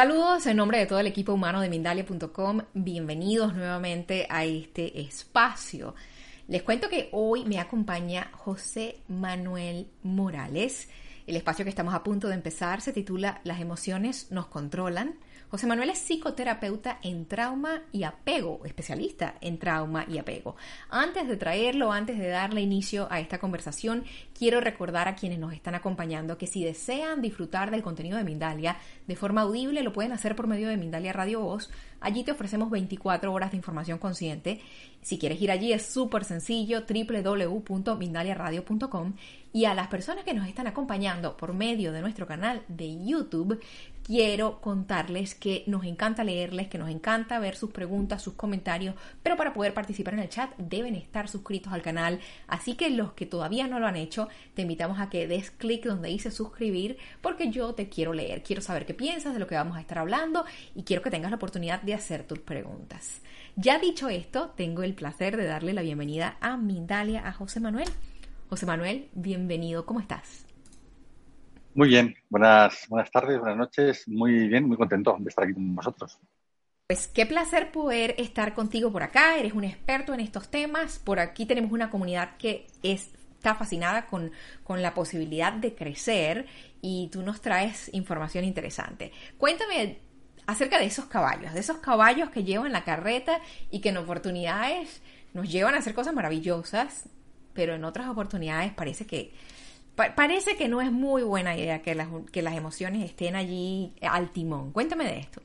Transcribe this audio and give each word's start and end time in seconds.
Saludos 0.00 0.46
en 0.46 0.56
nombre 0.56 0.78
de 0.78 0.86
todo 0.86 0.98
el 0.98 1.06
equipo 1.06 1.34
humano 1.34 1.60
de 1.60 1.68
Mindalia.com. 1.68 2.62
Bienvenidos 2.72 3.52
nuevamente 3.52 4.26
a 4.30 4.46
este 4.46 4.98
espacio. 4.98 5.94
Les 6.48 6.62
cuento 6.62 6.88
que 6.88 7.10
hoy 7.12 7.44
me 7.44 7.58
acompaña 7.58 8.30
José 8.32 9.02
Manuel 9.08 9.88
Morales. 10.02 10.88
El 11.26 11.36
espacio 11.36 11.66
que 11.66 11.68
estamos 11.68 11.92
a 11.92 12.02
punto 12.02 12.28
de 12.28 12.34
empezar 12.34 12.80
se 12.80 12.94
titula 12.94 13.42
Las 13.44 13.60
emociones 13.60 14.30
nos 14.30 14.46
controlan. 14.46 15.18
José 15.50 15.66
Manuel 15.66 15.90
es 15.90 15.98
psicoterapeuta 15.98 17.00
en 17.02 17.26
trauma 17.26 17.82
y 17.90 18.04
apego, 18.04 18.60
especialista 18.64 19.34
en 19.40 19.58
trauma 19.58 20.06
y 20.08 20.18
apego. 20.18 20.54
Antes 20.88 21.26
de 21.26 21.36
traerlo, 21.36 21.90
antes 21.90 22.18
de 22.18 22.28
darle 22.28 22.60
inicio 22.60 23.08
a 23.10 23.18
esta 23.18 23.38
conversación, 23.38 24.04
quiero 24.38 24.60
recordar 24.60 25.08
a 25.08 25.16
quienes 25.16 25.40
nos 25.40 25.52
están 25.52 25.74
acompañando 25.74 26.38
que 26.38 26.46
si 26.46 26.62
desean 26.62 27.20
disfrutar 27.20 27.72
del 27.72 27.82
contenido 27.82 28.16
de 28.16 28.22
Mindalia 28.22 28.76
de 29.08 29.16
forma 29.16 29.40
audible, 29.40 29.82
lo 29.82 29.92
pueden 29.92 30.12
hacer 30.12 30.36
por 30.36 30.46
medio 30.46 30.68
de 30.68 30.76
Mindalia 30.76 31.12
Radio 31.12 31.40
Voz. 31.40 31.68
Allí 32.00 32.22
te 32.22 32.30
ofrecemos 32.30 32.70
24 32.70 33.32
horas 33.32 33.50
de 33.50 33.56
información 33.56 33.98
consciente. 33.98 34.60
Si 35.02 35.18
quieres 35.18 35.42
ir 35.42 35.50
allí 35.50 35.72
es 35.72 35.84
súper 35.84 36.24
sencillo, 36.24 36.84
www.mindaliaradio.com. 36.88 39.14
Y 39.52 39.64
a 39.64 39.74
las 39.74 39.88
personas 39.88 40.24
que 40.24 40.32
nos 40.32 40.46
están 40.46 40.68
acompañando 40.68 41.36
por 41.36 41.54
medio 41.54 41.90
de 41.90 42.02
nuestro 42.02 42.28
canal 42.28 42.62
de 42.68 43.04
YouTube, 43.04 43.58
quiero 44.10 44.60
contarles 44.60 45.36
que 45.36 45.62
nos 45.68 45.84
encanta 45.84 46.24
leerles, 46.24 46.66
que 46.66 46.78
nos 46.78 46.90
encanta 46.90 47.38
ver 47.38 47.54
sus 47.54 47.70
preguntas, 47.70 48.20
sus 48.20 48.34
comentarios, 48.34 48.96
pero 49.22 49.36
para 49.36 49.52
poder 49.52 49.72
participar 49.72 50.14
en 50.14 50.20
el 50.20 50.28
chat 50.28 50.50
deben 50.58 50.96
estar 50.96 51.28
suscritos 51.28 51.72
al 51.72 51.80
canal. 51.80 52.18
Así 52.48 52.74
que 52.74 52.90
los 52.90 53.12
que 53.12 53.24
todavía 53.24 53.68
no 53.68 53.78
lo 53.78 53.86
han 53.86 53.94
hecho, 53.94 54.26
te 54.54 54.62
invitamos 54.62 54.98
a 54.98 55.08
que 55.10 55.28
des 55.28 55.52
clic 55.52 55.84
donde 55.84 56.08
dice 56.08 56.32
suscribir, 56.32 56.98
porque 57.20 57.52
yo 57.52 57.72
te 57.74 57.88
quiero 57.88 58.12
leer, 58.12 58.42
quiero 58.42 58.62
saber 58.62 58.84
qué 58.84 58.94
piensas 58.94 59.32
de 59.32 59.38
lo 59.38 59.46
que 59.46 59.54
vamos 59.54 59.76
a 59.76 59.80
estar 59.80 60.00
hablando 60.00 60.44
y 60.74 60.82
quiero 60.82 61.02
que 61.02 61.10
tengas 61.12 61.30
la 61.30 61.36
oportunidad 61.36 61.80
de 61.80 61.94
hacer 61.94 62.24
tus 62.24 62.40
preguntas. 62.40 63.20
Ya 63.54 63.78
dicho 63.78 64.08
esto, 64.08 64.52
tengo 64.56 64.82
el 64.82 64.94
placer 64.94 65.36
de 65.36 65.44
darle 65.44 65.72
la 65.72 65.82
bienvenida 65.82 66.36
a 66.40 66.56
Mindalia, 66.56 67.28
a 67.28 67.32
José 67.32 67.60
Manuel. 67.60 67.88
José 68.48 68.66
Manuel, 68.66 69.08
bienvenido, 69.14 69.86
¿cómo 69.86 70.00
estás? 70.00 70.49
Muy 71.74 71.88
bien, 71.88 72.16
buenas, 72.28 72.86
buenas 72.88 73.10
tardes, 73.12 73.38
buenas 73.38 73.56
noches, 73.56 74.08
muy 74.08 74.48
bien, 74.48 74.66
muy 74.66 74.76
contento 74.76 75.16
de 75.20 75.28
estar 75.28 75.44
aquí 75.44 75.54
con 75.54 75.74
vosotros. 75.74 76.18
Pues 76.88 77.06
qué 77.06 77.26
placer 77.26 77.70
poder 77.70 78.16
estar 78.18 78.54
contigo 78.54 78.90
por 78.90 79.04
acá, 79.04 79.38
eres 79.38 79.52
un 79.52 79.62
experto 79.62 80.12
en 80.12 80.18
estos 80.18 80.50
temas, 80.50 80.98
por 80.98 81.20
aquí 81.20 81.46
tenemos 81.46 81.70
una 81.70 81.88
comunidad 81.88 82.36
que 82.38 82.66
está 82.82 83.54
fascinada 83.54 84.06
con, 84.06 84.32
con 84.64 84.82
la 84.82 84.94
posibilidad 84.94 85.52
de 85.52 85.76
crecer 85.76 86.46
y 86.82 87.08
tú 87.12 87.22
nos 87.22 87.40
traes 87.40 87.88
información 87.94 88.44
interesante. 88.44 89.12
Cuéntame 89.38 89.98
acerca 90.46 90.80
de 90.80 90.86
esos 90.86 91.04
caballos, 91.04 91.54
de 91.54 91.60
esos 91.60 91.78
caballos 91.78 92.30
que 92.30 92.42
llevan 92.42 92.72
la 92.72 92.82
carreta 92.82 93.40
y 93.70 93.80
que 93.80 93.90
en 93.90 93.98
oportunidades 93.98 95.00
nos 95.32 95.48
llevan 95.48 95.76
a 95.76 95.78
hacer 95.78 95.94
cosas 95.94 96.14
maravillosas, 96.14 97.08
pero 97.54 97.76
en 97.76 97.84
otras 97.84 98.08
oportunidades 98.08 98.72
parece 98.72 99.06
que 99.06 99.32
parece 99.94 100.56
que 100.56 100.68
no 100.68 100.80
es 100.80 100.90
muy 100.90 101.22
buena 101.22 101.56
idea 101.56 101.82
que 101.82 101.94
las, 101.94 102.08
que 102.32 102.42
las 102.42 102.56
emociones 102.56 103.04
estén 103.04 103.36
allí 103.36 103.94
al 104.02 104.30
timón. 104.30 104.72
Cuéntame 104.72 105.04
de 105.04 105.18
esto. 105.18 105.42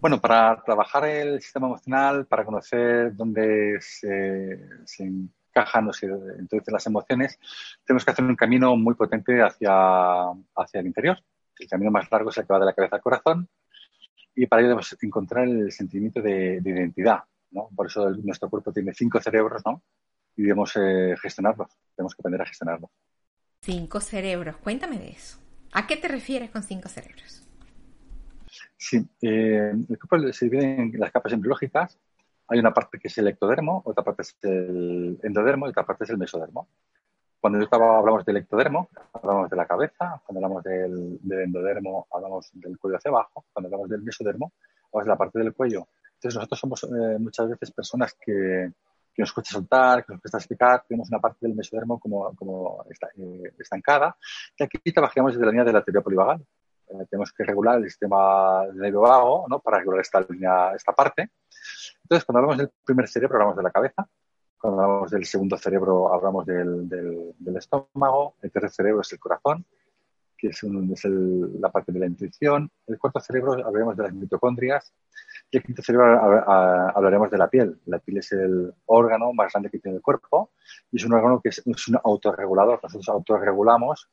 Bueno, 0.00 0.20
para 0.20 0.62
trabajar 0.62 1.06
el 1.06 1.40
sistema 1.40 1.66
emocional, 1.66 2.26
para 2.26 2.44
conocer 2.44 3.14
dónde 3.16 3.78
se, 3.80 4.60
se 4.84 5.04
encajan 5.54 5.90
entonces 6.38 6.72
las 6.72 6.86
emociones, 6.86 7.38
tenemos 7.84 8.04
que 8.04 8.10
hacer 8.10 8.24
un 8.24 8.36
camino 8.36 8.76
muy 8.76 8.94
potente 8.94 9.40
hacia, 9.40 9.70
hacia 10.56 10.80
el 10.80 10.86
interior. 10.86 11.18
El 11.58 11.68
camino 11.68 11.90
más 11.90 12.10
largo 12.10 12.30
es 12.30 12.38
el 12.38 12.46
que 12.46 12.52
va 12.52 12.58
de 12.58 12.66
la 12.66 12.72
cabeza 12.72 12.96
al 12.96 13.02
corazón 13.02 13.48
y 14.34 14.46
para 14.46 14.60
ello 14.60 14.70
debemos 14.70 14.96
encontrar 15.00 15.44
el 15.44 15.70
sentimiento 15.70 16.20
de, 16.20 16.60
identidad. 16.64 17.20
¿no? 17.52 17.68
Por 17.74 17.86
eso 17.86 18.10
nuestro 18.10 18.50
cuerpo 18.50 18.72
tiene 18.72 18.92
cinco 18.92 19.20
cerebros, 19.20 19.62
¿no? 19.64 19.82
Y 20.36 20.42
debemos 20.42 20.72
eh, 20.76 21.14
gestionarlos. 21.20 21.68
Tenemos 21.96 22.14
que 22.14 22.20
aprender 22.20 22.42
a 22.42 22.46
gestionarlos. 22.46 22.90
Cinco 23.60 24.00
cerebros. 24.00 24.56
Cuéntame 24.56 24.98
de 24.98 25.10
eso. 25.10 25.38
¿A 25.72 25.86
qué 25.86 25.96
te 25.96 26.08
refieres 26.08 26.50
con 26.50 26.62
cinco 26.62 26.88
cerebros? 26.88 27.42
Sí, 28.76 29.04
eh, 29.22 29.72
el 29.88 29.98
cuerpo 29.98 30.32
se 30.32 30.44
divide 30.44 30.82
en 30.82 30.92
las 31.00 31.10
capas 31.10 31.32
embriológicas. 31.32 31.98
Hay 32.48 32.58
una 32.58 32.74
parte 32.74 32.98
que 32.98 33.08
es 33.08 33.18
el 33.18 33.28
ectodermo, 33.28 33.82
otra 33.84 34.04
parte 34.04 34.22
es 34.22 34.36
el 34.42 35.18
endodermo 35.22 35.66
y 35.66 35.70
otra 35.70 35.86
parte 35.86 36.04
es 36.04 36.10
el 36.10 36.18
mesodermo. 36.18 36.68
Cuando 37.40 37.66
hablamos 37.70 38.24
del 38.24 38.38
ectodermo, 38.38 38.88
hablamos 39.12 39.50
de 39.50 39.56
la 39.56 39.66
cabeza. 39.66 40.20
Cuando 40.24 40.38
hablamos 40.38 40.62
del, 40.64 41.20
endodermo, 41.30 42.06
hablamos 42.10 42.50
del 42.52 42.78
cuello 42.78 42.96
hacia 42.96 43.10
abajo. 43.10 43.44
Cuando 43.52 43.68
hablamos 43.68 43.88
del 43.88 44.02
mesodermo, 44.02 44.52
hablamos 44.92 45.04
de 45.04 45.08
la 45.08 45.18
parte 45.18 45.38
del 45.38 45.52
cuello. 45.52 45.88
Entonces, 46.14 46.36
nosotros 46.36 46.60
somos 46.60 46.84
eh, 46.84 47.18
muchas 47.18 47.48
veces 47.50 47.70
personas 47.70 48.16
que, 48.18 48.70
que 49.14 49.22
nos 49.22 49.32
cuesta 49.32 49.52
soltar, 49.52 50.04
que 50.04 50.12
nos 50.12 50.20
cuesta 50.20 50.38
explicar. 50.38 50.84
Tenemos 50.88 51.08
una 51.08 51.20
parte 51.20 51.38
del 51.46 51.54
mesodermo 51.54 52.00
como, 52.00 52.34
como 52.34 52.84
eh, 53.16 53.54
estancada. 53.58 54.16
Y 54.58 54.64
aquí 54.64 54.78
trabajamos 54.92 55.32
desde 55.32 55.46
la 55.46 55.52
línea 55.52 55.64
de 55.64 55.72
la 55.72 55.82
teoría 55.82 56.02
polivagal. 56.02 56.44
Eh, 56.88 57.06
tenemos 57.08 57.32
que 57.32 57.44
regular 57.44 57.78
el 57.78 57.84
sistema 57.84 58.64
nervio 58.74 59.02
vago 59.02 59.46
¿no? 59.48 59.60
para 59.60 59.78
regular 59.78 60.00
esta, 60.00 60.20
línea, 60.20 60.72
esta 60.74 60.92
parte. 60.92 61.30
Entonces, 62.02 62.24
cuando 62.24 62.40
hablamos 62.40 62.58
del 62.58 62.70
primer 62.84 63.08
cerebro, 63.08 63.36
hablamos 63.36 63.56
de 63.56 63.62
la 63.62 63.70
cabeza. 63.70 64.08
Cuando 64.58 64.82
hablamos 64.82 65.10
del 65.10 65.24
segundo 65.26 65.56
cerebro, 65.58 66.12
hablamos 66.12 66.44
del, 66.46 66.88
del, 66.88 67.56
estómago. 67.56 68.34
El 68.42 68.50
tercer 68.50 68.70
cerebro 68.70 69.02
es 69.02 69.12
el 69.12 69.18
corazón, 69.18 69.64
que 70.36 70.48
es, 70.48 70.62
es 70.62 71.04
la 71.04 71.70
parte 71.70 71.92
de 71.92 72.00
la 72.00 72.06
intuición. 72.06 72.70
El 72.86 72.98
cuarto 72.98 73.20
cerebro 73.20 73.52
hablaremos 73.52 73.96
de 73.96 74.02
las 74.02 74.12
mitocondrias 74.12 74.92
y 75.54 75.56
el 75.56 75.62
quinto 75.62 75.82
cerebro 75.82 76.04
hablaremos 76.96 77.30
de 77.30 77.38
la 77.38 77.48
piel. 77.48 77.78
La 77.86 78.00
piel 78.00 78.18
es 78.18 78.32
el 78.32 78.74
órgano 78.86 79.32
más 79.32 79.52
grande 79.52 79.70
que 79.70 79.78
tiene 79.78 79.98
el 79.98 80.02
cuerpo 80.02 80.50
y 80.90 80.96
es 80.96 81.04
un 81.04 81.12
órgano 81.12 81.40
que 81.40 81.50
es, 81.50 81.62
un 81.64 82.00
autorregulador. 82.02 82.80
Nosotros 82.82 83.08
autorregulamos 83.08 84.08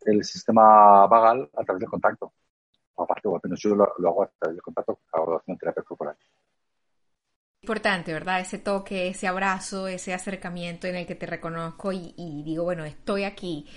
el 0.00 0.24
sistema 0.24 1.06
vagal 1.06 1.48
a 1.56 1.62
través 1.62 1.80
del 1.80 1.88
contacto. 1.88 2.32
Aparte, 2.98 3.28
bueno, 3.28 3.54
yo 3.54 3.76
lo, 3.76 3.84
hago 3.84 4.24
a 4.24 4.30
través 4.40 4.56
del 4.56 4.62
contacto 4.62 4.98
con 5.46 5.56
terapia 5.56 5.84
corporal. 5.84 6.16
Importante, 7.62 8.12
¿verdad? 8.12 8.40
Ese 8.40 8.58
toque, 8.58 9.06
ese 9.06 9.28
abrazo, 9.28 9.86
ese 9.86 10.12
acercamiento 10.12 10.88
en 10.88 10.96
el 10.96 11.06
que 11.06 11.14
te 11.14 11.26
reconozco 11.26 11.92
y, 11.92 12.42
digo, 12.44 12.64
bueno, 12.64 12.84
estoy 12.84 13.22
aquí. 13.22 13.68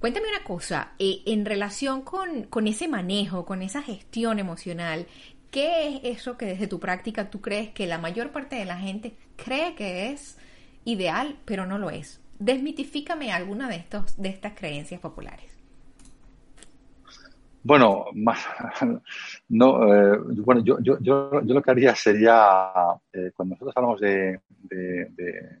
Cuéntame 0.00 0.26
una 0.30 0.42
cosa, 0.42 0.94
eh, 0.98 1.22
en 1.26 1.44
relación 1.44 2.02
con, 2.02 2.44
con, 2.44 2.66
ese 2.66 2.88
manejo, 2.88 3.44
con 3.44 3.62
esa 3.62 3.82
gestión 3.82 4.40
emocional, 4.40 5.06
¿Qué 5.50 5.88
es 5.88 6.18
eso 6.18 6.36
que 6.36 6.46
desde 6.46 6.68
tu 6.68 6.78
práctica 6.78 7.28
tú 7.28 7.40
crees 7.40 7.70
que 7.70 7.86
la 7.86 7.98
mayor 7.98 8.30
parte 8.30 8.56
de 8.56 8.64
la 8.64 8.78
gente 8.78 9.16
cree 9.36 9.74
que 9.74 10.10
es 10.10 10.38
ideal, 10.84 11.36
pero 11.44 11.66
no 11.66 11.76
lo 11.78 11.90
es? 11.90 12.20
Desmitifícame 12.38 13.32
alguna 13.32 13.68
de, 13.68 13.76
estos, 13.76 14.16
de 14.20 14.28
estas 14.28 14.54
creencias 14.54 15.00
populares. 15.00 15.50
Bueno, 17.62 18.06
no, 19.48 19.94
eh, 19.94 20.18
bueno 20.18 20.64
yo, 20.64 20.78
yo, 20.80 20.98
yo, 21.00 21.40
lo 21.42 21.62
que 21.62 21.70
haría 21.70 21.94
sería, 21.94 22.72
eh, 23.12 23.32
cuando 23.34 23.54
nosotros 23.54 23.76
hablamos 23.76 24.00
de, 24.00 24.40
de, 24.62 25.60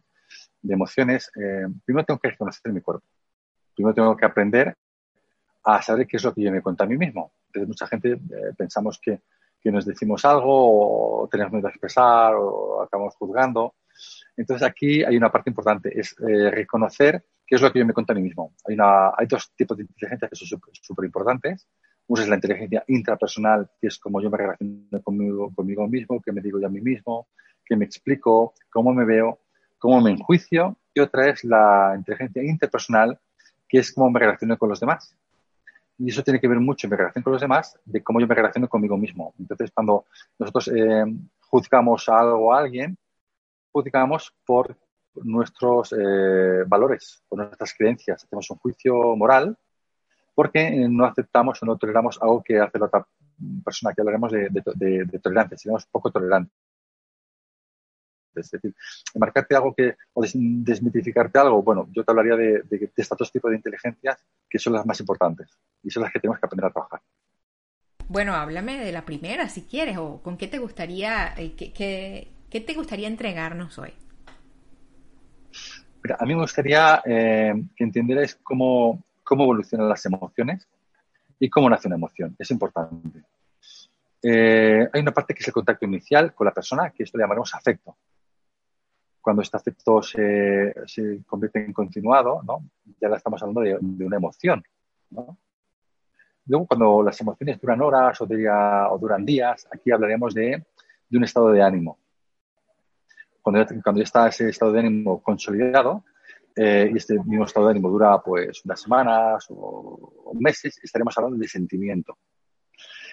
emociones, 0.68 1.30
eh, 1.36 1.66
primero 1.84 2.06
tengo 2.06 2.20
que 2.20 2.36
conocer 2.36 2.72
mi 2.72 2.80
cuerpo. 2.80 3.04
Primero 3.74 3.94
tengo 3.94 4.16
que 4.16 4.24
aprender 4.24 4.76
a 5.64 5.82
saber 5.82 6.06
qué 6.06 6.16
es 6.16 6.24
lo 6.24 6.32
que 6.32 6.42
yo 6.42 6.52
me 6.52 6.62
cuento 6.62 6.84
a 6.84 6.86
mí 6.86 6.96
mismo. 6.96 7.32
Entonces, 7.46 7.68
mucha 7.68 7.86
gente 7.86 8.18
pensamos 8.56 8.98
que 8.98 9.20
que 9.60 9.70
nos 9.70 9.84
decimos 9.84 10.24
algo 10.24 11.22
o 11.22 11.28
tenemos 11.28 11.52
miedo 11.52 11.66
a 11.68 11.70
expresar 11.70 12.34
o 12.34 12.82
acabamos 12.82 13.14
juzgando. 13.16 13.74
Entonces 14.36 14.66
aquí 14.66 15.04
hay 15.04 15.16
una 15.16 15.30
parte 15.30 15.50
importante, 15.50 15.98
es 15.98 16.16
eh, 16.26 16.50
reconocer 16.50 17.24
qué 17.46 17.56
es 17.56 17.62
lo 17.62 17.72
que 17.72 17.80
yo 17.80 17.86
me 17.86 17.92
cuento 17.92 18.12
a 18.12 18.16
mí 18.16 18.22
mismo. 18.22 18.54
Hay, 18.66 18.74
una, 18.74 19.08
hay 19.16 19.26
dos 19.26 19.52
tipos 19.54 19.76
de 19.76 19.82
inteligencia 19.82 20.28
que 20.28 20.36
son 20.36 20.60
súper 20.72 21.04
importantes. 21.04 21.68
Una 22.06 22.22
es 22.22 22.28
la 22.28 22.36
inteligencia 22.36 22.84
intrapersonal, 22.88 23.70
que 23.80 23.88
es 23.88 23.98
como 23.98 24.20
yo 24.20 24.30
me 24.30 24.38
relaciono 24.38 25.02
conmigo, 25.02 25.88
mismo, 25.88 26.20
que 26.20 26.32
me 26.32 26.40
digo 26.40 26.58
yo 26.58 26.66
a 26.66 26.70
mí 26.70 26.80
mismo, 26.80 27.28
que 27.64 27.76
me 27.76 27.84
explico, 27.84 28.54
cómo 28.70 28.92
me 28.92 29.04
veo, 29.04 29.40
cómo 29.78 30.00
me 30.00 30.10
enjuicio. 30.10 30.76
Y 30.94 31.00
otra 31.00 31.28
es 31.28 31.44
la 31.44 31.94
inteligencia 31.96 32.42
interpersonal, 32.42 33.20
que 33.68 33.78
es 33.78 33.92
cómo 33.92 34.10
me 34.10 34.20
relaciono 34.20 34.56
con 34.58 34.70
los 34.70 34.80
demás 34.80 35.16
y 36.00 36.08
eso 36.08 36.22
tiene 36.22 36.40
que 36.40 36.48
ver 36.48 36.58
mucho 36.58 36.86
en 36.86 36.92
mi 36.92 36.96
relación 36.96 37.22
con 37.22 37.34
los 37.34 37.42
demás 37.42 37.78
de 37.84 38.02
cómo 38.02 38.20
yo 38.20 38.26
me 38.26 38.34
relaciono 38.34 38.68
conmigo 38.68 38.96
mismo. 38.96 39.34
Entonces, 39.38 39.70
cuando 39.70 40.06
nosotros 40.38 40.68
eh, 40.68 41.04
juzgamos 41.40 42.08
a 42.08 42.20
algo 42.20 42.46
o 42.46 42.54
a 42.54 42.60
alguien, 42.60 42.96
juzgamos 43.70 44.34
por 44.46 44.74
nuestros 45.14 45.92
eh, 45.92 46.64
valores, 46.66 47.22
por 47.28 47.40
nuestras 47.40 47.74
creencias. 47.74 48.24
Hacemos 48.24 48.50
un 48.50 48.56
juicio 48.56 49.14
moral 49.14 49.58
porque 50.34 50.88
no 50.88 51.04
aceptamos 51.04 51.62
o 51.62 51.66
no 51.66 51.76
toleramos 51.76 52.18
algo 52.22 52.42
que 52.42 52.58
hace 52.58 52.78
la 52.78 52.86
otra 52.86 53.06
persona, 53.62 53.92
que 53.92 54.00
hablaremos 54.00 54.32
de, 54.32 54.48
de 54.48 55.18
tolerancia, 55.18 55.58
seremos 55.58 55.84
poco 55.84 56.10
tolerantes. 56.10 56.69
Es 58.34 58.50
decir, 58.50 58.74
marcarte 59.16 59.56
algo 59.56 59.74
que, 59.74 59.96
o 60.12 60.22
desmitificarte 60.22 61.38
algo, 61.38 61.62
bueno, 61.62 61.88
yo 61.92 62.04
te 62.04 62.12
hablaría 62.12 62.36
de, 62.36 62.90
estos 62.96 63.18
dos 63.18 63.32
tipos 63.32 63.50
de 63.50 63.56
inteligencias 63.56 64.22
que 64.48 64.58
son 64.58 64.72
las 64.72 64.86
más 64.86 65.00
importantes 65.00 65.48
y 65.82 65.90
son 65.90 66.02
las 66.02 66.12
que 66.12 66.20
tenemos 66.20 66.38
que 66.38 66.46
aprender 66.46 66.66
a 66.66 66.70
trabajar. 66.70 67.00
Bueno, 68.08 68.34
háblame 68.34 68.78
de 68.78 68.92
la 68.92 69.04
primera, 69.04 69.48
si 69.48 69.62
quieres, 69.62 69.96
o 69.98 70.20
con 70.22 70.36
qué 70.36 70.48
te 70.48 70.58
gustaría, 70.58 71.32
eh, 71.36 71.54
qué, 71.56 71.72
qué, 71.72 72.60
te 72.60 72.74
gustaría 72.74 73.06
entregarnos 73.06 73.78
hoy. 73.78 73.92
Mira, 76.02 76.16
a 76.18 76.24
mí 76.24 76.34
me 76.34 76.42
gustaría 76.42 77.02
eh, 77.04 77.52
que 77.76 77.84
entendierais 77.84 78.34
cómo, 78.42 79.04
cómo 79.22 79.44
evolucionan 79.44 79.88
las 79.88 80.04
emociones 80.06 80.66
y 81.38 81.48
cómo 81.48 81.70
nace 81.70 81.88
una 81.88 81.96
emoción. 81.96 82.34
Es 82.38 82.50
importante. 82.50 83.22
Eh, 84.22 84.88
hay 84.92 85.00
una 85.00 85.12
parte 85.12 85.34
que 85.34 85.40
es 85.40 85.48
el 85.48 85.54
contacto 85.54 85.86
inicial 85.86 86.34
con 86.34 86.44
la 86.44 86.52
persona, 86.52 86.90
que 86.90 87.04
esto 87.04 87.16
le 87.16 87.22
llamaremos 87.22 87.54
afecto. 87.54 87.96
Cuando 89.20 89.42
este 89.42 89.56
afecto 89.56 90.02
se, 90.02 90.74
se 90.86 91.22
convierte 91.26 91.64
en 91.64 91.72
continuado, 91.72 92.42
¿no? 92.42 92.64
ya 93.00 93.08
la 93.08 93.16
estamos 93.16 93.42
hablando 93.42 93.60
de, 93.60 94.04
una 94.04 94.16
emoción. 94.16 94.62
¿no? 95.10 95.38
Luego, 96.46 96.66
cuando 96.66 97.02
las 97.02 97.20
emociones 97.20 97.60
duran 97.60 97.82
horas 97.82 98.20
o, 98.20 98.24
o 98.24 98.98
duran 98.98 99.24
días, 99.24 99.68
aquí 99.70 99.90
hablaremos 99.90 100.34
de, 100.34 100.64
de 101.08 101.18
un 101.18 101.24
estado 101.24 101.50
de 101.50 101.62
ánimo. 101.62 101.98
Cuando 103.42 103.62
ya, 103.62 103.82
cuando 103.82 104.00
ya, 104.00 104.04
está 104.04 104.28
ese 104.28 104.48
estado 104.48 104.72
de 104.72 104.80
ánimo 104.80 105.22
consolidado, 105.22 106.04
eh, 106.56 106.90
y 106.92 106.96
este 106.96 107.14
mismo 107.24 107.44
estado 107.44 107.66
de 107.66 107.72
ánimo 107.72 107.88
dura 107.88 108.20
pues 108.20 108.64
unas 108.64 108.80
semanas 108.80 109.46
o, 109.50 110.32
meses, 110.38 110.78
estaremos 110.82 111.16
hablando 111.16 111.38
de 111.38 111.48
sentimiento. 111.48 112.18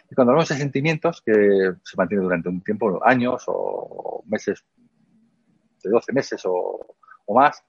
Y 0.10 0.16
cuando 0.16 0.32
hablamos 0.32 0.50
de 0.50 0.56
sentimientos, 0.56 1.22
que 1.22 1.74
se 1.84 1.98
mantiene 1.98 2.24
durante 2.24 2.50
un 2.50 2.62
tiempo, 2.62 3.00
años 3.06 3.44
o 3.48 4.24
meses, 4.28 4.64
de 5.88 5.94
12 5.94 6.14
meses 6.14 6.42
o, 6.46 6.96
más, 7.30 7.64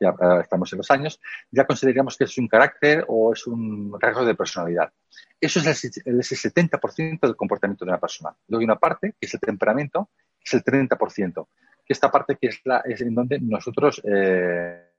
ya 0.00 0.14
estamos 0.40 0.72
en 0.72 0.78
los 0.78 0.90
años, 0.90 1.20
ya 1.50 1.64
consideraríamos 1.64 2.16
que 2.16 2.24
es 2.24 2.36
un 2.38 2.48
carácter 2.48 3.04
o 3.08 3.32
es 3.32 3.46
un 3.46 3.96
rasgo 4.00 4.24
de 4.24 4.34
personalidad. 4.34 4.92
Eso 5.40 5.60
es 5.60 5.84
el, 6.04 6.18
70% 6.18 7.20
del 7.20 7.36
comportamiento 7.36 7.84
de 7.84 7.90
una 7.90 8.00
persona. 8.00 8.34
Luego 8.48 8.60
hay 8.60 8.64
una 8.64 8.78
parte, 8.78 9.12
que 9.12 9.26
es 9.26 9.34
el 9.34 9.40
temperamento, 9.40 10.10
es 10.44 10.54
el 10.54 10.64
30%, 10.64 11.46
que 11.84 11.92
esta 11.92 12.10
parte 12.10 12.36
que 12.40 12.48
es, 12.48 12.60
la, 12.64 12.78
es 12.80 13.00
en 13.00 13.14
donde 13.14 13.38
nosotros 13.40 14.00
eh, 14.04 14.92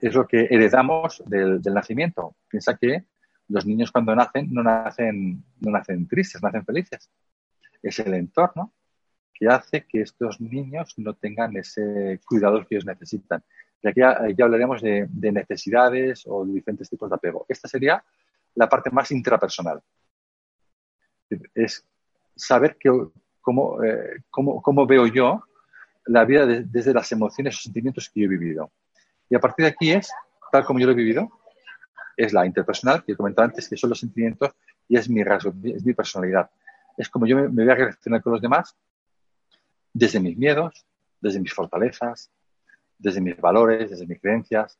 es 0.00 0.14
lo 0.14 0.26
que 0.26 0.46
heredamos 0.50 1.22
del, 1.26 1.60
del, 1.60 1.74
nacimiento. 1.74 2.36
Piensa 2.48 2.76
que 2.76 3.04
los 3.48 3.66
niños 3.66 3.90
cuando 3.90 4.14
nacen 4.14 4.48
no 4.52 4.62
nacen, 4.62 5.44
no 5.60 5.70
nacen 5.70 6.06
tristes, 6.06 6.42
nacen 6.42 6.64
felices. 6.64 7.10
Es 7.82 7.98
el 7.98 8.14
entorno 8.14 8.72
que 9.34 9.48
hace 9.48 9.84
que 9.84 10.02
estos 10.02 10.40
niños 10.40 10.94
no 10.96 11.14
tengan 11.14 11.56
ese 11.56 12.20
cuidado 12.24 12.64
que 12.64 12.76
ellos 12.76 12.86
necesitan. 12.86 13.42
Y 13.82 13.88
aquí 13.88 14.00
ya, 14.00 14.44
hablaremos 14.44 14.80
de, 14.80 15.08
necesidades 15.12 16.24
o 16.26 16.46
de 16.46 16.52
diferentes 16.52 16.88
tipos 16.88 17.10
de 17.10 17.16
apego. 17.16 17.44
Esta 17.48 17.68
sería 17.68 18.02
la 18.54 18.68
parte 18.68 18.90
más 18.90 19.10
intrapersonal. 19.10 19.82
Es 21.54 21.84
saber 22.36 22.76
que, 22.78 22.90
cómo, 23.40 23.82
eh, 23.82 24.22
cómo, 24.30 24.62
cómo, 24.62 24.86
veo 24.86 25.06
yo 25.06 25.42
la 26.06 26.24
vida 26.24 26.46
desde 26.46 26.94
las 26.94 27.10
emociones 27.12 27.56
o 27.56 27.62
sentimientos 27.62 28.08
que 28.08 28.20
yo 28.20 28.26
he 28.26 28.28
vivido. 28.28 28.70
Y 29.28 29.34
a 29.34 29.40
partir 29.40 29.64
de 29.64 29.72
aquí 29.72 29.90
es, 29.90 30.10
tal 30.52 30.64
como 30.64 30.78
yo 30.78 30.86
lo 30.86 30.92
he 30.92 30.96
vivido, 30.96 31.28
es 32.16 32.32
la 32.32 32.46
interpersonal, 32.46 33.04
que 33.04 33.12
he 33.12 33.16
comentado 33.16 33.48
antes, 33.48 33.68
que 33.68 33.76
son 33.76 33.90
los 33.90 33.98
sentimientos 33.98 34.50
y 34.88 34.96
es 34.96 35.10
mi 35.10 35.24
rasgo, 35.24 35.52
es 35.64 35.84
mi 35.84 35.94
personalidad. 35.94 36.48
Es 36.96 37.08
como 37.08 37.26
yo 37.26 37.36
me, 37.36 37.48
me 37.48 37.64
voy 37.64 37.72
a 37.72 37.74
relacionar 37.74 38.22
con 38.22 38.32
los 38.32 38.40
demás 38.40 38.76
desde 39.94 40.20
mis 40.20 40.36
miedos, 40.36 40.84
desde 41.20 41.40
mis 41.40 41.54
fortalezas, 41.54 42.30
desde 42.98 43.22
mis 43.22 43.40
valores, 43.40 43.90
desde 43.90 44.06
mis 44.06 44.20
creencias 44.20 44.78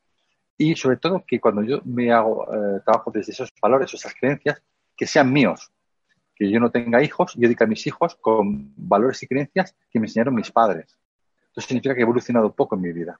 y 0.56 0.76
sobre 0.76 0.98
todo 0.98 1.24
que 1.26 1.40
cuando 1.40 1.62
yo 1.62 1.80
me 1.84 2.12
hago 2.12 2.46
eh, 2.52 2.80
trabajo 2.84 3.10
desde 3.10 3.32
esos 3.32 3.50
valores 3.60 3.92
o 3.92 3.96
esas 3.96 4.14
creencias, 4.14 4.62
que 4.96 5.06
sean 5.06 5.32
míos, 5.32 5.72
que 6.36 6.50
yo 6.50 6.60
no 6.60 6.70
tenga 6.70 7.02
hijos, 7.02 7.34
yo 7.34 7.42
dedico 7.42 7.64
a 7.64 7.66
mis 7.66 7.86
hijos 7.86 8.14
con 8.16 8.72
valores 8.76 9.22
y 9.22 9.26
creencias 9.26 9.74
que 9.90 9.98
me 9.98 10.06
enseñaron 10.06 10.34
mis 10.34 10.50
padres. 10.50 10.96
Eso 11.56 11.66
significa 11.66 11.94
que 11.94 12.00
he 12.00 12.02
evolucionado 12.02 12.52
poco 12.52 12.76
en 12.76 12.82
mi 12.82 12.92
vida. 12.92 13.18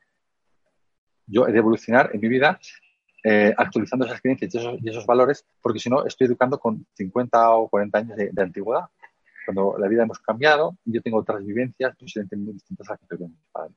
Yo 1.27 1.47
he 1.49 1.53
de 1.53 1.59
evolucionar 1.59 2.11
en 2.13 2.21
mi 2.21 2.29
vida 2.29 2.59
eh, 3.27 3.55
actualizando 3.57 4.05
esas 4.05 4.21
creencias 4.21 4.55
y 4.55 4.89
esos, 4.89 5.07
valores, 5.07 5.47
porque 5.63 5.79
si 5.79 5.89
no, 5.89 6.05
estoy 6.05 6.27
educando 6.27 6.59
con 6.59 6.87
50 6.95 7.51
o 7.51 7.69
40 7.69 7.99
años 7.99 8.17
de, 8.17 8.43
antigüedad. 8.43 8.85
Cuando 9.45 9.77
la 9.79 9.89
vida 9.89 10.05
hemos 10.05 10.19
cambiado, 10.19 10.77
yo 10.85 11.03
tengo 11.03 11.19
otras 11.19 11.45
vivencias 11.45 11.97
posiblemente 11.97 12.37
muy 12.37 12.53
distintas 12.55 12.89
a 12.89 12.93
las 12.93 13.01
que 13.01 13.17
mis 13.25 13.39
padres. 13.53 13.77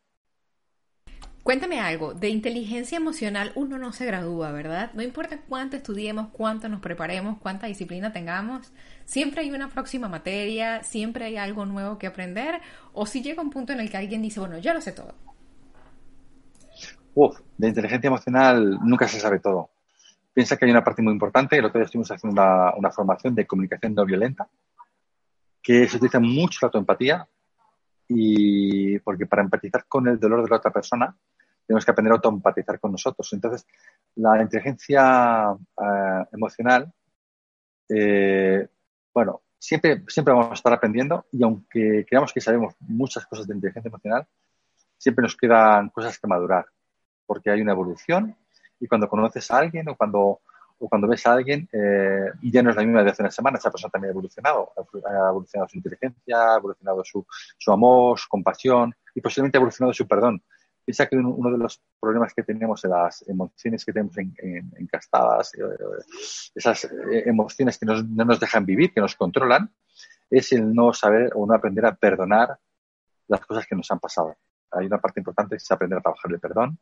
Cuéntame 1.48 1.80
algo, 1.80 2.14
de 2.14 2.28
inteligencia 2.28 2.98
emocional 2.98 3.54
uno 3.56 3.78
no 3.78 3.94
se 3.94 4.06
gradúa, 4.06 4.52
¿verdad? 4.52 4.92
No 4.94 5.02
importa 5.02 5.40
cuánto 5.48 5.78
estudiemos, 5.78 6.28
cuánto 6.34 6.68
nos 6.68 6.82
preparemos, 6.82 7.38
cuánta 7.38 7.68
disciplina 7.68 8.12
tengamos, 8.12 8.74
siempre 9.06 9.40
hay 9.40 9.52
una 9.52 9.70
próxima 9.70 10.10
materia, 10.10 10.84
siempre 10.84 11.24
hay 11.24 11.38
algo 11.38 11.66
nuevo 11.66 11.98
que 11.98 12.08
aprender, 12.08 12.60
o 12.92 13.06
si 13.06 13.22
llega 13.22 13.42
un 13.42 13.50
punto 13.50 13.72
en 13.72 13.80
el 13.80 13.90
que 13.90 13.96
alguien 13.96 14.22
dice, 14.22 14.42
bueno, 14.42 14.58
ya 14.58 14.74
lo 14.74 14.82
sé 14.82 14.92
todo. 14.92 15.16
Uf, 17.16 17.40
de 17.58 17.70
inteligencia 17.70 18.10
emocional 18.10 18.80
nunca 18.84 19.08
se 19.08 19.18
sabe 19.18 19.40
todo. 19.40 19.70
Piensa 20.34 20.58
que 20.58 20.66
hay 20.66 20.72
una 20.72 20.84
parte 20.84 21.02
muy 21.02 21.14
importante, 21.14 21.58
el 21.58 21.64
otro 21.64 21.80
día 21.80 21.86
estuvimos 21.86 22.12
haciendo 22.12 22.42
una, 22.42 22.76
una 22.76 22.92
formación 22.92 23.34
de 23.34 23.48
comunicación 23.48 23.96
no 23.96 24.04
violenta, 24.04 24.50
que 25.68 25.86
se 25.86 25.98
utiliza 25.98 26.22
mucho 26.22 26.60
la 26.62 26.68
autoempatía, 26.68 27.28
y 28.08 28.98
porque 29.00 29.26
para 29.26 29.42
empatizar 29.42 29.86
con 29.86 30.08
el 30.08 30.18
dolor 30.18 30.42
de 30.42 30.50
la 30.50 30.56
otra 30.56 30.72
persona 30.72 31.14
tenemos 31.66 31.84
que 31.84 31.92
aprender 31.92 32.14
a 32.14 32.16
autoempatizar 32.16 32.80
con 32.80 32.94
nosotros. 32.94 33.34
Entonces, 33.34 33.68
la 34.16 34.42
inteligencia 34.42 35.52
eh, 35.52 36.26
emocional, 36.32 36.90
eh, 37.90 38.66
bueno, 39.14 39.42
siempre, 39.60 40.06
siempre 40.08 40.34
vamos 40.34 40.52
a 40.52 40.54
estar 40.54 40.72
aprendiendo 40.72 41.26
y 41.34 41.44
aunque 41.44 42.06
creamos 42.08 42.32
que 42.32 42.40
sabemos 42.40 42.74
muchas 42.80 43.26
cosas 43.26 43.46
de 43.46 43.56
inteligencia 43.56 43.90
emocional, 43.90 44.26
siempre 44.98 45.24
nos 45.24 45.36
quedan 45.36 45.90
cosas 45.90 46.18
que 46.18 46.28
madurar, 46.28 46.66
porque 47.26 47.50
hay 47.50 47.60
una 47.60 47.74
evolución 47.74 48.38
y 48.80 48.88
cuando 48.88 49.10
conoces 49.10 49.52
a 49.52 49.58
alguien 49.58 49.90
o 49.90 49.98
cuando, 49.98 50.40
o 50.80 50.90
cuando 50.90 51.08
ves 51.08 51.26
a 51.26 51.34
alguien, 51.34 51.68
eh, 51.72 52.32
ya 52.44 52.62
no 52.62 52.70
es 52.70 52.76
la 52.76 52.84
misma 52.84 53.04
de 53.04 53.12
hace 53.12 53.24
una 53.24 53.32
semana, 53.32 53.58
esa 53.58 53.72
persona 53.72 53.92
también 53.92 54.10
ha 54.10 54.14
evolucionado, 54.14 54.72
ha 54.78 55.30
evolucionado 55.30 55.68
su 55.70 55.78
inteligencia, 55.78 56.54
ha 56.54 56.58
evolucionado 56.58 57.04
su, 57.04 57.26
su 57.58 57.72
amor, 57.72 58.20
su 58.20 58.28
compasión 58.30 58.94
y 59.16 59.22
posiblemente 59.22 59.58
ha 59.58 59.60
evolucionado 59.60 59.94
su 59.94 60.08
perdón. 60.08 60.44
Piensa 60.86 61.06
que 61.06 61.18
uno 61.18 61.52
de 61.52 61.58
los 61.58 61.82
problemas 62.00 62.34
que 62.34 62.44
tenemos 62.44 62.86
en 62.86 62.92
las 62.92 63.28
emociones 63.28 63.84
que 63.84 63.92
tenemos 63.92 64.16
encastadas, 64.18 65.54
eh, 65.56 65.60
esas 66.56 66.86
eh, 66.86 67.24
emociones 67.26 67.78
que 67.78 67.86
no 67.86 68.02
nos 68.04 68.40
dejan 68.40 68.66
vivir, 68.66 68.94
que 68.94 69.02
nos 69.02 69.16
controlan, 69.16 69.70
es 70.30 70.52
el 70.54 70.74
no 70.74 70.94
saber 70.94 71.32
o 71.36 71.46
no 71.46 71.54
aprender 71.54 71.86
a 71.86 71.96
perdonar 71.96 72.58
las 73.28 73.46
cosas 73.46 73.68
que 73.68 73.76
nos 73.76 73.90
han 73.92 74.00
pasado. 74.00 74.36
Hay 74.72 74.86
una 74.86 75.00
parte 75.00 75.20
importante 75.20 75.56
que 75.56 75.58
es 75.58 75.72
aprender 75.72 76.00
a 76.00 76.02
trabajar 76.02 76.32
el 76.32 76.40
perdón 76.40 76.80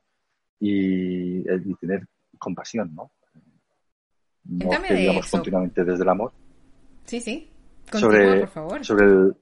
y, 0.59 1.43
tener 1.75 2.07
compasión, 2.37 2.93
¿no? 2.93 3.11
No 4.45 4.79
digamos 4.81 5.29
continuamente 5.29 5.83
desde 5.83 6.03
el 6.03 6.09
amor. 6.09 6.31
Sí, 7.05 7.19
sí. 7.19 7.51
sobre, 7.91 8.41
por 8.41 8.49
favor. 8.49 8.85
Sobre 8.85 9.05
el, 9.05 9.35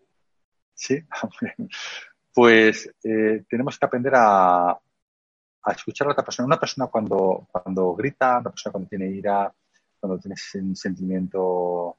sí, 0.74 1.00
pues 2.34 2.90
eh, 3.04 3.44
tenemos 3.50 3.78
que 3.78 3.86
aprender 3.86 4.14
a, 4.16 4.72
a, 4.72 5.72
escuchar 5.76 6.08
a 6.08 6.12
otra 6.12 6.24
persona. 6.24 6.48
Una 6.48 6.60
persona 6.60 6.88
cuando, 6.88 7.48
cuando 7.52 7.94
grita, 7.96 8.40
una 8.40 8.50
persona 8.50 8.72
cuando 8.72 8.90
tiene 8.90 9.08
ira, 9.08 9.54
cuando 10.00 10.20
tiene 10.20 10.36
un 10.56 10.76
sentimiento 10.76 11.98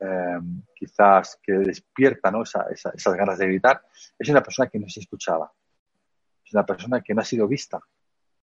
eh, 0.00 0.40
quizás 0.74 1.38
que 1.42 1.52
despierta 1.52 2.30
¿no? 2.30 2.42
Esa, 2.42 2.66
esas 2.70 3.14
ganas 3.14 3.38
de 3.38 3.46
gritar, 3.46 3.82
es 4.18 4.28
una 4.28 4.42
persona 4.42 4.68
que 4.68 4.78
no 4.78 4.88
se 4.88 5.00
escuchaba. 5.00 5.50
Es 6.44 6.52
una 6.52 6.66
persona 6.66 7.00
que 7.00 7.14
no 7.14 7.22
ha 7.22 7.24
sido 7.24 7.48
vista 7.48 7.80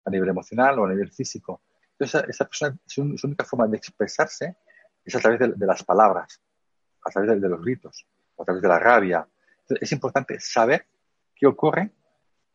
a 0.05 0.09
nivel 0.09 0.29
emocional 0.29 0.79
o 0.79 0.85
a 0.85 0.89
nivel 0.89 1.11
físico. 1.11 1.61
Entonces, 1.97 2.29
esa, 2.29 2.45
persona, 2.45 2.77
su, 2.85 3.01
única 3.01 3.45
forma 3.45 3.67
de 3.67 3.77
expresarse 3.77 4.57
es 5.03 5.15
a 5.15 5.19
través 5.19 5.39
de, 5.39 5.65
las 5.65 5.83
palabras, 5.83 6.41
a 7.03 7.09
través 7.09 7.41
de, 7.41 7.49
los 7.49 7.61
gritos, 7.61 8.05
a 8.37 8.43
través 8.43 8.61
de 8.61 8.67
la 8.67 8.79
rabia. 8.79 9.27
Es 9.81 9.91
importante 9.91 10.39
saber 10.39 10.85
¿Qué 11.35 11.45
ocurre 11.45 11.91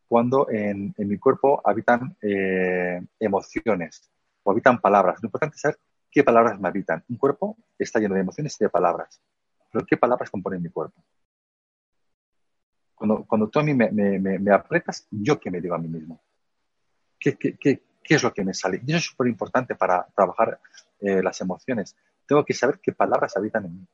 cuando 0.09 0.49
en, 0.50 0.94
mi 0.97 1.18
cuerpo 1.18 1.61
habitan 1.64 2.16
eh, 2.23 3.00
emociones 3.18 4.11
o 4.42 4.50
habitan 4.50 4.80
palabras? 4.80 5.23
Lo 5.23 5.26
importante 5.26 5.56
es 5.56 5.61
saber 5.61 5.78
qué 6.11 6.25
palabras 6.25 6.59
me 6.59 6.68
habitan. 6.68 7.04
Un 7.09 7.16
cuerpo 7.16 7.59
está 7.78 8.00
lleno 8.00 8.14
de 8.14 8.23
emociones 8.23 8.56
y 8.59 8.64
de 8.64 8.70
palabras. 8.70 9.20
Pero 9.70 9.85
¿qué 9.87 9.97
palabras 9.97 10.30
componen 10.30 10.62
mi 10.62 10.70
cuerpo? 10.70 11.04
Cuando, 12.94 13.49
tú 13.49 13.59
a 13.59 13.62
mí 13.62 13.73
me, 13.73 14.52
apretas, 14.52 15.06
¿yo 15.11 15.40
qué 15.40 15.50
me 15.50 15.61
digo 15.61 15.75
a 15.75 15.78
mí 15.78 15.88
mismo? 15.88 16.20
¿Qué, 17.18 17.37
qué, 17.37 17.56
qué, 17.56 17.82
qué 18.02 18.14
es 18.14 18.23
lo 18.23 18.33
que 18.33 18.45
me 18.45 18.54
sale? 18.54 18.80
Y 18.85 18.90
eso 18.90 18.99
es 18.99 19.04
súper 19.04 19.28
importante 19.28 19.75
para 19.75 20.07
trabajar 20.14 20.61
eh, 21.00 21.23
las 21.23 21.40
emociones. 21.40 21.97
Tengo 22.26 22.45
que 22.45 22.54
saber 22.54 22.80
qué 22.80 22.92
palabras 22.92 23.37
habitan 23.37 23.64
en 23.66 23.80
mí 23.80 23.87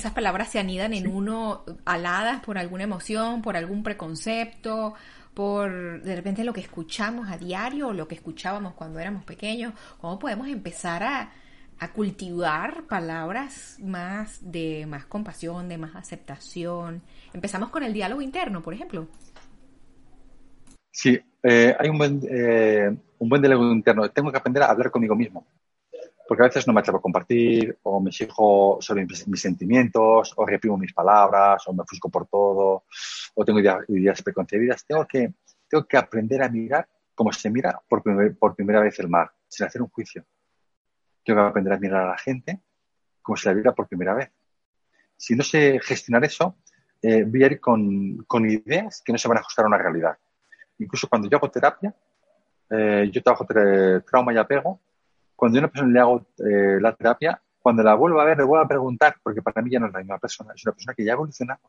esas 0.00 0.12
palabras 0.12 0.52
se 0.52 0.60
anidan 0.60 0.94
en 0.94 1.08
uno 1.08 1.64
aladas 1.84 2.40
por 2.44 2.56
alguna 2.56 2.84
emoción, 2.84 3.42
por 3.42 3.56
algún 3.56 3.82
preconcepto, 3.82 4.94
por 5.34 6.00
de 6.02 6.14
repente 6.14 6.44
lo 6.44 6.52
que 6.52 6.60
escuchamos 6.60 7.28
a 7.28 7.36
diario 7.36 7.88
o 7.88 7.92
lo 7.92 8.06
que 8.06 8.14
escuchábamos 8.14 8.74
cuando 8.74 9.00
éramos 9.00 9.24
pequeños. 9.24 9.74
¿Cómo 10.00 10.20
podemos 10.20 10.46
empezar 10.46 11.02
a, 11.02 11.32
a 11.80 11.92
cultivar 11.92 12.84
palabras 12.84 13.78
más 13.80 14.38
de 14.40 14.86
más 14.86 15.04
compasión, 15.06 15.68
de 15.68 15.78
más 15.78 15.94
aceptación. 15.96 17.02
Empezamos 17.32 17.70
con 17.70 17.82
el 17.82 17.92
diálogo 17.92 18.22
interno, 18.22 18.62
por 18.62 18.74
ejemplo. 18.74 19.08
Sí, 20.90 21.20
eh, 21.42 21.74
hay 21.78 21.88
un 21.88 21.98
buen, 21.98 22.20
eh, 22.28 22.96
un 23.18 23.28
buen 23.28 23.42
diálogo 23.42 23.70
interno. 23.72 24.10
Tengo 24.10 24.30
que 24.30 24.38
aprender 24.38 24.62
a 24.62 24.70
hablar 24.70 24.90
conmigo 24.90 25.14
mismo. 25.14 25.46
Porque 26.26 26.42
a 26.42 26.46
veces 26.46 26.66
no 26.66 26.74
me 26.74 26.80
atrevo 26.80 26.98
a 26.98 27.02
compartir, 27.02 27.78
o 27.84 28.00
me 28.00 28.10
exijo 28.10 28.78
sobre 28.80 29.06
mis, 29.06 29.40
sentimientos, 29.40 30.34
o 30.36 30.44
reprimo 30.44 30.76
mis 30.76 30.92
palabras, 30.92 31.66
o 31.66 31.72
me 31.72 31.82
ofusco 31.82 32.10
por 32.10 32.26
todo, 32.26 32.84
o 33.34 33.44
tengo 33.44 33.60
ideas, 33.60 34.22
preconcebidas. 34.22 34.84
Tengo 34.84 35.06
que, 35.06 35.32
tengo 35.68 35.86
que 35.86 35.96
aprender 35.96 36.42
a 36.42 36.50
mirar 36.50 36.86
como 37.14 37.32
se 37.32 37.48
mira 37.50 37.80
por, 37.88 38.02
por 38.38 38.54
primera 38.54 38.80
vez 38.80 38.98
el 38.98 39.08
mar, 39.08 39.30
sin 39.48 39.66
hacer 39.66 39.80
un 39.80 39.88
juicio 39.88 40.24
tengo 41.28 41.42
que 41.42 41.48
aprender 41.48 41.72
a 41.72 41.78
mirar 41.78 42.02
a 42.04 42.08
la 42.08 42.18
gente 42.18 42.60
como 43.22 43.36
si 43.36 43.46
la 43.46 43.54
viera 43.54 43.74
por 43.74 43.86
primera 43.86 44.14
vez. 44.14 44.30
Si 45.16 45.34
no 45.34 45.44
sé 45.44 45.78
gestionar 45.82 46.24
eso, 46.24 46.56
eh, 47.02 47.24
voy 47.24 47.42
a 47.42 47.46
ir 47.46 47.60
con, 47.60 48.24
ideas 48.48 49.02
que 49.04 49.12
no 49.12 49.18
se 49.18 49.28
van 49.28 49.36
a 49.36 49.40
ajustar 49.40 49.66
a 49.66 49.68
una 49.68 49.76
realidad. 49.76 50.16
Incluso 50.78 51.08
cuando 51.08 51.28
yo 51.28 51.36
hago 51.36 51.50
terapia, 51.50 51.94
eh, 52.70 53.10
yo 53.12 53.22
trabajo 53.22 53.46
trauma 54.06 54.32
y 54.32 54.36
apego, 54.36 54.80
cuando 55.34 55.58
a 55.58 55.60
una 55.60 55.68
persona 55.68 55.92
le 55.92 56.00
hago 56.00 56.26
eh, 56.38 56.78
la 56.80 56.94
terapia, 56.94 57.40
cuando 57.58 57.82
la 57.82 57.94
vuelvo 57.94 58.20
a 58.20 58.24
ver, 58.24 58.38
le 58.38 58.44
vuelvo 58.44 58.64
a 58.64 58.68
preguntar, 58.68 59.16
porque 59.22 59.42
para 59.42 59.62
mí 59.62 59.70
ya 59.70 59.80
no 59.80 59.86
es 59.86 59.92
la 59.92 59.98
misma 60.00 60.18
persona, 60.18 60.52
es 60.54 60.64
una 60.64 60.72
persona 60.72 60.94
que 60.94 61.04
ya 61.04 61.12
ha 61.12 61.14
evolucionado. 61.14 61.60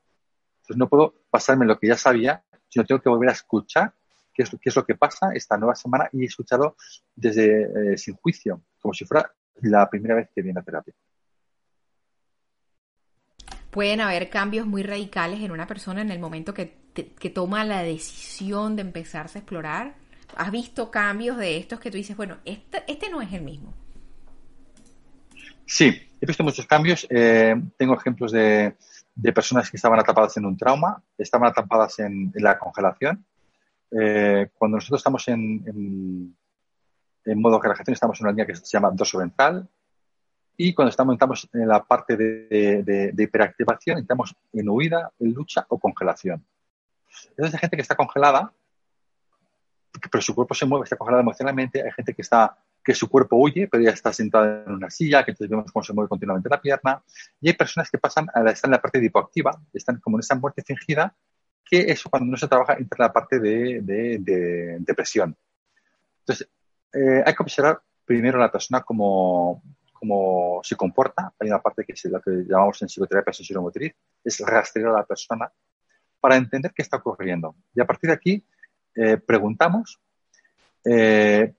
Entonces 0.61 0.77
no 0.77 0.87
puedo 0.87 1.13
pasarme 1.29 1.65
lo 1.65 1.77
que 1.77 1.87
ya 1.87 1.97
sabía, 1.97 2.43
sino 2.67 2.85
tengo 2.85 3.01
que 3.01 3.09
volver 3.09 3.29
a 3.29 3.33
escuchar 3.33 3.93
qué 4.33 4.43
es, 4.43 4.49
qué 4.49 4.69
es 4.69 4.75
lo 4.75 4.85
que 4.85 4.95
pasa 4.95 5.31
esta 5.33 5.57
nueva 5.57 5.75
semana 5.75 6.09
y 6.11 6.25
escucharlo 6.25 6.75
desde 7.15 7.97
sin 7.97 8.15
juicio, 8.15 8.61
como 8.79 8.93
si 8.93 9.05
fuera 9.05 9.31
la 9.61 9.89
primera 9.89 10.15
vez 10.15 10.29
que 10.33 10.41
viene 10.41 10.59
a 10.59 10.63
terapia. 10.63 10.93
Pueden 13.71 14.01
haber 14.01 14.29
cambios 14.29 14.65
muy 14.65 14.81
radicales 14.81 15.41
en 15.41 15.51
una 15.51 15.67
persona 15.67 16.01
en 16.01 16.11
el 16.11 16.19
momento 16.19 16.53
que, 16.53 16.88
toma 17.03 17.63
la 17.63 17.81
decisión 17.81 18.75
de 18.75 18.81
empezarse 18.81 19.37
a 19.37 19.41
explorar. 19.41 19.95
¿Has 20.35 20.51
visto 20.51 20.91
cambios 20.91 21.37
de 21.37 21.57
estos 21.57 21.79
que 21.79 21.91
tú 21.91 21.97
dices, 21.97 22.15
bueno, 22.15 22.37
este, 22.45 22.83
este 22.87 23.09
no 23.09 23.21
es 23.21 23.33
el 23.33 23.41
mismo? 23.41 23.73
Sí, 25.65 26.01
he 26.19 26.25
visto 26.25 26.43
muchos 26.43 26.65
cambios. 26.65 27.05
Eh, 27.09 27.55
tengo 27.77 27.95
ejemplos 27.95 28.31
de, 28.31 28.75
personas 29.33 29.69
que 29.69 29.77
estaban 29.77 29.99
atrapadas 29.99 30.37
en 30.37 30.45
un 30.45 30.57
trauma, 30.57 31.01
estaban 31.17 31.49
atrapadas 31.49 31.99
en, 31.99 32.31
la 32.35 32.57
congelación. 32.57 33.25
Eh, 33.91 34.49
cuando 34.53 34.77
nosotros 34.77 34.99
estamos 34.99 35.27
en, 35.27 36.35
en 37.25 37.41
modo 37.41 37.59
relajación 37.59 37.93
estamos 37.93 38.19
en 38.19 38.25
una 38.25 38.31
línea 38.31 38.45
que 38.45 38.55
se 38.55 38.65
llama 38.65 38.91
dorso 38.91 39.17
ventral 39.17 39.67
y 40.61 40.73
cuando 40.73 40.89
estamos, 40.89 41.47
en 41.53 41.69
la 41.69 41.85
parte 41.85 42.17
de, 42.17 43.13
hiperactivación 43.17 43.97
estamos 43.99 44.35
en 44.51 44.67
huida, 44.67 45.09
en 45.17 45.31
lucha 45.31 45.65
o 45.69 45.79
congelación. 45.79 46.45
Entonces 47.29 47.55
hay 47.55 47.59
gente 47.59 47.75
que 47.75 47.81
está 47.81 47.95
congelada, 47.95 48.53
pero 50.11 50.21
su 50.21 50.35
cuerpo 50.35 50.53
se 50.53 50.65
mueve, 50.65 50.83
está 50.83 50.95
congelada 50.95 51.21
emocionalmente, 51.21 51.83
hay 51.83 51.91
gente 51.91 52.13
que 52.13 52.21
está 52.21 52.57
que 52.83 52.95
su 52.95 53.09
cuerpo 53.09 53.35
huye, 53.35 53.67
pero 53.67 53.83
ya 53.83 53.91
está 53.91 54.13
sentada 54.13 54.63
en 54.65 54.71
una 54.71 54.89
silla, 54.89 55.23
que 55.23 55.31
entonces 55.31 55.49
vemos 55.49 55.71
cómo 55.71 55.83
se 55.83 55.93
mueve 55.93 56.09
continuamente 56.09 56.49
la 56.49 56.61
pierna. 56.61 57.03
Y 57.41 57.49
hay 57.49 57.53
personas 57.53 57.89
que 57.91 57.97
pasan, 57.97 58.27
a 58.33 58.41
la, 58.41 58.51
están 58.51 58.69
en 58.69 58.77
la 58.77 58.81
parte 58.81 58.99
de 58.99 59.05
hipoactiva, 59.07 59.51
están 59.73 59.99
como 59.99 60.17
en 60.17 60.21
esa 60.21 60.35
muerte 60.35 60.63
fingida, 60.63 61.13
que 61.63 61.81
eso 61.81 62.09
cuando 62.09 62.31
no 62.31 62.37
se 62.37 62.47
trabaja 62.47 62.73
entra 62.73 63.03
en 63.03 63.07
la 63.07 63.13
parte 63.13 63.39
de, 63.39 63.81
de 63.81 64.77
depresión. 64.79 65.37
Entonces, 66.21 66.49
eh, 66.93 67.21
hay 67.25 67.35
que 67.35 67.43
observar 67.43 67.81
primero 68.05 68.37
a 68.37 68.41
la 68.41 68.51
persona 68.51 68.81
como 68.81 69.61
se 70.63 70.75
comporta. 70.75 71.33
Hay 71.39 71.47
una 71.47 71.61
parte 71.61 71.85
que 71.85 71.93
es 71.93 72.05
la 72.05 72.21
que 72.21 72.31
llamamos 72.47 72.81
en 72.81 72.87
psicoterapia 72.87 73.33
sensiromotriz, 73.33 73.93
es 74.23 74.39
rastrear 74.39 74.89
a 74.89 74.93
la 74.93 75.05
persona 75.05 75.51
para 76.19 76.35
entender 76.35 76.71
qué 76.73 76.81
está 76.81 76.97
ocurriendo. 76.97 77.55
Y 77.73 77.81
a 77.81 77.85
partir 77.85 78.09
de 78.09 78.15
aquí 78.15 78.43
eh, 78.95 79.17
preguntamos 79.17 79.99
eh, 80.85 81.53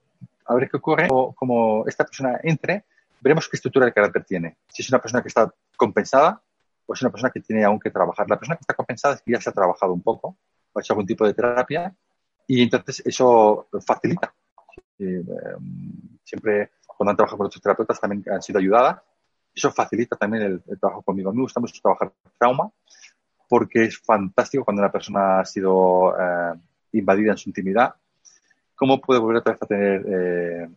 a 0.47 0.55
ver 0.55 0.69
qué 0.69 0.77
ocurre, 0.77 1.09
o 1.11 1.33
como 1.33 1.87
esta 1.87 2.05
persona 2.05 2.41
entre, 2.43 2.85
veremos 3.21 3.49
qué 3.49 3.57
estructura 3.57 3.87
de 3.87 3.93
carácter 3.93 4.25
tiene. 4.25 4.57
Si 4.69 4.83
es 4.83 4.89
una 4.89 5.01
persona 5.01 5.23
que 5.23 5.29
está 5.29 5.53
compensada 5.77 6.41
o 6.87 6.95
es 6.95 7.03
una 7.03 7.11
persona 7.11 7.31
que 7.31 7.41
tiene 7.41 7.65
aún 7.65 7.79
que 7.79 7.91
trabajar. 7.91 8.29
La 8.29 8.39
persona 8.39 8.57
que 8.57 8.63
está 8.63 8.75
compensada 8.75 9.15
es 9.15 9.23
que 9.23 9.33
ya 9.33 9.41
se 9.41 9.51
ha 9.51 9.53
trabajado 9.53 9.93
un 9.93 10.03
poco 10.03 10.37
o 10.73 10.79
ha 10.79 10.83
hecho 10.83 10.93
algún 10.93 11.07
tipo 11.07 11.27
de 11.27 11.35
terapia 11.35 11.95
y 12.47 12.63
entonces 12.63 13.03
eso 13.07 13.69
facilita 13.87 14.35
eh, 14.99 15.23
siempre 16.25 16.73
cuando 16.85 17.11
han 17.11 17.17
trabajado 17.17 17.39
con 17.39 17.47
otros 17.47 17.63
terapeutas 17.63 18.01
también 18.01 18.25
han 18.31 18.43
sido 18.43 18.59
ayudadas. 18.59 19.01
Eso 19.55 19.73
facilita 19.73 20.17
también 20.17 20.43
el, 20.43 20.79
trabajo 20.79 21.03
conmigo. 21.03 21.31
A 21.31 21.33
mí 21.33 21.39
me 21.39 21.45
gusta 21.45 21.61
mucho 21.61 21.81
trabajar 21.81 22.13
trauma 22.39 22.71
porque 23.51 23.83
es 23.83 23.99
fantástico 23.99 24.65
cuando 24.65 24.81
una 24.81 24.93
persona 24.93 25.41
ha 25.41 25.45
sido 25.45 26.15
eh, 26.17 26.55
invadida 26.93 27.33
en 27.33 27.37
su 27.37 27.49
intimidad. 27.49 27.93
¿Cómo 28.77 29.01
puede 29.01 29.19
volver 29.19 29.39
otra 29.39 29.55
vez 29.55 29.63
a 29.63 29.67
tener 29.67 30.07
eh, 30.07 30.69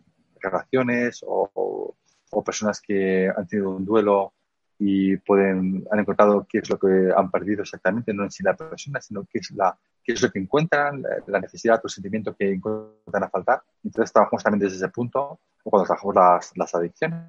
relaciones 0.42 1.24
o, 1.26 1.96
personas 2.44 2.82
que 2.82 3.30
han 3.30 3.48
tenido 3.48 3.70
un 3.70 3.86
duelo 3.86 4.34
y 4.80 5.16
pueden, 5.18 5.86
han 5.92 6.00
encontrado 6.00 6.48
qué 6.50 6.58
es 6.58 6.70
lo 6.72 6.80
que 6.80 7.12
han 7.16 7.30
perdido 7.30 7.62
exactamente, 7.62 8.12
no 8.12 8.24
en 8.24 8.32
sí 8.32 8.42
la 8.42 8.56
persona, 8.56 9.00
sino 9.00 9.24
qué 9.32 9.38
es, 9.38 9.52
la, 9.52 9.78
qué 10.04 10.14
es 10.14 10.22
lo 10.24 10.32
que 10.32 10.40
encuentran, 10.40 11.04
la 11.28 11.40
necesidad 11.40 11.80
o 11.84 11.88
sentimiento 11.88 12.36
que 12.36 12.52
encuentran 12.52 13.24
a 13.24 13.30
faltar. 13.30 13.62
Entonces 13.84 14.12
trabajamos 14.12 14.44
también 14.44 14.62
desde 14.62 14.78
ese 14.78 14.90
punto, 14.90 15.40
o 15.64 15.70
cuando 15.70 15.86
trabajamos 15.86 16.52
las 16.56 16.74
adicciones, 16.74 17.22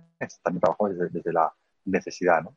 también 0.42 0.62
trabajamos 0.62 0.98
desde, 1.12 1.32
la 1.34 1.52
necesidad, 1.84 2.42
¿no? 2.42 2.56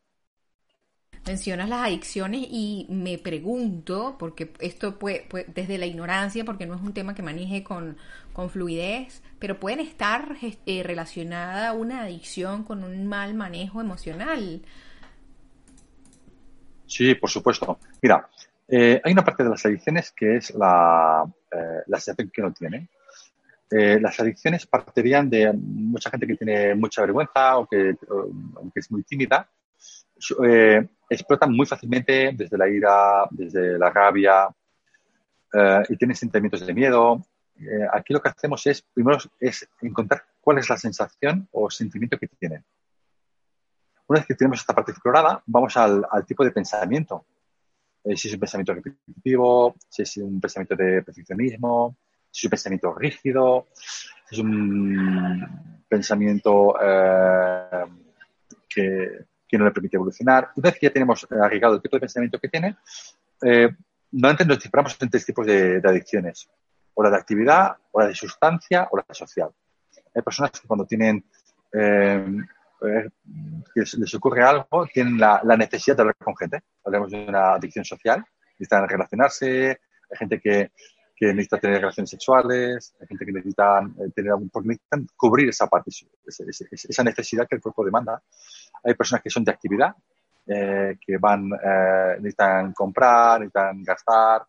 Mencionas 1.27 1.67
las 1.67 1.85
adicciones 1.85 2.47
y 2.49 2.87
me 2.89 3.17
pregunto, 3.17 4.15
porque 4.17 4.53
esto 4.59 4.97
puede, 4.97 5.27
desde 5.47 5.77
la 5.77 5.85
ignorancia, 5.85 6.45
porque 6.45 6.65
no 6.65 6.75
es 6.75 6.81
un 6.81 6.93
tema 6.93 7.13
que 7.13 7.21
maneje 7.21 7.63
con, 7.63 7.97
con 8.33 8.49
fluidez, 8.49 9.21
pero 9.37 9.59
pueden 9.59 9.81
estar 9.81 10.37
eh, 10.65 10.83
relacionada 10.83 11.73
una 11.73 12.03
adicción 12.03 12.63
con 12.63 12.83
un 12.83 13.07
mal 13.07 13.33
manejo 13.33 13.81
emocional. 13.81 14.61
Sí, 16.85 17.13
por 17.15 17.29
supuesto. 17.29 17.77
Mira, 18.01 18.29
eh, 18.67 19.01
hay 19.03 19.11
una 19.11 19.23
parte 19.23 19.43
de 19.43 19.49
las 19.49 19.65
adicciones 19.65 20.11
que 20.11 20.37
es 20.37 20.53
la, 20.55 21.25
eh, 21.51 21.83
la 21.87 21.99
sensación 21.99 22.31
que 22.33 22.41
no 22.41 22.53
tiene. 22.53 22.87
Eh, 23.69 23.99
las 23.99 24.17
adicciones 24.19 24.65
partirían 24.65 25.29
de 25.29 25.51
mucha 25.51 26.09
gente 26.09 26.25
que 26.25 26.35
tiene 26.35 26.73
mucha 26.75 27.01
vergüenza 27.01 27.57
o 27.57 27.67
que, 27.67 27.95
es 28.75 28.91
muy 28.91 29.03
tímida. 29.03 29.49
Explotan 31.09 31.53
muy 31.53 31.65
fácilmente 31.65 32.31
desde 32.33 32.57
la 32.57 32.69
ira, 32.69 33.27
desde 33.31 33.77
la 33.77 33.89
rabia 33.89 34.47
y 35.89 35.97
tienen 35.97 36.15
sentimientos 36.15 36.65
de 36.65 36.73
miedo. 36.73 37.25
aquí 37.91 38.13
lo 38.13 38.21
que 38.21 38.29
hacemos 38.29 38.65
es, 38.67 38.81
primero, 38.81 39.17
es 39.39 39.67
encontrar 39.81 40.23
cuál 40.41 40.59
es 40.59 40.69
la 40.69 40.77
sensación 40.77 41.47
o 41.51 41.69
sentimiento 41.69 42.17
que 42.17 42.27
tienen. 42.27 42.63
Una 44.07 44.19
vez 44.19 44.27
que 44.27 44.35
tenemos 44.35 44.61
esta 44.61 44.73
parte 44.73 44.91
explorada, 44.91 45.43
vamos 45.45 45.75
al, 45.75 46.05
tipo 46.25 46.45
de 46.45 46.51
pensamiento. 46.51 47.25
Eh, 48.03 48.15
si 48.15 48.29
es 48.29 48.33
un 48.33 48.39
pensamiento 48.39 48.73
repetitivo, 48.73 49.75
si 49.89 50.03
es 50.03 50.17
un 50.17 50.39
pensamiento 50.39 50.77
de 50.77 51.01
perfeccionismo, 51.03 51.97
si 52.31 52.39
es 52.39 52.43
un 52.45 52.49
pensamiento 52.49 52.93
rígido, 52.93 53.67
si 54.29 54.35
es 54.35 54.39
un 54.39 55.83
pensamiento 55.89 56.75
eh, 56.81 57.85
que, 59.47 59.57
no 59.57 59.65
le 59.65 59.71
permite 59.71 59.97
evolucionar. 59.97 60.51
Una 60.55 60.69
vez 60.69 60.79
que 60.79 60.87
ya 60.87 60.93
tenemos 60.93 61.27
agregado 61.29 61.75
el 61.75 61.81
tipo 61.81 61.95
de 61.95 62.01
pensamiento 62.01 62.39
que 62.39 62.49
tiene, 62.49 62.77
eh, 63.41 63.69
normalmente 64.11 64.45
nos 64.45 64.59
disparamos 64.59 64.97
en 64.99 65.09
tres 65.09 65.25
tipos 65.25 65.45
de, 65.45 65.81
adicciones. 65.83 66.49
O 66.93 67.03
la 67.03 67.09
de 67.09 67.17
actividad, 67.17 67.77
o 67.91 68.01
la 68.01 68.07
de 68.07 68.15
sustancia, 68.15 68.87
o 68.91 68.97
la 68.97 69.05
de 69.07 69.13
social. 69.13 69.49
Hay 70.15 70.21
personas 70.21 70.51
que 70.51 70.67
cuando 70.67 70.85
tienen 70.85 71.23
que 73.73 73.81
les 73.97 74.13
ocurre 74.15 74.43
algo, 74.43 74.87
tienen 74.93 75.17
la, 75.17 75.41
necesidad 75.57 75.95
de 75.95 76.01
hablar 76.01 76.15
con 76.15 76.35
gente. 76.35 76.61
Hablamos 76.85 77.11
de 77.11 77.25
una 77.25 77.53
adicción 77.53 77.85
social, 77.85 78.23
necesitan 78.53 78.87
relacionarse, 78.87 79.79
hay 80.09 80.17
gente 80.17 80.39
que, 80.39 80.71
que 81.17 81.33
necesita 81.33 81.57
tener 81.57 81.81
relaciones 81.81 82.11
sexuales, 82.11 82.95
hay 83.01 83.07
gente 83.07 83.25
que 83.25 83.31
necesita 83.31 83.79
eh, 83.79 84.11
tener 84.13 84.33
porque 84.51 84.69
necesitan 84.69 85.07
cubrir 85.15 85.49
esa 85.49 85.65
parte, 85.65 85.89
esa 85.89 87.03
necesidad 87.03 87.47
que 87.47 87.55
el 87.55 87.61
cuerpo 87.61 87.83
demanda. 87.83 88.21
Hay 88.83 88.93
personas 88.93 89.23
que 89.23 89.31
son 89.31 89.43
de 89.43 89.51
actividad, 89.51 89.95
eh, 90.45 90.95
que 91.03 91.17
van, 91.17 91.49
eh, 91.51 92.17
necesitan 92.17 92.71
comprar, 92.73 93.39
necesitan 93.39 93.83
gastar, 93.83 94.45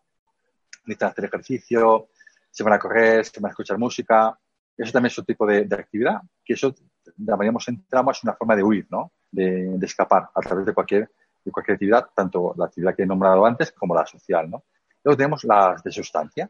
necesitan 0.85 1.09
hacer 1.09 1.25
ejercicio, 1.25 2.09
se 2.51 2.63
van 2.63 2.73
a 2.73 2.79
correr, 2.79 3.25
se 3.25 3.39
van 3.39 3.49
a 3.49 3.53
escuchar 3.53 3.79
música. 3.79 4.39
Eso 4.77 4.91
también 4.91 5.11
es 5.11 5.17
un 5.17 5.25
tipo 5.25 5.47
de, 5.47 5.65
de 5.65 5.75
actividad, 5.75 6.21
que 6.45 6.53
eso 6.53 6.73
llamaríamos 7.17 7.67
en 7.67 7.85
trauma 7.87 8.11
es 8.11 8.23
una 8.23 8.33
forma 8.33 8.55
de 8.55 8.63
huir, 8.63 8.87
¿no? 8.89 9.11
De, 9.31 9.77
escapar 9.81 10.29
a 10.33 10.41
través 10.41 10.65
de 10.65 10.73
cualquier, 10.73 11.11
de 11.43 11.51
cualquier 11.51 11.75
actividad, 11.75 12.07
tanto 12.15 12.53
la 12.57 12.65
actividad 12.65 12.95
que 12.95 13.03
he 13.03 13.05
nombrado 13.05 13.45
antes 13.45 13.71
como 13.71 13.95
la 13.95 14.05
social, 14.05 14.49
¿no? 14.49 14.63
Luego 15.03 15.17
tenemos 15.17 15.43
las 15.43 15.83
de 15.83 15.91
sustancia. 15.91 16.49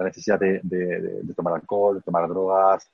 La 0.00 0.06
necesidad 0.06 0.40
de, 0.40 0.60
de, 0.62 1.34
tomar 1.34 1.54
alcohol, 1.54 1.96
de 1.96 2.02
tomar 2.02 2.26
drogas, 2.26 2.90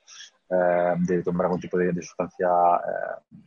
eh, 0.49 0.93
de 0.99 1.23
tomar 1.23 1.45
algún 1.45 1.61
tipo 1.61 1.77
de, 1.77 2.01
sustancia, 2.01 2.49
eh, 2.49 3.37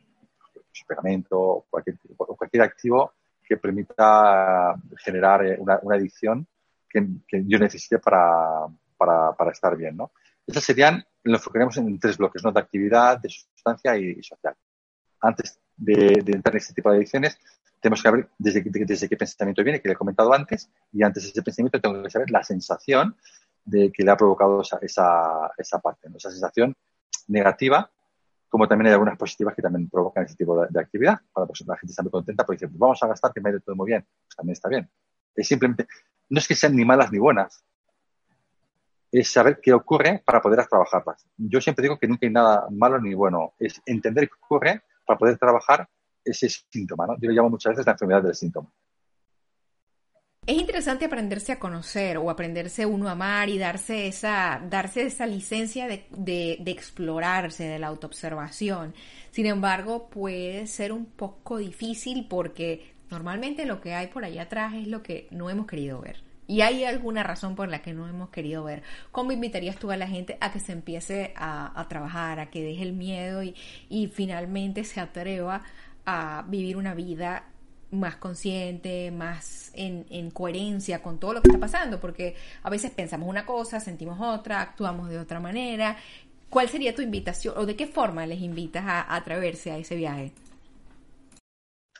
pegamento, 0.88 1.66
cualquier, 1.68 1.98
cualquier 2.16 2.62
activo 2.62 3.12
que 3.44 3.58
permita 3.58 4.74
generar 4.96 5.46
eh, 5.46 5.56
una, 5.58 5.78
una 5.82 5.96
adicción 5.96 6.46
que, 6.88 7.06
que, 7.28 7.44
yo 7.46 7.58
necesite 7.58 7.98
para, 7.98 8.66
para, 8.96 9.32
para 9.32 9.52
estar 9.52 9.76
bien, 9.76 9.96
¿no? 9.96 10.10
Esas 10.46 10.64
serían, 10.64 11.04
lo 11.24 11.36
enfocaremos 11.36 11.76
en 11.76 11.98
tres 12.00 12.16
bloques, 12.16 12.42
¿no? 12.42 12.50
De 12.52 12.60
actividad, 12.60 13.18
de 13.18 13.28
sustancia 13.28 13.96
y, 13.96 14.22
social. 14.22 14.54
Antes 15.20 15.60
de, 15.76 16.22
de, 16.24 16.32
entrar 16.32 16.54
en 16.54 16.60
este 16.60 16.74
tipo 16.74 16.90
de 16.90 16.96
adicciones, 16.96 17.38
tenemos 17.78 18.02
que 18.02 18.10
ver 18.10 18.28
desde, 18.38 18.62
desde 18.64 19.08
qué 19.08 19.16
pensamiento 19.16 19.62
viene, 19.62 19.80
que 19.80 19.88
le 19.88 19.92
he 19.94 19.98
comentado 19.98 20.32
antes, 20.32 20.70
y 20.92 21.02
antes 21.02 21.24
de 21.24 21.28
ese 21.28 21.42
pensamiento 21.42 21.80
tengo 21.80 22.02
que 22.02 22.10
saber 22.10 22.30
la 22.30 22.42
sensación 22.42 23.16
de 23.70 23.92
que 23.92 24.02
le 24.02 24.10
ha 24.10 24.16
provocado 24.16 24.62
esa, 24.62 24.78
esa, 24.82 25.50
esa 25.56 25.78
parte, 25.78 26.08
esa 26.14 26.30
sensación 26.30 26.74
negativa, 27.28 27.90
como 28.48 28.66
también 28.66 28.88
hay 28.88 28.92
algunas 28.94 29.16
positivas 29.16 29.54
que 29.54 29.62
también 29.62 29.88
provocan 29.88 30.24
ese 30.24 30.34
tipo 30.34 30.60
de, 30.60 30.80
actividad. 30.80 31.20
Cuando 31.32 31.46
pues, 31.48 31.64
la 31.66 31.76
gente 31.76 31.92
está 31.92 32.02
muy 32.02 32.10
contenta, 32.10 32.44
pues 32.44 32.58
dice, 32.58 32.68
pues 32.68 32.78
vamos 32.78 33.02
a 33.02 33.06
gastar 33.06 33.32
que 33.32 33.40
me 33.40 33.48
ha 33.48 33.52
ido 33.52 33.60
todo 33.60 33.76
muy 33.76 33.86
bien. 33.86 34.04
Pues 34.26 34.36
también 34.36 34.52
está 34.52 34.68
bien. 34.68 34.90
Es 35.36 35.46
simplemente, 35.46 35.86
no 36.28 36.38
es 36.38 36.48
que 36.48 36.56
sean 36.56 36.74
ni 36.74 36.84
malas 36.84 37.12
ni 37.12 37.18
buenas, 37.18 37.64
es 39.12 39.30
saber 39.30 39.60
qué 39.62 39.72
ocurre 39.72 40.22
para 40.24 40.40
poder 40.40 40.66
trabajarlas. 40.66 41.26
Yo 41.36 41.60
siempre 41.60 41.82
digo 41.82 41.98
que 41.98 42.08
nunca 42.08 42.26
hay 42.26 42.32
nada 42.32 42.66
malo 42.70 43.00
ni 43.00 43.14
bueno, 43.14 43.54
es 43.58 43.80
entender 43.86 44.28
qué 44.28 44.34
ocurre 44.42 44.82
para 45.06 45.18
poder 45.18 45.38
trabajar 45.38 45.88
ese 46.24 46.48
síntoma. 46.48 47.06
Yo 47.20 47.28
lo 47.28 47.34
llamo 47.34 47.50
muchas 47.50 47.70
veces 47.70 47.86
la 47.86 47.92
enfermedad 47.92 48.22
del 48.22 48.34
síntoma. 48.34 48.68
Es 50.46 50.56
interesante 50.56 51.04
aprenderse 51.04 51.52
a 51.52 51.58
conocer 51.58 52.16
o 52.16 52.30
aprenderse 52.30 52.86
uno 52.86 53.08
a 53.08 53.12
amar 53.12 53.50
y 53.50 53.58
darse 53.58 54.06
esa, 54.06 54.60
darse 54.68 55.02
esa 55.02 55.26
licencia 55.26 55.86
de, 55.86 56.06
de, 56.10 56.70
explorarse, 56.70 57.64
de 57.64 57.78
la 57.78 57.88
autoobservación. 57.88 58.94
Sin 59.30 59.46
embargo, 59.46 60.08
puede 60.08 60.66
ser 60.66 60.92
un 60.92 61.04
poco 61.04 61.58
difícil 61.58 62.26
porque 62.26 62.94
normalmente 63.10 63.66
lo 63.66 63.80
que 63.80 63.94
hay 63.94 64.08
por 64.08 64.24
allá 64.24 64.42
atrás 64.42 64.74
es 64.74 64.88
lo 64.88 65.02
que 65.02 65.28
no 65.30 65.50
hemos 65.50 65.66
querido 65.66 66.00
ver. 66.00 66.22
Y 66.46 66.62
hay 66.62 66.84
alguna 66.84 67.22
razón 67.22 67.54
por 67.54 67.68
la 67.68 67.82
que 67.82 67.92
no 67.92 68.08
hemos 68.08 68.30
querido 68.30 68.64
ver. 68.64 68.82
¿Cómo 69.12 69.30
invitarías 69.30 69.76
tú 69.76 69.92
a 69.92 69.96
la 69.96 70.08
gente 70.08 70.36
a 70.40 70.50
que 70.52 70.58
se 70.58 70.72
empiece 70.72 71.32
a, 71.36 71.78
a 71.78 71.86
trabajar, 71.86 72.40
a 72.40 72.50
que 72.50 72.64
deje 72.64 72.82
el 72.82 72.94
miedo 72.94 73.42
y, 73.42 73.54
y 73.88 74.08
finalmente 74.08 74.84
se 74.84 75.00
atreva 75.00 75.62
a 76.06 76.44
vivir 76.48 76.76
una 76.76 76.94
vida 76.94 77.44
más 77.90 78.16
consciente, 78.16 79.10
más 79.10 79.70
en, 79.74 80.06
en, 80.10 80.30
coherencia 80.30 81.02
con 81.02 81.18
todo 81.18 81.34
lo 81.34 81.42
que 81.42 81.48
está 81.48 81.58
pasando, 81.58 82.00
porque 82.00 82.36
a 82.62 82.70
veces 82.70 82.90
pensamos 82.90 83.28
una 83.28 83.44
cosa, 83.44 83.80
sentimos 83.80 84.18
otra, 84.20 84.60
actuamos 84.60 85.10
de 85.10 85.18
otra 85.18 85.40
manera. 85.40 85.96
¿Cuál 86.48 86.68
sería 86.68 86.94
tu 86.94 87.02
invitación 87.02 87.54
o 87.56 87.66
de 87.66 87.76
qué 87.76 87.86
forma 87.86 88.26
les 88.26 88.40
invitas 88.40 88.84
a, 88.86 89.14
a 89.14 89.16
a 89.16 89.78
ese 89.78 89.96
viaje? 89.96 90.32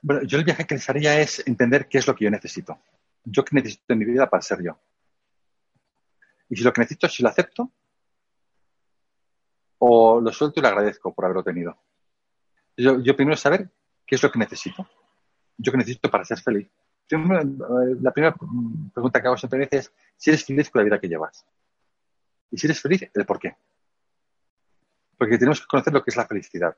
Bueno, 0.03 0.23
yo 0.23 0.39
el 0.39 0.45
viaje 0.45 0.67
que 0.67 0.75
les 0.75 0.89
haría 0.89 1.21
es 1.21 1.47
entender 1.47 1.89
qué 1.89 1.99
es 1.99 2.07
lo 2.07 2.15
que 2.15 2.25
yo 2.25 2.31
necesito. 2.31 2.79
Yo 3.25 3.45
qué 3.45 3.55
necesito 3.57 3.93
en 3.93 3.99
mi 3.99 4.05
vida 4.05 4.29
para 4.29 4.43
ser 4.43 4.63
yo. 4.63 4.79
Y 6.49 6.57
si 6.57 6.63
lo 6.63 6.73
que 6.73 6.81
necesito, 6.81 7.09
si 7.09 7.23
lo 7.23 7.29
acepto, 7.29 7.71
o 9.79 10.21
lo 10.21 10.33
suelto 10.33 10.61
y 10.61 10.63
lo 10.63 10.69
agradezco 10.69 11.15
por 11.15 11.25
haberlo 11.25 11.45
tenido. 11.45 11.79
Yo, 12.77 13.01
yo 13.01 13.15
primero 13.15 13.37
saber 13.37 13.71
qué 14.07 14.15
es 14.15 14.23
lo 14.23 14.31
que 14.31 14.39
necesito 14.39 14.89
yo 15.61 15.73
que 15.73 15.79
necesito 15.79 16.11
para 16.11 16.25
ser 16.25 16.41
feliz. 16.41 16.69
Eh, 17.11 17.17
la 18.01 18.13
primera 18.13 18.35
pregunta 18.95 19.21
que 19.21 19.27
hago 19.27 19.37
siempre 19.37 19.69
es 19.71 19.93
si 20.17 20.31
eres 20.31 20.45
feliz 20.45 20.71
con 20.71 20.81
la 20.81 20.85
vida 20.85 21.01
que 21.01 21.09
llevas. 21.09 21.45
Y 22.51 22.59
si 22.59 22.67
eres 22.67 22.81
feliz, 22.81 23.09
el 23.13 23.27
por 23.27 23.39
qué. 23.39 23.57
Porque 25.19 25.37
tenemos 25.37 25.61
que 25.61 25.67
conocer 25.67 25.93
lo 25.93 26.03
que 26.03 26.11
es 26.11 26.17
la 26.17 26.27
felicidad. 26.27 26.77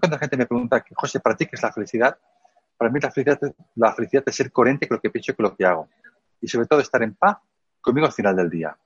cuando 0.00 0.16
la 0.16 0.18
gente 0.18 0.36
me 0.36 0.46
pregunta, 0.46 0.84
José, 0.94 1.20
¿para 1.20 1.36
ti 1.36 1.46
qué 1.46 1.56
es 1.56 1.62
la 1.62 1.72
felicidad? 1.72 2.18
Para 2.76 2.90
mí 2.90 2.98
la 3.00 3.10
felicidad, 3.10 3.38
la 3.76 3.94
felicidad 3.94 4.24
es 4.26 4.34
ser 4.34 4.50
coherente 4.50 4.88
con 4.88 4.96
lo 4.96 5.00
que 5.00 5.10
pienso 5.10 5.32
y 5.32 5.34
con 5.34 5.44
lo 5.44 5.56
que 5.56 5.64
hago. 5.64 5.88
Y 6.40 6.48
sobre 6.48 6.66
todo 6.66 6.80
estar 6.80 7.02
en 7.02 7.14
paz 7.14 7.38
conmigo 7.80 8.06
al 8.06 8.12
final 8.12 8.34
del 8.36 8.50
día. 8.50 8.76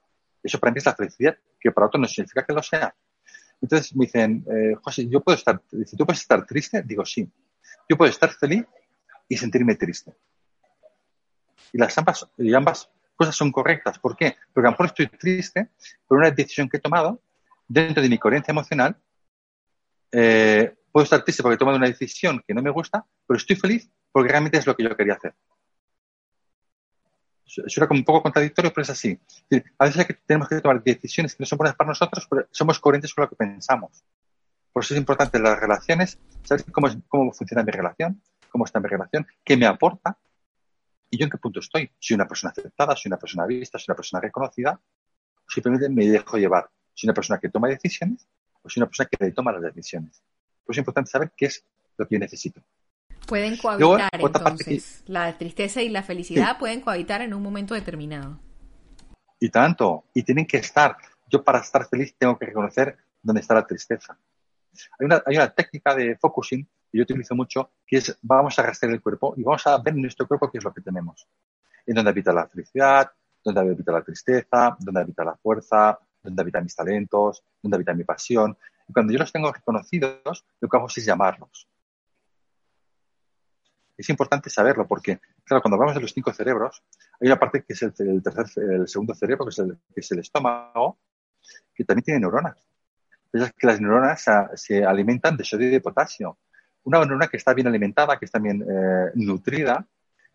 Eso 0.43 0.59
para 0.59 0.73
mí 0.73 0.79
es 0.79 0.87
la 0.87 0.95
felicidad, 0.95 1.37
que 1.59 1.73
para 1.73 1.87
otros 1.87 2.01
no 2.01 2.07
significa 2.07 2.45
que 2.45 2.53
lo 2.53 2.63
sea. 2.63 2.95
Entonces 3.61 3.95
me 3.97 4.05
dicen, 4.05 4.45
eh, 4.51 4.75
José, 4.83 5.09
¿yo 5.09 5.21
puedo 5.21 5.37
estar, 5.37 5.61
¿tú 5.61 6.05
puedes 6.05 6.21
estar 6.21 6.45
triste? 6.45 6.83
Digo, 6.83 7.05
sí. 7.05 7.29
Yo 7.89 7.97
puedo 7.97 8.11
estar 8.11 8.31
feliz 8.31 8.67
y 9.29 9.37
sentirme 9.37 9.77
triste. 9.77 10.15
Y 11.73 11.79
las 11.79 11.97
ambas, 11.99 12.27
y 12.39 12.55
ambas 12.55 12.91
cosas 13.15 13.37
son 13.37 13.53
correctas. 13.53 13.99
¿Por 13.99 14.17
qué? 14.17 14.37
Porque 14.53 14.67
a 14.67 14.71
lo 14.71 14.73
mejor 14.73 14.87
estoy 14.87 15.09
triste 15.09 15.71
por 16.07 16.19
una 16.19 16.31
decisión 16.31 16.69
que 16.69 16.79
he 16.79 16.81
tomado 16.81 17.21
dentro 17.67 18.03
de 18.03 18.09
mi 18.09 18.19
coherencia 18.19 18.53
emocional. 18.53 18.97
Eh, 20.13 20.75
puedo 20.91 21.05
estar 21.05 21.23
triste 21.23 21.43
porque 21.43 21.57
he 21.57 21.59
tomado 21.59 21.77
una 21.77 21.89
decisión 21.89 22.43
que 22.47 22.55
no 22.55 22.63
me 22.63 22.71
gusta, 22.71 23.05
pero 23.27 23.37
estoy 23.37 23.57
feliz 23.57 23.91
porque 24.11 24.31
realmente 24.31 24.59
es 24.59 24.67
lo 24.67 24.75
que 24.75 24.85
yo 24.85 24.97
quería 24.97 25.15
hacer. 25.15 25.35
Eso 27.45 27.81
era 27.81 27.89
como 27.89 27.99
un 27.99 28.05
poco 28.05 28.23
contradictorio, 28.23 28.73
pero 28.73 28.83
es 28.83 28.91
así. 28.91 29.19
A 29.79 29.87
veces 29.87 30.07
tenemos 30.27 30.49
que 30.49 30.61
tomar 30.61 30.83
decisiones 30.83 31.35
que 31.35 31.43
no 31.43 31.47
son 31.47 31.57
buenas 31.57 31.77
para 31.77 31.89
nosotros, 31.89 32.27
pero 32.29 32.47
somos 32.51 32.79
coherentes 32.79 33.15
con 33.15 33.23
lo 33.23 33.31
que 33.31 33.37
pensamos. 33.37 34.05
Por 34.73 34.85
eso 34.85 34.95
es 34.95 34.99
importante 34.99 35.39
las 35.39 35.59
relaciones 35.59 36.19
saber 36.45 36.65
cómo, 36.71 36.89
cómo 37.09 37.33
funciona 37.33 37.63
mi 37.63 37.73
relación, 37.73 38.23
cómo 38.49 38.65
está 38.65 38.81
mi 38.81 38.89
relación, 38.89 39.27
qué 39.45 39.57
me 39.57 39.67
aporta 39.67 40.19
y 41.11 41.19
yo 41.19 41.25
en 41.25 41.31
qué 41.31 41.39
punto 41.39 41.61
estoy. 41.61 41.91
Soy 41.99 42.15
una 42.15 42.27
persona 42.27 42.51
aceptada, 42.51 42.95
soy 42.97 43.11
una 43.11 43.19
persona 43.19 43.47
vista, 43.47 43.79
soy 43.79 43.87
una 43.89 43.97
persona 43.97 44.21
reconocida, 44.21 44.81
o 45.37 45.51
simplemente 45.51 45.89
me 45.89 46.07
dejo 46.07 46.37
llevar. 46.37 46.71
Soy 46.95 47.09
una 47.09 47.15
persona 47.15 47.39
que 47.39 47.49
toma 47.49 47.69
decisiones 47.69 48.27
o 48.63 48.69
soy 48.69 48.83
una 48.83 48.89
persona 48.89 49.09
que 49.09 49.31
toma 49.31 49.53
las 49.53 49.63
decisiones. 49.63 50.23
Pues 50.65 50.77
es 50.77 50.81
importante 50.81 51.11
saber 51.11 51.33
qué 51.37 51.47
es 51.47 51.65
lo 51.97 52.07
que 52.07 52.17
yo 52.17 52.19
necesito. 52.19 52.61
Pueden 53.27 53.57
cohabitar 53.57 54.11
entonces. 54.13 55.03
La 55.07 55.37
tristeza 55.37 55.83
y 55.83 55.89
la 55.89 56.03
felicidad 56.03 56.59
pueden 56.59 56.81
cohabitar 56.81 57.23
en 57.23 57.35
un 57.35 57.43
momento 57.43 57.75
determinado. 57.75 58.39
Y 59.39 59.51
tanto. 59.51 60.05
Y 60.15 60.23
tienen 60.23 60.47
que 60.47 60.59
estar. 60.59 60.97
Yo 61.29 61.45
para 61.45 61.61
estar 61.61 61.87
feliz 61.89 62.15
tengo 62.19 62.39
que 62.39 62.47
reconocer 62.47 62.97
dónde 63.23 63.41
está 63.41 63.55
la 63.55 63.67
tristeza. 63.67 64.19
Hay 64.99 65.05
una, 65.05 65.23
hay 65.27 65.37
una 65.37 65.51
técnica 65.51 65.95
de 65.95 66.17
focusing 66.17 66.67
que 66.91 66.99
yo 66.99 67.03
utilizo 67.03 67.35
mucho, 67.35 67.71
que 67.87 67.99
es 67.99 68.19
vamos 68.23 68.59
a 68.59 68.63
gastar 68.63 68.91
el 68.91 69.01
cuerpo 69.01 69.35
y 69.37 69.43
vamos 69.43 69.67
a 69.67 69.79
ver 69.79 69.95
en 69.95 70.03
nuestro 70.03 70.27
cuerpo 70.27 70.51
qué 70.51 70.59
es 70.59 70.65
lo 70.65 70.73
que 70.73 70.81
tenemos. 70.81 71.27
En 71.87 71.95
dónde 71.95 72.11
habita 72.11 72.33
la 72.33 72.47
felicidad, 72.47 73.11
dónde 73.45 73.61
habita 73.61 73.93
la 73.93 74.03
tristeza, 74.03 74.77
dónde 74.79 75.01
habita 75.01 75.25
la 75.25 75.37
fuerza, 75.37 75.99
dónde 76.23 76.43
habitan 76.43 76.65
mis 76.65 76.75
talentos, 76.75 77.43
dónde 77.63 77.77
habita 77.77 77.95
mi 77.95 78.05
pasión. 78.05 78.57
Y 78.89 78.93
cuando 78.93 79.13
yo 79.13 79.19
los 79.19 79.33
tengo 79.33 79.53
reconocidos, 79.53 80.47
lo 80.61 80.69
que 80.69 80.77
hago 80.77 80.87
es 80.87 81.05
llamarlos. 81.05 81.69
Es 83.97 84.09
importante 84.11 84.49
saberlo 84.49 84.87
porque, 84.87 85.21
claro, 85.45 85.61
cuando 85.61 85.75
hablamos 85.75 85.95
de 85.97 86.01
los 86.01 86.13
cinco 86.13 86.33
cerebros, 86.33 86.83
hay 87.21 87.27
una 87.27 87.39
parte 87.39 87.65
que 87.65 87.73
es 87.73 87.83
el, 87.83 88.23
tercer, 88.23 88.47
el 88.63 88.87
segundo 88.87 89.13
cerebro, 89.15 89.45
que 89.45 89.51
es 89.51 89.59
el, 89.59 89.77
que 89.93 90.01
es 90.01 90.13
el 90.13 90.21
estómago, 90.21 90.99
que 91.75 91.85
también 91.85 92.05
tiene 92.05 92.21
neuronas. 92.21 92.57
Es 93.33 93.53
que 93.53 93.67
las 93.67 93.81
neuronas 93.81 94.25
se 94.55 94.85
alimentan 94.85 95.37
de 95.37 95.45
sodio 95.45 95.69
y 95.69 95.73
de 95.73 95.81
potasio. 95.81 96.39
Una 96.89 97.01
neurona 97.01 97.29
que 97.29 97.37
está 97.37 97.53
bien 97.53 97.67
alimentada, 97.67 98.19
que 98.19 98.25
está 98.25 98.39
bien 98.39 98.63
eh, 98.63 99.11
nutrida, 99.17 99.87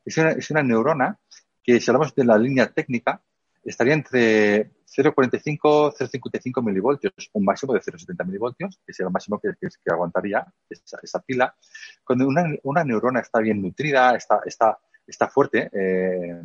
es 0.05 0.15
una, 0.19 0.31
es 0.33 0.51
una, 0.51 0.61
neurona 0.61 1.17
que, 1.63 1.79
si 1.79 1.89
hablamos 1.89 2.13
de 2.13 2.25
la 2.25 2.37
línea 2.37 2.71
técnica, 2.71 3.19
estaría 3.63 3.95
entre 3.95 4.69
0,45 4.85 5.95
0,55 5.97 6.63
milivoltios, 6.63 7.11
un 7.33 7.43
máximo 7.43 7.73
de 7.73 7.79
0,70 7.79 8.23
milivoltios, 8.27 8.79
que 8.85 8.93
sería 8.93 9.07
el 9.07 9.13
máximo 9.13 9.39
que, 9.39 9.49
que, 9.59 9.91
aguantaría 9.91 10.45
esa, 10.69 11.19
pila. 11.21 11.55
Cuando 12.03 12.27
una, 12.27 12.45
una, 12.61 12.83
neurona 12.83 13.21
está 13.21 13.39
bien 13.39 13.59
nutrida, 13.59 14.15
está, 14.15 14.41
está, 14.45 14.77
está 15.07 15.29
fuerte, 15.29 15.71
eh, 15.73 16.39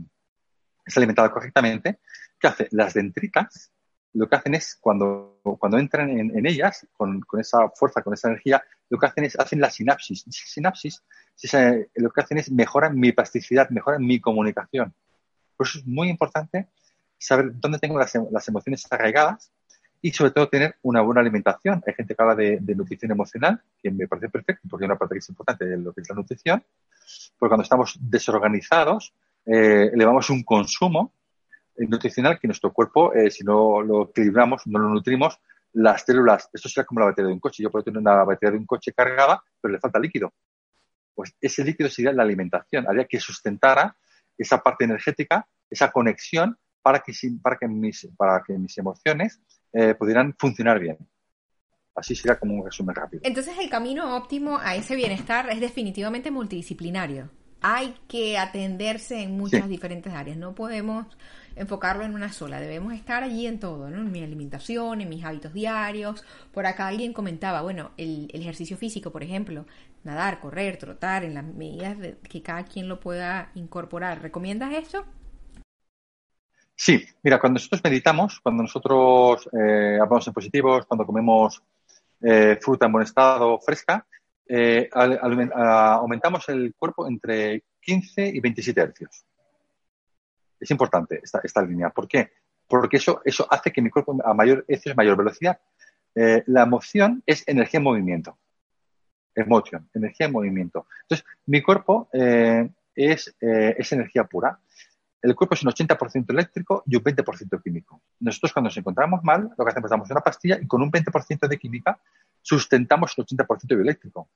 está 0.86 1.00
alimentada 1.00 1.30
correctamente, 1.30 1.98
¿qué 2.40 2.46
hace? 2.48 2.68
Las 2.70 2.94
dendritas 2.94 3.72
lo 4.14 4.28
que 4.28 4.36
hacen 4.36 4.54
es, 4.54 4.76
cuando, 4.80 5.40
cuando 5.58 5.78
entran 5.78 6.10
en, 6.10 6.46
ellas, 6.46 6.86
con, 6.96 7.20
con, 7.20 7.40
esa 7.40 7.68
fuerza, 7.70 8.02
con 8.02 8.14
esa 8.14 8.28
energía, 8.28 8.62
lo 8.88 8.98
que 8.98 9.06
hacen 9.06 9.24
es, 9.24 9.38
hacen 9.38 9.60
la 9.60 9.70
sinapsis. 9.70 10.24
Sinapsis, 10.28 11.02
lo 11.94 12.10
que 12.10 12.20
hacen 12.20 12.38
es 12.38 12.50
mejoran 12.50 12.98
mi 12.98 13.12
plasticidad, 13.12 13.68
mejoran 13.70 14.04
mi 14.04 14.20
comunicación. 14.20 14.94
Por 15.56 15.66
eso 15.66 15.78
es 15.78 15.86
muy 15.86 16.08
importante 16.08 16.68
saber 17.18 17.50
dónde 17.54 17.78
tengo 17.78 17.98
las, 17.98 18.12
las 18.30 18.48
emociones 18.48 18.86
arraigadas 18.90 19.52
y 20.00 20.12
sobre 20.12 20.30
todo 20.30 20.48
tener 20.48 20.76
una 20.82 21.00
buena 21.00 21.20
alimentación. 21.20 21.82
Hay 21.86 21.94
gente 21.94 22.14
que 22.14 22.22
habla 22.22 22.34
de, 22.34 22.58
de, 22.60 22.74
nutrición 22.74 23.10
emocional, 23.10 23.60
que 23.82 23.90
me 23.90 24.06
parece 24.06 24.28
perfecto, 24.28 24.68
porque 24.70 24.84
hay 24.84 24.90
una 24.90 24.98
parte 24.98 25.16
que 25.16 25.18
es 25.18 25.28
importante 25.28 25.64
de 25.64 25.76
lo 25.76 25.92
que 25.92 26.00
es 26.00 26.08
la 26.08 26.14
nutrición, 26.14 26.64
porque 27.38 27.50
cuando 27.50 27.62
estamos 27.62 27.98
desorganizados, 28.00 29.12
eh, 29.46 29.90
elevamos 29.92 30.30
un 30.30 30.42
consumo 30.42 31.12
nutricional 31.78 32.38
que 32.38 32.48
nuestro 32.48 32.72
cuerpo, 32.72 33.12
eh, 33.14 33.30
si 33.30 33.44
no 33.44 33.82
lo 33.82 34.10
equilibramos, 34.10 34.66
no 34.66 34.78
lo 34.78 34.88
nutrimos, 34.88 35.38
las 35.72 36.02
células, 36.02 36.48
esto 36.52 36.68
sería 36.68 36.86
como 36.86 37.00
la 37.00 37.06
batería 37.06 37.28
de 37.28 37.34
un 37.34 37.40
coche. 37.40 37.62
Yo 37.62 37.70
puedo 37.70 37.84
tener 37.84 37.98
una 37.98 38.24
batería 38.24 38.52
de 38.52 38.58
un 38.58 38.66
coche 38.66 38.92
cargada, 38.92 39.42
pero 39.60 39.72
le 39.72 39.80
falta 39.80 39.98
líquido. 39.98 40.32
Pues 41.14 41.34
ese 41.40 41.64
líquido 41.64 41.88
sería 41.90 42.12
la 42.12 42.22
alimentación, 42.22 42.88
haría 42.88 43.04
que 43.04 43.20
sustentara 43.20 43.96
esa 44.36 44.58
parte 44.62 44.84
energética, 44.84 45.46
esa 45.68 45.90
conexión 45.90 46.56
para 46.82 47.00
que, 47.00 47.12
para 47.42 47.58
que, 47.58 47.68
mis, 47.68 48.08
para 48.16 48.42
que 48.46 48.56
mis 48.56 48.78
emociones 48.78 49.40
eh, 49.72 49.94
pudieran 49.94 50.34
funcionar 50.38 50.78
bien. 50.78 50.96
Así 51.94 52.14
sería 52.14 52.38
como 52.38 52.54
un 52.54 52.64
resumen 52.64 52.94
rápido. 52.94 53.22
Entonces 53.24 53.58
el 53.58 53.68
camino 53.68 54.16
óptimo 54.16 54.58
a 54.58 54.76
ese 54.76 54.94
bienestar 54.94 55.50
es 55.50 55.60
definitivamente 55.60 56.30
multidisciplinario. 56.30 57.30
Hay 57.60 57.96
que 58.06 58.38
atenderse 58.38 59.20
en 59.20 59.36
muchas 59.36 59.68
diferentes 59.68 60.14
áreas. 60.14 60.36
No 60.36 60.54
podemos 60.54 61.06
enfocarlo 61.58 62.04
en 62.04 62.14
una 62.14 62.32
sola. 62.32 62.60
Debemos 62.60 62.92
estar 62.94 63.22
allí 63.22 63.46
en 63.46 63.58
todo, 63.58 63.90
¿no? 63.90 63.98
En 63.98 64.12
mi 64.12 64.22
alimentación, 64.22 65.00
en 65.00 65.08
mis 65.08 65.24
hábitos 65.24 65.52
diarios. 65.52 66.24
Por 66.52 66.66
acá 66.66 66.86
alguien 66.86 67.12
comentaba, 67.12 67.62
bueno, 67.62 67.90
el, 67.96 68.30
ejercicio 68.32 68.76
físico, 68.76 69.10
por 69.10 69.22
ejemplo, 69.22 69.66
nadar, 70.04 70.40
correr, 70.40 70.76
trotar, 70.78 71.24
en 71.24 71.34
las 71.34 71.44
medidas 71.44 71.98
de 71.98 72.16
que 72.18 72.42
cada 72.42 72.64
quien 72.64 72.88
lo 72.88 73.00
pueda 73.00 73.50
incorporar. 73.54 74.22
¿Recomiendas 74.22 74.72
eso? 74.72 75.04
Sí, 76.74 77.04
mira, 77.22 77.40
cuando 77.40 77.58
nosotros 77.58 77.82
meditamos, 77.82 78.40
cuando 78.40 78.62
nosotros 78.62 79.48
eh, 79.52 79.98
hablamos 80.00 80.26
en 80.28 80.32
positivos, 80.32 80.86
cuando 80.86 81.04
comemos 81.04 81.60
eh, 82.20 82.56
fruta 82.60 82.86
en 82.86 82.92
buen 82.92 83.04
estado, 83.04 83.58
fresca, 83.58 84.06
eh, 84.48 84.88
aumentamos 84.92 86.48
el 86.48 86.74
cuerpo 86.74 87.06
entre 87.06 87.64
15 87.80 88.28
y 88.28 88.40
27 88.40 88.80
hercios. 88.80 89.27
Es 90.60 90.70
importante 90.70 91.20
esta, 91.22 91.62
línea. 91.62 91.90
¿Por 91.90 92.08
qué? 92.08 92.32
Porque 92.66 92.98
eso, 92.98 93.22
eso 93.24 93.46
hace 93.50 93.72
que 93.72 93.82
mi 93.82 93.90
cuerpo 93.90 94.16
a 94.24 94.34
mayor 94.34 94.64
hercios, 94.68 94.96
mayor 94.96 95.16
velocidad. 95.16 95.58
Eh, 96.14 96.42
la 96.46 96.62
emoción 96.62 97.22
es 97.26 97.46
energía 97.46 97.78
en 97.78 97.84
movimiento. 97.84 98.38
Emoción, 99.34 99.88
energía 99.94 100.26
en 100.26 100.32
movimiento. 100.32 100.86
Entonces, 101.02 101.26
mi 101.46 101.62
cuerpo 101.62 102.08
es, 102.12 103.36
es 103.40 103.92
energía 103.92 104.24
pura 104.24 104.58
el 105.20 105.34
cuerpo 105.34 105.54
es 105.54 105.62
un 105.62 105.70
80% 105.70 106.30
eléctrico 106.30 106.82
y 106.86 106.96
un 106.96 107.02
20% 107.02 107.62
químico. 107.62 108.02
Nosotros 108.20 108.52
cuando 108.52 108.68
nos 108.68 108.76
encontramos 108.76 109.22
mal, 109.24 109.50
lo 109.56 109.64
que 109.64 109.70
hacemos 109.70 109.88
es 109.88 109.90
damos 109.90 110.10
una 110.10 110.20
pastilla 110.20 110.58
y 110.60 110.66
con 110.66 110.82
un 110.82 110.90
20% 110.92 111.48
de 111.48 111.58
química 111.58 112.00
sustentamos 112.40 113.14
el 113.16 113.26
80% 113.26 113.68
bioeléctrico. 113.68 114.28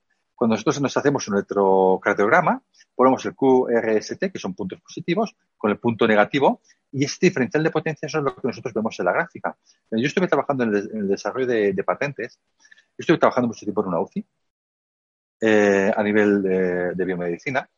Cuando 0.42 0.54
nosotros 0.54 0.80
nos 0.80 0.96
hacemos 0.96 1.28
un 1.28 1.34
electrocardiograma, 1.34 2.60
ponemos 2.96 3.24
el 3.26 3.32
QRST, 3.36 4.32
que 4.32 4.40
son 4.40 4.54
puntos 4.54 4.80
positivos, 4.80 5.36
con 5.56 5.70
el 5.70 5.78
punto 5.78 6.04
negativo, 6.04 6.62
y 6.90 7.04
este 7.04 7.26
diferencial 7.26 7.62
de 7.62 7.70
potencia 7.70 8.06
eso 8.06 8.18
es 8.18 8.24
lo 8.24 8.34
que 8.34 8.48
nosotros 8.48 8.74
vemos 8.74 8.98
en 8.98 9.06
la 9.06 9.12
gráfica. 9.12 9.56
Yo 9.92 10.04
estuve 10.04 10.26
trabajando 10.26 10.64
en 10.64 10.74
el, 10.74 11.06
desarrollo 11.06 11.46
de, 11.46 11.84
patentes, 11.84 12.40
yo 12.58 12.96
estuve 12.98 13.18
trabajando 13.18 13.46
mucho 13.46 13.64
tiempo 13.64 13.82
en 13.82 13.86
una 13.86 14.00
UCI, 14.00 14.26
eh, 15.42 15.92
a 15.96 16.02
nivel 16.02 16.42
de 16.42 17.04
biomedicina, 17.04 17.70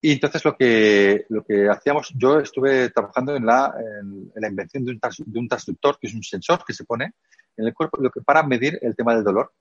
y 0.00 0.12
entonces 0.12 0.44
lo 0.44 0.56
que, 0.56 1.26
lo 1.30 1.42
que 1.42 1.68
hacíamos, 1.68 2.12
yo 2.14 2.38
estuve 2.38 2.90
trabajando 2.90 3.34
en 3.34 3.44
la, 3.44 3.74
en, 4.00 4.30
la 4.36 4.48
invención 4.48 4.84
de 4.84 4.92
un, 4.92 5.00
de 5.00 5.38
un, 5.40 5.48
transductor, 5.48 5.98
que 5.98 6.06
es 6.06 6.14
un 6.14 6.22
sensor 6.22 6.64
que 6.64 6.74
se 6.74 6.84
pone 6.84 7.14
en 7.56 7.66
el 7.66 7.74
cuerpo 7.74 8.00
lo 8.00 8.08
que, 8.12 8.20
para 8.20 8.44
medir 8.44 8.78
el 8.82 8.94
tema 8.94 9.16
del 9.16 9.24
dolor. 9.24 9.52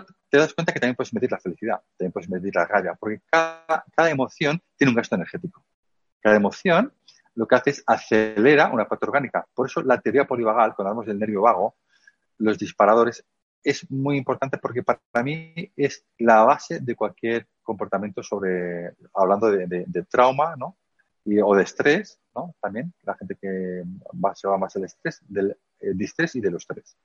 Te 0.00 0.38
das 0.38 0.54
cuenta 0.54 0.72
que 0.72 0.80
también 0.80 0.96
puedes 0.96 1.12
medir 1.14 1.30
la 1.30 1.38
felicidad, 1.38 1.80
también 1.96 2.12
puedes 2.12 2.28
medir 2.28 2.54
la 2.54 2.64
rabia, 2.66 2.94
porque 2.94 3.20
cada, 3.30 3.84
cada 3.94 4.10
emoción 4.10 4.60
tiene 4.76 4.90
un 4.90 4.96
gasto 4.96 5.14
energético. 5.14 5.64
Cada 6.20 6.36
emoción 6.36 6.92
lo 7.34 7.46
que 7.46 7.56
hace 7.56 7.70
es 7.70 7.84
acelera 7.86 8.70
una 8.72 8.86
parte 8.88 9.06
orgánica. 9.06 9.46
Por 9.54 9.66
eso 9.66 9.82
la 9.82 10.00
teoría 10.00 10.26
polivagal, 10.26 10.74
cuando 10.74 10.90
hablamos 10.90 11.06
del 11.06 11.18
nervio 11.18 11.42
vago, 11.42 11.76
los 12.38 12.58
disparadores, 12.58 13.24
es 13.62 13.90
muy 13.90 14.16
importante 14.16 14.58
porque 14.58 14.82
para 14.82 15.24
mí 15.24 15.72
es 15.76 16.04
la 16.18 16.44
base 16.44 16.80
de 16.80 16.94
cualquier 16.94 17.48
comportamiento 17.62 18.22
sobre, 18.22 18.94
hablando 19.14 19.50
de, 19.50 20.06
trauma, 20.08 20.54
¿no? 20.56 20.76
Y, 21.24 21.40
o 21.40 21.54
de 21.54 21.62
estrés, 21.62 22.20
¿no? 22.34 22.54
También, 22.60 22.92
la 23.02 23.14
gente 23.14 23.36
que 23.40 23.82
va, 24.22 24.34
se 24.34 24.46
va 24.46 24.58
más 24.58 24.76
el 24.76 24.84
estrés, 24.84 25.20
del 25.26 25.56
distrés 25.94 26.34
y 26.36 26.40
de 26.40 26.50
los 26.50 26.62
estrés. 26.62 26.96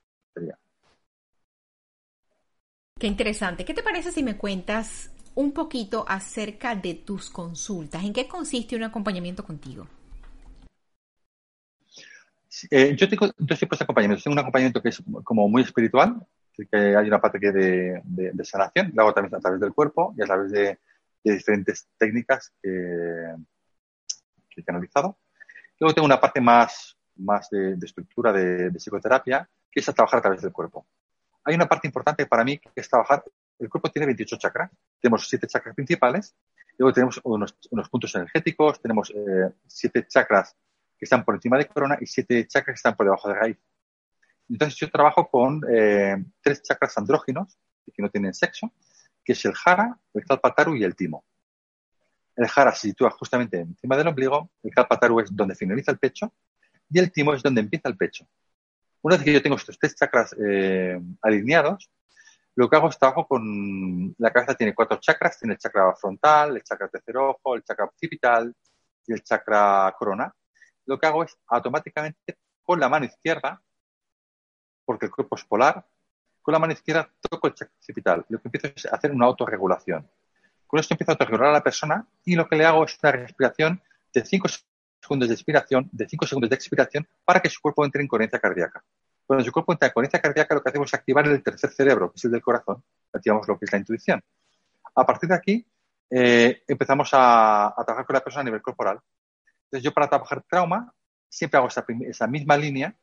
Qué 3.00 3.08
interesante. 3.08 3.64
¿Qué 3.64 3.74
te 3.74 3.82
parece 3.82 4.12
si 4.12 4.24
me 4.24 4.36
cuentas 4.36 5.10
un 5.36 5.54
poquito 5.54 6.04
acerca 6.08 6.76
de 6.76 6.96
tus 6.96 7.30
consultas? 7.30 8.04
¿En 8.04 8.12
qué 8.12 8.28
consiste 8.28 8.76
un 8.76 8.84
acompañamiento 8.84 9.44
contigo? 9.46 9.88
Eh, 12.70 12.96
yo 12.98 13.08
tengo 13.08 13.32
dos 13.38 13.58
tipos 13.58 13.80
de 13.80 13.84
acompañamiento. 13.84 14.24
Tengo 14.24 14.34
un 14.34 14.40
acompañamiento 14.40 14.82
que 14.82 14.90
es 14.90 15.02
como 15.24 15.48
muy 15.48 15.62
espiritual, 15.62 16.20
que 16.70 16.78
hay 16.78 17.08
una 17.08 17.22
parte 17.22 17.40
que 17.40 17.52
de, 17.52 18.02
de, 18.04 18.46
sanación, 18.46 18.92
lo 18.94 19.04
hago 19.04 19.14
también 19.14 19.36
a 19.36 19.40
través 19.40 19.62
del 19.62 19.74
cuerpo 19.74 20.14
y 20.18 20.22
a 20.22 20.26
través 20.26 20.52
de, 20.52 20.80
diferentes 21.24 21.88
técnicas 21.98 22.52
que, 22.62 22.70
que, 24.50 24.62
he 24.62 24.64
analizado. 24.68 25.20
Luego 25.80 25.94
tengo 25.94 26.06
una 26.06 26.20
parte 26.20 26.42
más, 26.42 26.98
más 27.18 27.50
de, 27.50 27.78
estructura 27.82 28.34
de, 28.34 28.72
psicoterapia, 28.72 29.50
que 29.72 29.80
es 29.80 29.90
a 29.90 29.94
trabajar 29.94 30.20
a 30.20 30.22
través 30.22 30.42
del 30.42 30.52
cuerpo. 30.52 30.86
Hay 31.44 31.56
una 31.56 31.68
parte 31.68 31.88
importante 31.88 32.26
para 32.26 32.44
mí 32.44 32.58
que 32.58 32.70
es 32.76 32.90
trabajar. 32.90 33.24
El 33.58 33.70
cuerpo 33.70 33.90
tiene 33.90 34.06
28 34.06 34.38
chakras. 34.38 34.72
Tenemos 35.00 35.28
siete 35.28 35.48
chakras 35.48 35.76
principales. 35.76 36.36
Luego 36.78 36.94
tenemos 36.94 37.20
unos, 37.24 37.54
puntos 37.90 38.16
energéticos. 38.16 38.82
Tenemos 38.82 39.12
eh, 39.12 39.52
siete 39.68 40.06
chakras 40.08 40.56
que 40.98 41.06
están 41.06 41.24
por 41.24 41.36
encima 41.36 41.58
de 41.58 41.66
corona 41.66 41.98
y 42.00 42.06
siete 42.06 42.48
chakras 42.48 42.76
que 42.76 42.80
están 42.80 42.96
por 42.96 43.06
debajo 43.06 43.30
de 43.30 43.36
raíz. 43.36 43.58
Entonces 44.50 44.78
yo 44.78 44.90
trabajo 44.90 45.30
con 45.30 45.62
eh, 45.70 46.18
tres 46.42 46.62
chakras 46.64 46.98
andróginos 46.98 47.58
que 47.92 48.02
no 48.02 48.10
tienen 48.10 48.34
sexo, 48.34 48.72
que 49.24 49.34
es 49.34 49.46
el 49.46 49.54
jara, 49.54 49.98
el 50.14 50.26
kalpataru 50.26 50.76
y 50.76 50.84
el 50.84 50.96
timo. 50.96 51.24
El 52.36 52.48
jara 52.48 52.72
se 52.72 52.90
sitúa 52.90 53.12
justamente 53.12 53.60
encima 53.60 53.98
del 53.98 54.08
ombligo, 54.08 54.50
el 54.64 54.74
kalpataru 54.74 55.20
es 55.20 55.36
donde 55.36 55.56
finaliza 55.56 55.92
el 55.92 56.00
pecho 56.00 56.34
y 56.90 57.00
el 57.00 57.12
timo 57.12 57.34
es 57.34 57.44
donde 57.44 57.62
empieza 57.62 57.90
el 57.90 57.98
pecho. 57.98 58.28
Una 59.02 59.16
vez 59.16 59.24
que 59.24 59.34
yo 59.34 59.42
tengo 59.42 59.56
estos 59.56 59.78
tres 59.80 59.96
chakras 59.96 60.36
eh, 60.40 61.00
alineados, 61.22 61.90
lo 62.56 62.70
que 62.70 62.76
hago 62.76 62.90
es 62.90 63.00
trabajo 63.00 63.26
con 63.26 64.14
la 64.18 64.34
cabeza 64.34 64.56
tiene 64.56 64.76
cuatro 64.76 64.98
chakras, 65.00 65.40
tiene 65.40 65.54
el 65.54 65.60
chakra 65.60 65.96
frontal, 65.96 66.58
el 66.58 66.64
chakra 66.64 66.90
tercer 66.90 67.16
ojo, 67.16 67.56
el 67.56 67.64
chakra 67.64 67.86
occipital 67.86 68.54
y 69.08 69.14
el 69.14 69.24
chakra 69.24 69.96
corona. 69.98 70.34
Lo 70.86 71.00
que 71.00 71.08
hago 71.08 71.24
es 71.24 71.38
automáticamente 71.48 72.38
con 72.62 72.80
la 72.80 72.90
mano 72.90 73.06
izquierda 73.06 73.62
porque 74.84 75.06
el 75.06 75.12
cuerpo 75.12 75.36
es 75.36 75.46
polar, 75.46 75.86
con 76.42 76.52
la 76.52 76.60
mano 76.60 76.74
izquierda 76.74 77.10
toco 77.30 77.48
el 77.48 77.54
chakra 77.54 77.76
occipital. 77.78 78.26
Lo 78.28 78.42
que 78.42 78.48
empiezo 78.48 78.68
es 78.76 78.86
hacer 78.88 79.12
una 79.12 79.28
autorregulación. 79.28 80.10
Con 80.68 80.80
esto 80.80 80.94
empiezo 80.94 81.12
a 81.12 81.14
autorregular 81.14 81.50
a 81.50 81.54
la 81.54 81.64
persona 81.64 82.06
y 82.26 82.36
lo 82.36 82.48
que 82.48 82.58
le 82.58 82.66
hago 82.66 82.84
es 82.84 82.98
una 83.02 83.12
respiración 83.14 83.82
de 84.14 84.26
5 84.26 84.48
segundos 85.02 85.30
de 85.30 85.36
expiración, 85.36 85.90
de 85.92 86.08
5 86.08 86.28
segundos 86.28 86.50
de 86.50 86.56
expiración, 86.56 87.08
para 87.24 87.40
que 87.40 87.50
su 87.50 87.62
cuerpo 87.62 87.86
entre 87.86 88.02
en 88.02 88.08
coherencia 88.08 88.40
cardíaca. 88.40 88.84
Cuando 89.26 89.46
su 89.46 89.52
cuerpo 89.52 89.74
entra 89.74 89.88
en 89.88 89.94
coherencia 89.94 90.20
cardíaca, 90.20 90.56
lo 90.56 90.62
que 90.62 90.70
hacemos 90.70 90.90
es 90.90 90.94
activar 90.94 91.28
el 91.28 91.44
tercer 91.44 91.72
cerebro, 91.72 92.12
que 92.12 92.18
es 92.18 92.26
el 92.26 92.32
del 92.32 92.42
corazón, 92.42 92.84
activamos 93.14 93.48
lo 93.48 93.58
que 93.58 93.66
es 93.66 93.72
la 93.72 93.78
intuición. 93.78 94.24
A 94.96 95.06
partir 95.06 95.30
de 95.30 95.36
aquí, 95.36 95.68
eh, 96.10 96.64
empezamos 96.68 97.10
a, 97.14 97.74
trabajar 97.86 98.06
con 98.06 98.14
la 98.16 98.24
persona 98.24 98.42
a 98.42 98.46
nivel 98.46 98.62
corporal. 98.62 99.00
Entonces, 99.66 99.84
yo 99.84 99.94
para 99.94 100.10
trabajar 100.10 100.44
trauma, 100.50 100.92
siempre 101.30 101.60
hago 101.60 101.68
esa 101.68 102.28
misma 102.28 102.58
línea 102.58 102.96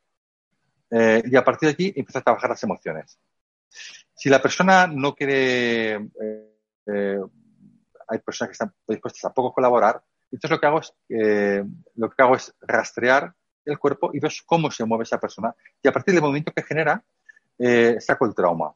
eh, 0.91 1.23
y 1.25 1.37
a 1.37 1.45
partir 1.45 1.69
de 1.69 1.73
aquí 1.75 1.93
empieza 1.95 2.19
a 2.21 2.23
trabajar 2.23 2.51
las 2.51 2.63
emociones. 2.63 3.19
Si 4.15 4.29
la 4.29 4.41
persona 4.41 4.87
no 4.87 5.15
quiere, 5.15 5.95
eh, 6.87 7.21
hay 8.09 8.19
personas 8.19 8.49
que 8.49 8.53
están 8.53 8.75
dispuestas 8.87 9.25
a 9.25 9.35
poco 9.35 9.53
colaborar, 9.53 10.03
entonces 10.31 10.51
lo 10.51 10.61
que 10.61 10.67
hago 10.67 10.81
es, 10.81 10.95
lo 11.95 12.11
que 12.11 12.23
hago 12.23 12.37
es 12.37 12.55
rastrear 12.61 13.33
el 13.65 13.79
cuerpo 13.79 14.11
y 14.13 14.21
ver 14.21 14.33
cómo 14.45 14.71
se 14.71 14.85
mueve 14.85 15.05
esa 15.05 15.19
persona 15.19 15.55
y 15.83 15.89
a 15.89 15.93
partir 15.93 16.15
del 16.15 16.23
movimiento 16.23 16.53
que 16.53 16.63
genera, 16.63 17.03
saco 18.01 18.27
el 18.27 18.35
trauma. 18.35 18.75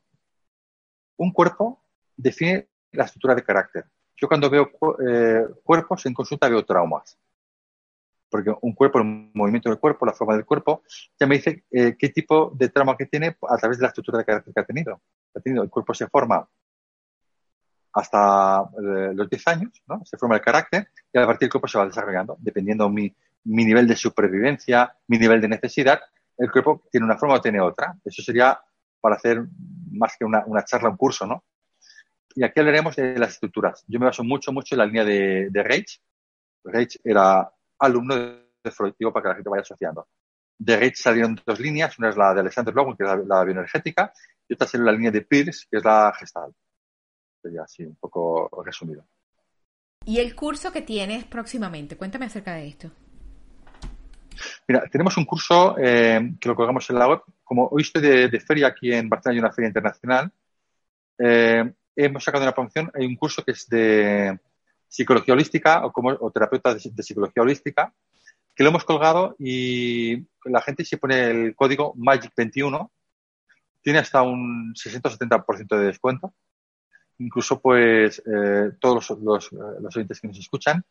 Un 1.16 1.32
cuerpo 1.32 1.84
define 2.16 2.68
la 2.92 3.04
estructura 3.04 3.34
de 3.34 3.44
carácter. 3.44 3.84
Yo 4.16 4.26
cuando 4.26 4.50
veo 4.50 4.70
cuerpos 5.62 6.06
en 6.06 6.14
consulta 6.14 6.48
veo 6.48 6.64
traumas 6.64 7.18
porque 8.30 8.54
un 8.62 8.72
cuerpo, 8.72 9.00
el 9.00 9.30
movimiento 9.34 9.68
del 9.68 9.78
cuerpo, 9.78 10.06
la 10.06 10.12
forma 10.12 10.34
del 10.34 10.46
cuerpo, 10.46 10.82
ya 11.18 11.26
me 11.26 11.34
dice 11.36 11.64
eh, 11.70 11.96
qué 11.98 12.08
tipo 12.10 12.52
de 12.54 12.68
trauma 12.68 12.96
que 12.96 13.06
tiene 13.06 13.36
a 13.48 13.56
través 13.56 13.78
de 13.78 13.82
la 13.82 13.88
estructura 13.88 14.18
de 14.18 14.24
carácter 14.24 14.54
que 14.54 14.60
ha 14.60 14.64
tenido. 14.64 15.02
Ha 15.34 15.40
tenido 15.40 15.62
el 15.62 15.68
cuerpo 15.68 15.92
se 15.92 16.06
forma 16.06 16.48
hasta 17.92 18.62
eh, 18.78 19.12
los 19.14 19.28
10 19.28 19.48
años, 19.48 19.82
¿no? 19.86 20.02
Se 20.04 20.16
forma 20.16 20.36
el 20.36 20.42
carácter 20.42 20.88
y 21.12 21.18
a 21.18 21.26
partir 21.26 21.46
del 21.46 21.52
cuerpo 21.52 21.68
se 21.68 21.78
va 21.78 21.86
desarrollando, 21.86 22.36
dependiendo 22.40 22.88
mi, 22.88 23.14
mi 23.44 23.64
nivel 23.64 23.86
de 23.86 23.96
supervivencia, 23.96 24.96
mi 25.08 25.18
nivel 25.18 25.40
de 25.40 25.48
necesidad, 25.48 26.00
el 26.38 26.50
cuerpo 26.50 26.82
tiene 26.90 27.04
una 27.04 27.18
forma 27.18 27.36
o 27.36 27.40
tiene 27.40 27.60
otra. 27.60 27.96
Eso 28.04 28.22
sería 28.22 28.58
para 29.00 29.16
hacer 29.16 29.44
más 29.92 30.16
que 30.18 30.24
una, 30.24 30.44
una 30.46 30.64
charla, 30.64 30.88
un 30.88 30.96
curso, 30.96 31.26
¿no? 31.26 31.44
Y 32.34 32.44
aquí 32.44 32.60
hablaremos 32.60 32.96
de 32.96 33.18
las 33.18 33.32
estructuras. 33.32 33.84
Yo 33.88 33.98
me 33.98 34.06
baso 34.06 34.22
mucho, 34.22 34.52
mucho 34.52 34.74
en 34.74 34.78
la 34.78 34.86
línea 34.86 35.04
de, 35.04 35.48
de 35.50 35.62
Reich. 35.62 36.00
Reich 36.64 36.98
era 37.02 37.50
alumno 37.78 38.14
de 38.14 38.70
Freud, 38.70 38.94
digo 38.98 39.12
para 39.12 39.22
que 39.22 39.28
la 39.28 39.34
gente 39.34 39.50
vaya 39.50 39.62
asociando. 39.62 40.08
De 40.58 40.76
Reich 40.76 40.96
salieron 40.96 41.40
dos 41.44 41.58
líneas, 41.58 41.98
una 41.98 42.10
es 42.10 42.16
la 42.16 42.34
de 42.34 42.40
Alexander 42.40 42.74
Lowen, 42.74 42.96
que 42.96 43.04
es 43.04 43.26
la, 43.26 43.44
bioenergética, 43.44 44.12
y 44.46 44.54
otra 44.54 44.66
es 44.66 44.74
la 44.74 44.92
línea 44.92 45.10
de 45.10 45.22
Pierce, 45.22 45.66
que 45.70 45.78
es 45.78 45.84
la 45.84 46.12
gestal. 46.18 46.52
Sería 47.40 47.62
así, 47.62 47.84
un 47.84 47.96
poco 47.96 48.50
resumido. 48.64 49.04
¿Y 50.04 50.18
el 50.18 50.34
curso 50.34 50.72
que 50.72 50.82
tienes 50.82 51.24
próximamente? 51.24 51.96
Cuéntame 51.96 52.26
acerca 52.26 52.54
de 52.54 52.68
esto. 52.68 52.90
Mira, 54.66 54.88
tenemos 54.90 55.16
un 55.16 55.24
curso 55.24 55.76
eh, 55.78 56.34
que 56.40 56.48
lo 56.48 56.54
colgamos 56.54 56.88
en 56.90 56.98
la 56.98 57.08
web. 57.08 57.20
Como 57.44 57.68
hoy 57.68 57.82
estoy 57.82 58.02
de, 58.02 58.40
feria 58.40 58.68
aquí 58.68 58.92
en 58.92 59.08
Barcelona, 59.08 59.34
hay 59.34 59.40
una 59.40 59.52
feria 59.52 59.68
internacional. 59.68 60.32
Eh, 61.18 61.72
hemos 61.96 62.24
sacado 62.24 62.44
una 62.44 62.54
promoción. 62.54 62.90
Hay 62.94 63.06
un 63.06 63.16
curso 63.16 63.44
que 63.44 63.52
es 63.52 63.68
de 63.68 64.38
psicología 64.88 65.34
holística 65.34 65.86
o, 65.86 65.92
como, 65.92 66.10
o 66.10 66.30
terapeuta 66.30 66.74
de, 66.74 66.80
psicología 66.80 67.42
holística, 67.42 67.94
que 68.54 68.64
lo 68.64 68.70
hemos 68.70 68.84
colgado 68.84 69.36
y 69.38 70.26
la 70.44 70.60
gente 70.60 70.84
si 70.84 70.96
pone 70.96 71.30
el 71.30 71.54
código 71.54 71.94
MAGIC21 71.94 72.90
tiene 73.82 74.00
hasta 74.00 74.22
un 74.22 74.74
60-70% 74.74 75.78
de 75.78 75.86
descuento. 75.86 76.34
Incluso, 77.20 77.60
pues, 77.60 78.22
eh, 78.26 78.72
todos 78.80 79.10
los, 79.20 79.50
los, 79.52 79.96
oyentes 79.96 80.20
que 80.20 80.28
nos 80.28 80.38
escuchan 80.38 80.82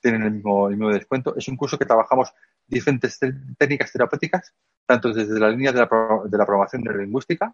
tienen 0.00 0.22
el 0.22 0.30
mismo, 0.34 0.68
el 0.68 0.76
mismo 0.76 0.92
descuento. 0.92 1.34
Es 1.36 1.48
un 1.48 1.56
curso 1.56 1.76
que 1.76 1.84
trabajamos 1.84 2.32
diferentes 2.66 3.18
técnicas 3.58 3.90
terapéuticas, 3.90 4.54
tanto 4.86 5.12
desde 5.12 5.38
la 5.40 5.50
línea 5.50 5.72
de 5.72 5.80
la, 5.80 5.88
de 6.24 6.38
la 6.38 6.46
programación 6.46 6.82
neurolingüística 6.82 7.52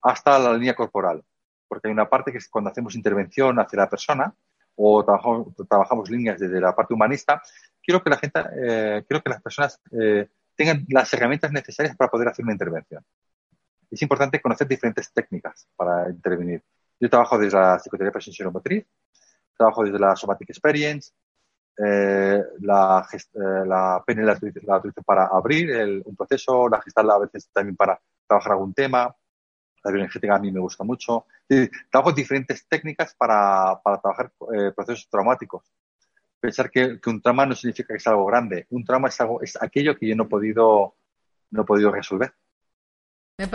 hasta 0.00 0.38
la 0.38 0.54
línea 0.54 0.74
corporal. 0.74 1.22
Porque 1.68 1.88
hay 1.88 1.92
una 1.92 2.08
parte 2.08 2.32
que 2.32 2.38
es 2.38 2.48
cuando 2.48 2.70
hacemos 2.70 2.94
intervención 2.94 3.60
hacia 3.60 3.78
la 3.78 3.90
persona 3.90 4.34
o 4.76 5.04
trabajamos, 5.04 5.48
trabajamos 5.68 6.08
líneas 6.08 6.40
desde 6.40 6.60
la 6.60 6.74
parte 6.74 6.94
humanista, 6.94 7.42
quiero 7.82 8.02
que 8.02 8.08
la 8.08 8.16
gente, 8.16 8.40
eh, 8.56 9.04
quiero 9.06 9.22
que 9.22 9.30
las 9.30 9.42
personas 9.42 9.78
eh, 9.90 10.28
tengan 10.56 10.86
las 10.88 11.12
herramientas 11.12 11.52
necesarias 11.52 11.94
para 11.94 12.10
poder 12.10 12.28
hacer 12.28 12.42
una 12.42 12.54
intervención. 12.54 13.04
Es 13.90 14.00
importante 14.00 14.40
conocer 14.40 14.66
diferentes 14.66 15.12
técnicas 15.12 15.68
para 15.76 16.08
intervenir. 16.08 16.62
Yo 17.00 17.08
trabajo 17.08 17.38
desde 17.38 17.58
la 17.58 17.76
psicoterapia 17.78 18.20
sensorio-motriz, 18.20 18.86
trabajo 19.56 19.84
desde 19.84 19.98
la 19.98 20.16
somatic 20.16 20.50
experience, 20.50 21.12
eh, 21.76 22.42
la, 22.60 23.06
eh, 23.12 23.18
la 23.66 24.02
la 24.06 24.32
utilizo, 24.34 25.02
para 25.04 25.26
abrir 25.26 26.02
un 26.04 26.16
proceso, 26.16 26.68
la 26.68 26.82
gestal 26.82 27.10
a 27.10 27.18
veces 27.18 27.48
también 27.52 27.76
para 27.76 28.00
trabajar 28.26 28.52
algún 28.52 28.74
tema, 28.74 29.14
la 29.84 29.90
bioenergética 29.90 30.34
a 30.34 30.38
mí 30.38 30.50
me 30.50 30.60
gusta 30.60 30.84
mucho. 30.84 31.26
trabajo 31.90 32.12
diferentes 32.12 32.66
técnicas 32.68 33.14
para, 33.14 33.80
para 33.82 34.00
trabajar 34.00 34.32
eh, 34.54 34.72
procesos 34.74 35.08
traumáticos. 35.08 35.64
Pensar 36.40 36.70
que, 36.70 36.98
un 37.06 37.22
trauma 37.22 37.46
no 37.46 37.54
significa 37.54 37.88
que 37.88 37.98
es 37.98 38.06
algo 38.06 38.26
grande. 38.26 38.66
Un 38.70 38.84
trauma 38.84 39.08
es, 39.08 39.20
algo, 39.20 39.42
es 39.42 39.60
aquello 39.60 39.96
que 39.96 40.06
yo 40.06 40.16
no 40.16 40.28
podido, 40.28 40.94
no 41.50 41.62
he 41.62 41.64
podido 41.64 41.90
resolver. 41.90 42.32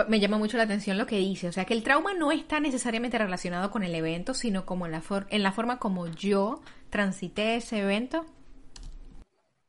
Me, 0.08 0.18
llama 0.18 0.38
mucho 0.38 0.56
la 0.56 0.62
atención 0.62 0.96
lo 0.96 1.04
que 1.04 1.18
dice, 1.18 1.46
o 1.46 1.52
sea 1.52 1.66
que 1.66 1.74
el 1.74 1.82
trauma 1.82 2.14
no 2.14 2.32
está 2.32 2.58
necesariamente 2.58 3.18
relacionado 3.18 3.70
con 3.70 3.82
el 3.82 3.94
evento, 3.94 4.32
sino 4.32 4.64
como 4.64 4.86
en 4.86 4.92
la, 4.92 5.02
en 5.28 5.42
la 5.42 5.52
forma 5.52 5.78
como 5.78 6.06
yo 6.06 6.62
transité 6.88 7.56
ese 7.56 7.80
evento. 7.80 8.24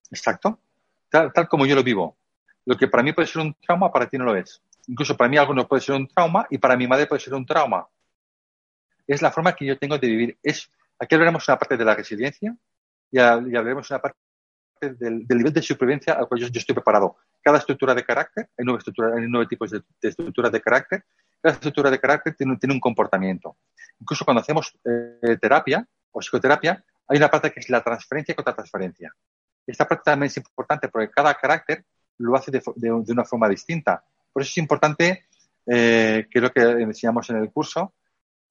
Exacto, 0.10 0.58
tal, 1.10 1.34
como 1.50 1.66
yo 1.66 1.76
lo 1.76 1.84
vivo. 1.84 2.16
Lo 2.64 2.78
que 2.78 2.88
para 2.88 3.04
mí 3.04 3.12
puede 3.12 3.28
ser 3.28 3.42
un 3.42 3.56
trauma, 3.56 3.92
para 3.92 4.08
ti 4.08 4.18
no 4.18 4.24
lo 4.24 4.38
es. 4.38 4.62
Incluso 4.88 5.18
para 5.18 5.30
mí 5.30 5.36
algo 5.36 5.54
no 5.54 5.68
puede 5.68 5.82
ser 5.82 5.96
un 5.96 6.08
trauma 6.08 6.48
y 6.50 6.60
para 6.60 6.78
mi 6.78 6.88
madre 6.88 7.08
puede 7.08 7.20
ser 7.20 7.34
un 7.34 7.46
trauma. 7.46 7.86
Es 9.06 9.22
la 9.22 9.32
forma 9.32 9.54
que 9.54 9.66
yo 9.66 9.78
tengo 9.78 9.98
de 9.98 10.08
vivir. 10.08 10.38
Es, 10.42 10.72
aquí 10.98 11.16
hablaremos 11.16 11.46
una 11.50 11.60
parte 11.60 11.76
de 11.76 11.84
la 11.84 11.94
resiliencia 11.94 12.56
y, 13.12 13.20
hablaremos 13.20 13.92
una 13.92 14.00
parte 14.00 14.18
del, 14.82 15.26
nivel 15.28 15.54
de 15.54 15.62
supervivencia 15.62 16.14
al 16.14 16.28
cual 16.28 16.42
yo, 16.42 16.48
estoy 16.48 16.74
preparado. 16.76 17.18
Cada 17.42 17.58
estructura 17.60 17.94
de 17.94 18.04
carácter, 18.04 18.50
hay 18.58 18.66
nueve, 18.66 18.84
hay 19.16 19.26
nueve 19.28 19.48
tipos 19.48 19.72
de, 19.72 19.82
estructuras 20.02 20.52
de 20.52 20.62
carácter, 20.62 21.06
cada 21.42 21.54
estructura 21.54 21.92
de 21.92 22.00
carácter 22.00 22.36
tiene, 22.36 22.58
tiene 22.58 22.74
un 22.74 22.80
comportamiento. 22.80 23.58
Incluso 24.00 24.26
cuando 24.26 24.42
hacemos 24.42 24.78
eh, 24.84 25.38
terapia 25.40 25.88
o 26.12 26.20
psicoterapia, 26.20 26.84
hay 27.08 27.18
una 27.18 27.30
parte 27.30 27.52
que 27.52 27.60
es 27.60 27.70
la 27.70 27.82
transferencia 27.82 28.36
contra 28.36 28.56
transferencia. 28.56 29.14
Esta 29.66 29.88
parte 29.88 30.04
también 30.06 30.28
es 30.28 30.38
importante 30.38 30.90
porque 30.90 31.10
cada 31.10 31.34
carácter 31.36 31.86
lo 32.18 32.36
hace 32.36 32.52
de, 32.52 32.62
de, 32.76 32.92
una 32.92 33.26
forma 33.26 33.50
distinta. 33.50 34.04
Por 34.32 34.42
eso 34.42 34.50
es 34.50 34.58
importante, 34.58 35.26
eh, 35.66 36.28
que 36.30 36.40
es 36.40 36.42
lo 36.42 36.52
que 36.52 36.62
enseñamos 36.62 37.30
en 37.30 37.38
el 37.38 37.52
curso, 37.52 37.94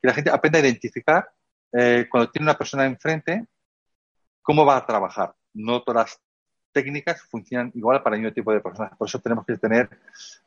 que 0.00 0.08
la 0.08 0.14
gente 0.14 0.30
aprenda 0.30 0.58
a 0.58 0.62
identificar 0.62 1.28
eh, 1.72 2.06
cuando 2.10 2.30
tiene 2.30 2.44
una 2.44 2.58
persona 2.58 2.84
enfrente 2.84 3.46
cómo 4.42 4.64
va 4.64 4.76
a 4.76 4.86
trabajar. 4.86 5.34
No 5.54 5.82
todas 5.82 6.10
las 6.10 6.20
técnicas 6.74 7.22
funcionan 7.22 7.70
igual 7.74 8.02
para 8.02 8.16
el 8.16 8.22
mismo 8.22 8.34
tipo 8.34 8.52
de 8.52 8.60
personas. 8.60 8.92
Por 8.98 9.08
eso 9.08 9.20
tenemos 9.20 9.46
que 9.46 9.56
tener, 9.56 9.88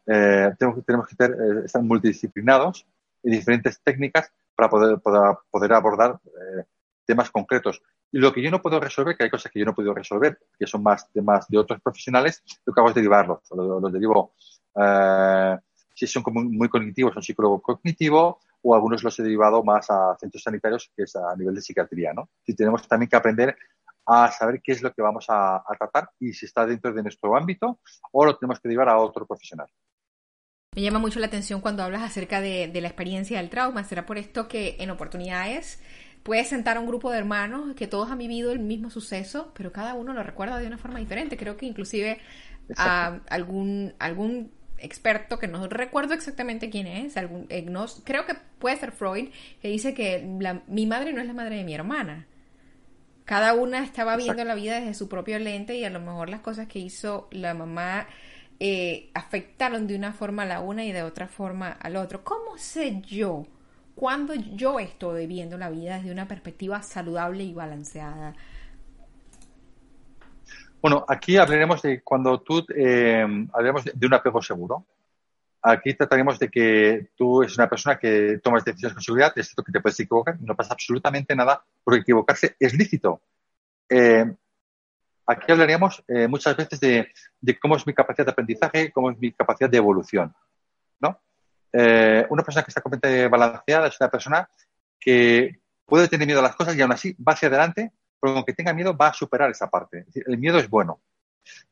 eh, 0.05 0.51
tenemos, 0.59 0.85
tenemos, 0.85 1.07
que 1.07 1.15
eh, 1.23 1.65
estar 1.65 1.81
multidisciplinados 1.81 2.85
en 3.23 3.31
diferentes 3.31 3.81
técnicas 3.81 4.31
para 4.53 4.69
poder, 4.69 4.99
poder, 4.99 5.73
abordar 5.73 6.19
eh, 6.25 6.65
temas 7.05 7.31
concretos. 7.31 7.81
Y 8.11 8.19
lo 8.19 8.31
que 8.31 8.43
yo 8.43 8.51
no 8.51 8.61
puedo 8.61 8.79
resolver, 8.79 9.15
que 9.15 9.23
hay 9.23 9.29
cosas 9.29 9.51
que 9.51 9.59
yo 9.59 9.65
no 9.65 9.73
puedo 9.73 9.93
resolver, 9.93 10.37
que 10.59 10.67
son 10.67 10.83
más 10.83 11.09
temas 11.11 11.47
de 11.47 11.57
otros 11.57 11.81
profesionales, 11.81 12.43
lo 12.65 12.73
que 12.73 12.79
hago 12.79 12.89
es 12.89 12.95
derivarlos. 12.95 13.39
Los, 13.51 13.91
derivo, 13.91 14.33
si 15.93 16.07
son 16.07 16.23
muy, 16.27 16.45
muy 16.45 16.69
cognitivos, 16.69 17.15
un 17.15 17.23
psicólogo 17.23 17.61
cognitivo, 17.61 18.39
o 18.61 18.75
algunos 18.75 19.03
los 19.03 19.17
he 19.19 19.23
derivado 19.23 19.63
más 19.63 19.89
a 19.89 20.15
centros 20.19 20.43
sanitarios, 20.43 20.91
que 20.95 21.03
es 21.03 21.15
a 21.15 21.35
nivel 21.35 21.55
de 21.55 21.61
psiquiatría, 21.61 22.13
¿no? 22.13 22.29
Y 22.45 22.53
tenemos 22.53 22.87
también 22.87 23.09
que 23.09 23.15
aprender 23.15 23.57
a 24.07 24.31
saber 24.31 24.61
qué 24.63 24.71
es 24.71 24.81
lo 24.81 24.93
que 24.93 25.01
vamos 25.01 25.25
a, 25.27 25.61
tratar 25.77 26.09
y 26.19 26.33
si 26.33 26.45
está 26.45 26.65
dentro 26.65 26.93
de 26.93 27.03
nuestro 27.03 27.35
ámbito 27.35 27.81
o 28.11 28.25
lo 28.25 28.37
tenemos 28.37 28.59
que 28.59 28.69
llevar 28.69 28.89
a 28.89 28.97
otro 28.97 29.27
profesional. 29.27 29.67
Me 30.75 30.81
llama 30.81 30.99
mucho 30.99 31.19
la 31.19 31.27
atención 31.27 31.59
cuando 31.59 31.83
hablas 31.83 32.03
acerca 32.03 32.39
de, 32.39 32.71
la 32.73 32.87
experiencia 32.87 33.37
del 33.37 33.49
trauma. 33.49 33.83
Será 33.83 34.05
por 34.05 34.17
esto 34.17 34.47
que 34.47 34.77
en 34.79 34.91
oportunidades 34.91 35.81
puedes 36.23 36.47
sentar 36.47 36.77
a 36.77 36.79
un 36.79 36.87
grupo 36.87 37.11
de 37.11 37.17
hermanos 37.17 37.75
que 37.75 37.87
todos 37.87 38.09
han 38.09 38.17
vivido 38.17 38.51
el 38.51 38.59
mismo 38.59 38.89
suceso, 38.89 39.51
pero 39.53 39.73
cada 39.73 39.93
uno 39.93 40.13
lo 40.13 40.23
recuerda 40.23 40.57
de 40.57 40.67
una 40.67 40.77
forma 40.77 40.99
diferente. 40.99 41.35
Creo 41.35 41.57
que 41.57 41.65
inclusive 41.65 42.19
a 42.77 43.19
algún, 43.29 43.93
algún 43.99 44.51
experto 44.77 45.37
que 45.39 45.47
no 45.47 45.67
recuerdo 45.67 46.13
exactamente 46.13 46.69
quién 46.69 46.87
es, 46.87 47.17
algún, 47.17 47.47
eh, 47.49 47.65
creo 48.03 48.25
que 48.25 48.35
puede 48.59 48.77
ser 48.77 48.91
Freud, 48.91 49.29
que 49.61 49.67
dice 49.67 49.93
que 49.93 50.23
mi 50.67 50.85
madre 50.85 51.11
no 51.11 51.19
es 51.19 51.27
la 51.27 51.33
madre 51.33 51.57
de 51.57 51.63
mi 51.63 51.73
hermana. 51.73 52.27
Cada 53.27 53.53
una 53.55 53.83
estaba 53.83 54.15
viendo 54.15 54.45
la 54.45 54.55
vida 54.55 54.79
desde 54.79 54.93
su 54.93 55.09
propio 55.09 55.37
lente 55.37 55.75
y 55.75 55.83
a 55.83 55.89
lo 55.89 55.99
mejor 55.99 56.29
las 56.29 56.39
cosas 56.39 56.69
que 56.69 56.79
hizo 56.79 57.27
la 57.31 57.53
mamá 57.53 58.07
eh, 58.57 59.09
afectaron 59.13 59.85
de 59.85 59.97
una 59.97 60.13
forma 60.13 60.43
a 60.43 60.45
la 60.45 60.61
una 60.61 60.85
y 60.85 60.93
de 60.93 61.03
otra 61.03 61.27
forma 61.27 61.71
al 61.71 61.97
otro. 61.97 62.23
¿Cómo 62.23 62.57
sé 62.57 63.01
yo 63.01 63.45
cuando 63.95 64.33
yo 64.33 64.79
estoy 64.79 65.27
viendo 65.27 65.57
la 65.57 65.69
vida 65.69 65.97
desde 65.97 66.13
una 66.13 66.25
perspectiva 66.25 66.81
saludable 66.81 67.43
y 67.43 67.53
balanceada? 67.53 68.33
Bueno, 70.81 71.03
aquí 71.05 71.35
hablaremos 71.35 71.81
de 71.81 72.01
cuando 72.03 72.39
tú 72.39 72.65
eh, 72.73 73.27
hablaremos 73.51 73.83
de, 73.83 74.07
un 74.07 74.13
apego 74.13 74.41
seguro. 74.41 74.85
Aquí 75.69 75.93
trataremos 75.95 76.39
de 76.39 76.47
que 76.47 77.09
tú 77.17 77.43
eres 77.43 77.57
una 77.57 77.67
persona 77.67 77.99
que 77.99 78.39
tomas 78.41 78.63
decisiones 78.63 78.93
con 78.93 79.03
seguridad, 79.03 79.33
es 79.35 79.47
cierto 79.47 79.63
que 79.63 79.73
te 79.73 79.81
puedes 79.81 79.99
equivocar, 79.99 80.39
no 80.39 80.55
pasa 80.55 80.71
absolutamente 80.73 81.35
nada, 81.35 81.61
porque 81.83 81.99
equivocarse 81.99 82.55
es 82.57 82.73
lícito. 82.73 83.21
Eh, 83.89 84.33
aquí 85.25 85.51
hablaríamos 85.51 86.01
eh, 86.07 86.25
muchas 86.29 86.55
veces 86.55 86.79
de, 86.79 87.11
cómo 87.61 87.75
es 87.75 87.85
mi 87.85 87.93
capacidad 87.93 88.27
de 88.27 88.31
aprendizaje, 88.31 88.93
cómo 88.93 89.11
es 89.11 89.17
mi 89.17 89.33
capacidad 89.33 89.69
de 89.69 89.75
evolución. 89.75 90.33
¿no? 91.01 91.19
Eh, 91.73 92.25
una 92.29 92.43
persona 92.43 92.63
que 92.63 92.71
está 92.71 92.79
completamente 92.79 93.27
balanceada 93.27 93.87
es 93.87 93.99
una 93.99 94.09
persona 94.09 94.49
que 94.97 95.59
puede 95.85 96.07
tener 96.07 96.27
miedo 96.27 96.39
a 96.39 96.43
las 96.43 96.55
cosas 96.55 96.77
y 96.77 96.81
aún 96.81 96.93
así 96.93 97.13
va 97.15 97.33
hacia 97.33 97.49
adelante, 97.49 97.91
pero 98.21 98.37
aunque 98.37 98.53
tenga 98.53 98.71
miedo 98.71 98.95
va 98.95 99.09
a 99.09 99.13
superar 99.13 99.51
esa 99.51 99.69
parte. 99.69 100.05
el 100.13 100.37
miedo 100.37 100.59
es 100.59 100.69
bueno. 100.69 101.01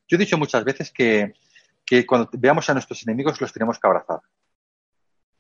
Yo 0.05 0.17
he 0.17 0.19
dicho 0.19 0.37
muchas 0.37 0.65
veces 0.65 0.91
que, 0.91 1.33
que 1.85 2.05
cuando 2.05 2.29
veamos 2.33 2.69
a 2.69 2.73
nuestros 2.73 3.03
enemigos 3.03 3.39
los 3.39 3.53
tenemos 3.53 3.79
que 3.79 3.87
abrazar. 3.87 4.21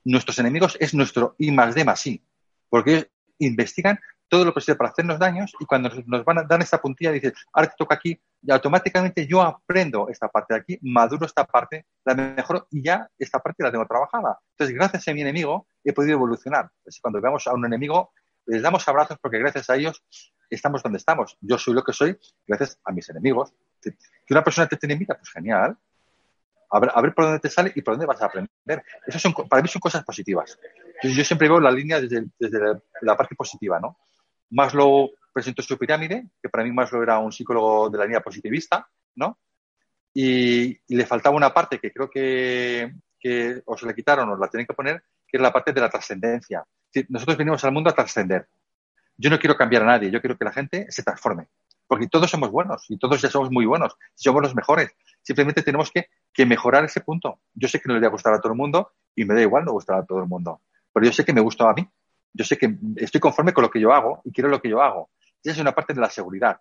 Nuestros 0.03 0.37
enemigos 0.39 0.77
es 0.79 0.93
nuestro 0.93 1.35
I 1.39 1.51
más 1.51 1.73
D 1.73 1.83
más 1.83 2.05
I, 2.05 2.23
porque 2.69 3.09
investigan 3.39 3.99
todo 4.27 4.45
lo 4.45 4.53
posible 4.53 4.75
para 4.75 4.89
hacernos 4.89 5.19
daños 5.19 5.53
y 5.59 5.65
cuando 5.65 5.89
nos 6.05 6.25
van 6.25 6.39
a 6.39 6.43
dar 6.43 6.61
esta 6.61 6.81
puntilla 6.81 7.11
dices, 7.11 7.33
ahora 7.53 7.69
te 7.69 7.75
toca 7.77 7.95
aquí 7.95 8.19
y 8.41 8.51
automáticamente 8.51 9.27
yo 9.27 9.41
aprendo 9.41 10.09
esta 10.09 10.27
parte 10.27 10.53
de 10.53 10.59
aquí, 10.59 10.79
maduro 10.81 11.25
esta 11.25 11.45
parte, 11.45 11.85
la 12.03 12.15
mejor 12.15 12.67
y 12.71 12.83
ya 12.83 13.09
esta 13.17 13.39
parte 13.39 13.63
la 13.63 13.71
tengo 13.71 13.85
trabajada. 13.85 14.39
Entonces, 14.51 14.75
gracias 14.75 15.07
a 15.07 15.13
mi 15.13 15.21
enemigo 15.21 15.67
he 15.83 15.93
podido 15.93 16.13
evolucionar. 16.13 16.69
cuando 17.01 17.21
veamos 17.21 17.47
a 17.47 17.53
un 17.53 17.65
enemigo, 17.65 18.11
les 18.45 18.61
damos 18.61 18.87
abrazos 18.87 19.17
porque 19.21 19.39
gracias 19.39 19.69
a 19.69 19.75
ellos 19.75 20.03
estamos 20.49 20.83
donde 20.83 20.97
estamos. 20.97 21.37
Yo 21.41 21.57
soy 21.57 21.73
lo 21.73 21.83
que 21.83 21.93
soy 21.93 22.17
gracias 22.47 22.79
a 22.83 22.91
mis 22.91 23.09
enemigos. 23.09 23.53
Que 23.81 23.93
una 24.31 24.43
persona 24.43 24.67
te 24.67 24.77
tiene 24.77 24.95
vida, 24.95 25.15
pues 25.15 25.29
genial. 25.31 25.77
A 26.75 27.01
ver, 27.01 27.13
por 27.13 27.25
dónde 27.25 27.39
te 27.39 27.49
sale 27.49 27.71
y 27.73 27.81
por 27.81 27.93
dónde 27.93 28.05
vas 28.05 28.21
a 28.21 28.25
aprender. 28.25 28.83
Eso 29.07 29.17
son, 29.19 29.33
para 29.47 29.61
mí 29.61 29.69
son 29.69 29.79
cosas 29.79 30.03
positivas. 30.03 30.59
yo 31.01 31.23
siempre 31.23 31.47
veo 31.47 31.59
la 31.59 31.71
línea 31.71 32.01
desde, 32.01 32.25
desde 32.37 32.81
la 33.01 33.15
parte 33.15 33.33
positiva, 33.35 33.79
¿no? 33.79 33.97
Maslow 34.49 35.11
presentó 35.33 35.61
su 35.61 35.77
pirámide, 35.77 36.29
que 36.41 36.49
para 36.49 36.63
mí 36.63 36.71
Maslow 36.71 37.01
era 37.01 37.19
un 37.19 37.31
psicólogo 37.31 37.89
de 37.89 37.97
la 37.97 38.05
línea 38.05 38.21
positivista, 38.21 38.87
¿no? 39.15 39.39
Y, 40.13 40.77
le 40.95 41.05
faltaba 41.05 41.35
una 41.35 41.53
parte 41.53 41.79
que 41.79 41.91
creo 41.91 42.09
que, 42.09 42.93
que 43.19 43.61
o 43.65 43.77
se 43.77 43.85
le 43.85 43.95
quitaron 43.95 44.29
o 44.29 44.37
la 44.37 44.47
tienen 44.49 44.67
que 44.67 44.73
poner, 44.73 45.03
que 45.27 45.37
es 45.37 45.41
la 45.41 45.51
parte 45.53 45.73
de 45.73 45.81
la 45.81 45.89
trascendencia. 45.89 46.63
nosotros 47.09 47.37
venimos 47.37 47.63
al 47.63 47.71
mundo 47.71 47.89
a 47.89 47.93
trascender. 47.93 48.47
Yo 49.17 49.29
no 49.29 49.39
quiero 49.39 49.55
cambiar 49.55 49.83
a 49.83 49.87
nadie, 49.87 50.11
yo 50.11 50.19
quiero 50.19 50.37
que 50.37 50.45
la 50.45 50.51
gente 50.51 50.87
se 50.89 51.03
transforme. 51.03 51.47
Porque 51.87 52.07
todos 52.07 52.29
somos 52.29 52.51
buenos 52.51 52.85
y 52.89 52.97
todos 52.97 53.21
ya 53.21 53.29
somos 53.29 53.51
muy 53.51 53.65
buenos, 53.65 53.95
somos 54.15 54.41
los 54.41 54.55
mejores. 54.55 54.91
Simplemente 55.21 55.61
tenemos 55.61 55.91
que, 55.91 56.09
mejorar 56.45 56.83
ese 56.85 57.01
punto. 57.01 57.39
Yo 57.53 57.67
sé 57.67 57.79
que 57.79 57.87
no 57.87 57.93
le 57.93 58.01
voy 58.01 58.07
a 58.07 58.11
gustar 58.11 58.33
a 58.33 58.41
todo 58.41 58.51
el 58.51 58.57
mundo 58.57 58.91
y 59.15 59.25
me 59.25 59.33
da 59.33 59.41
igual 59.41 59.65
no 59.65 59.71
gustar 59.71 59.99
a 59.99 60.05
todo 60.05 60.19
el 60.19 60.27
mundo, 60.27 60.61
pero 60.91 61.05
yo 61.05 61.13
sé 61.13 61.23
que 61.23 61.33
me 61.33 61.41
gusta 61.41 61.69
a 61.69 61.73
mí. 61.73 61.87
Yo 62.33 62.43
sé 62.43 62.57
que 62.57 62.77
estoy 62.97 63.21
conforme 63.21 63.53
con 63.53 63.61
lo 63.61 63.69
que 63.69 63.79
yo 63.79 63.93
hago 63.93 64.21
y 64.25 64.31
quiero 64.31 64.49
lo 64.49 64.61
que 64.61 64.69
yo 64.69 64.81
hago. 64.81 65.09
Esa 65.41 65.53
es 65.53 65.59
una 65.59 65.73
parte 65.73 65.93
de 65.93 66.01
la 66.01 66.09
seguridad. 66.09 66.59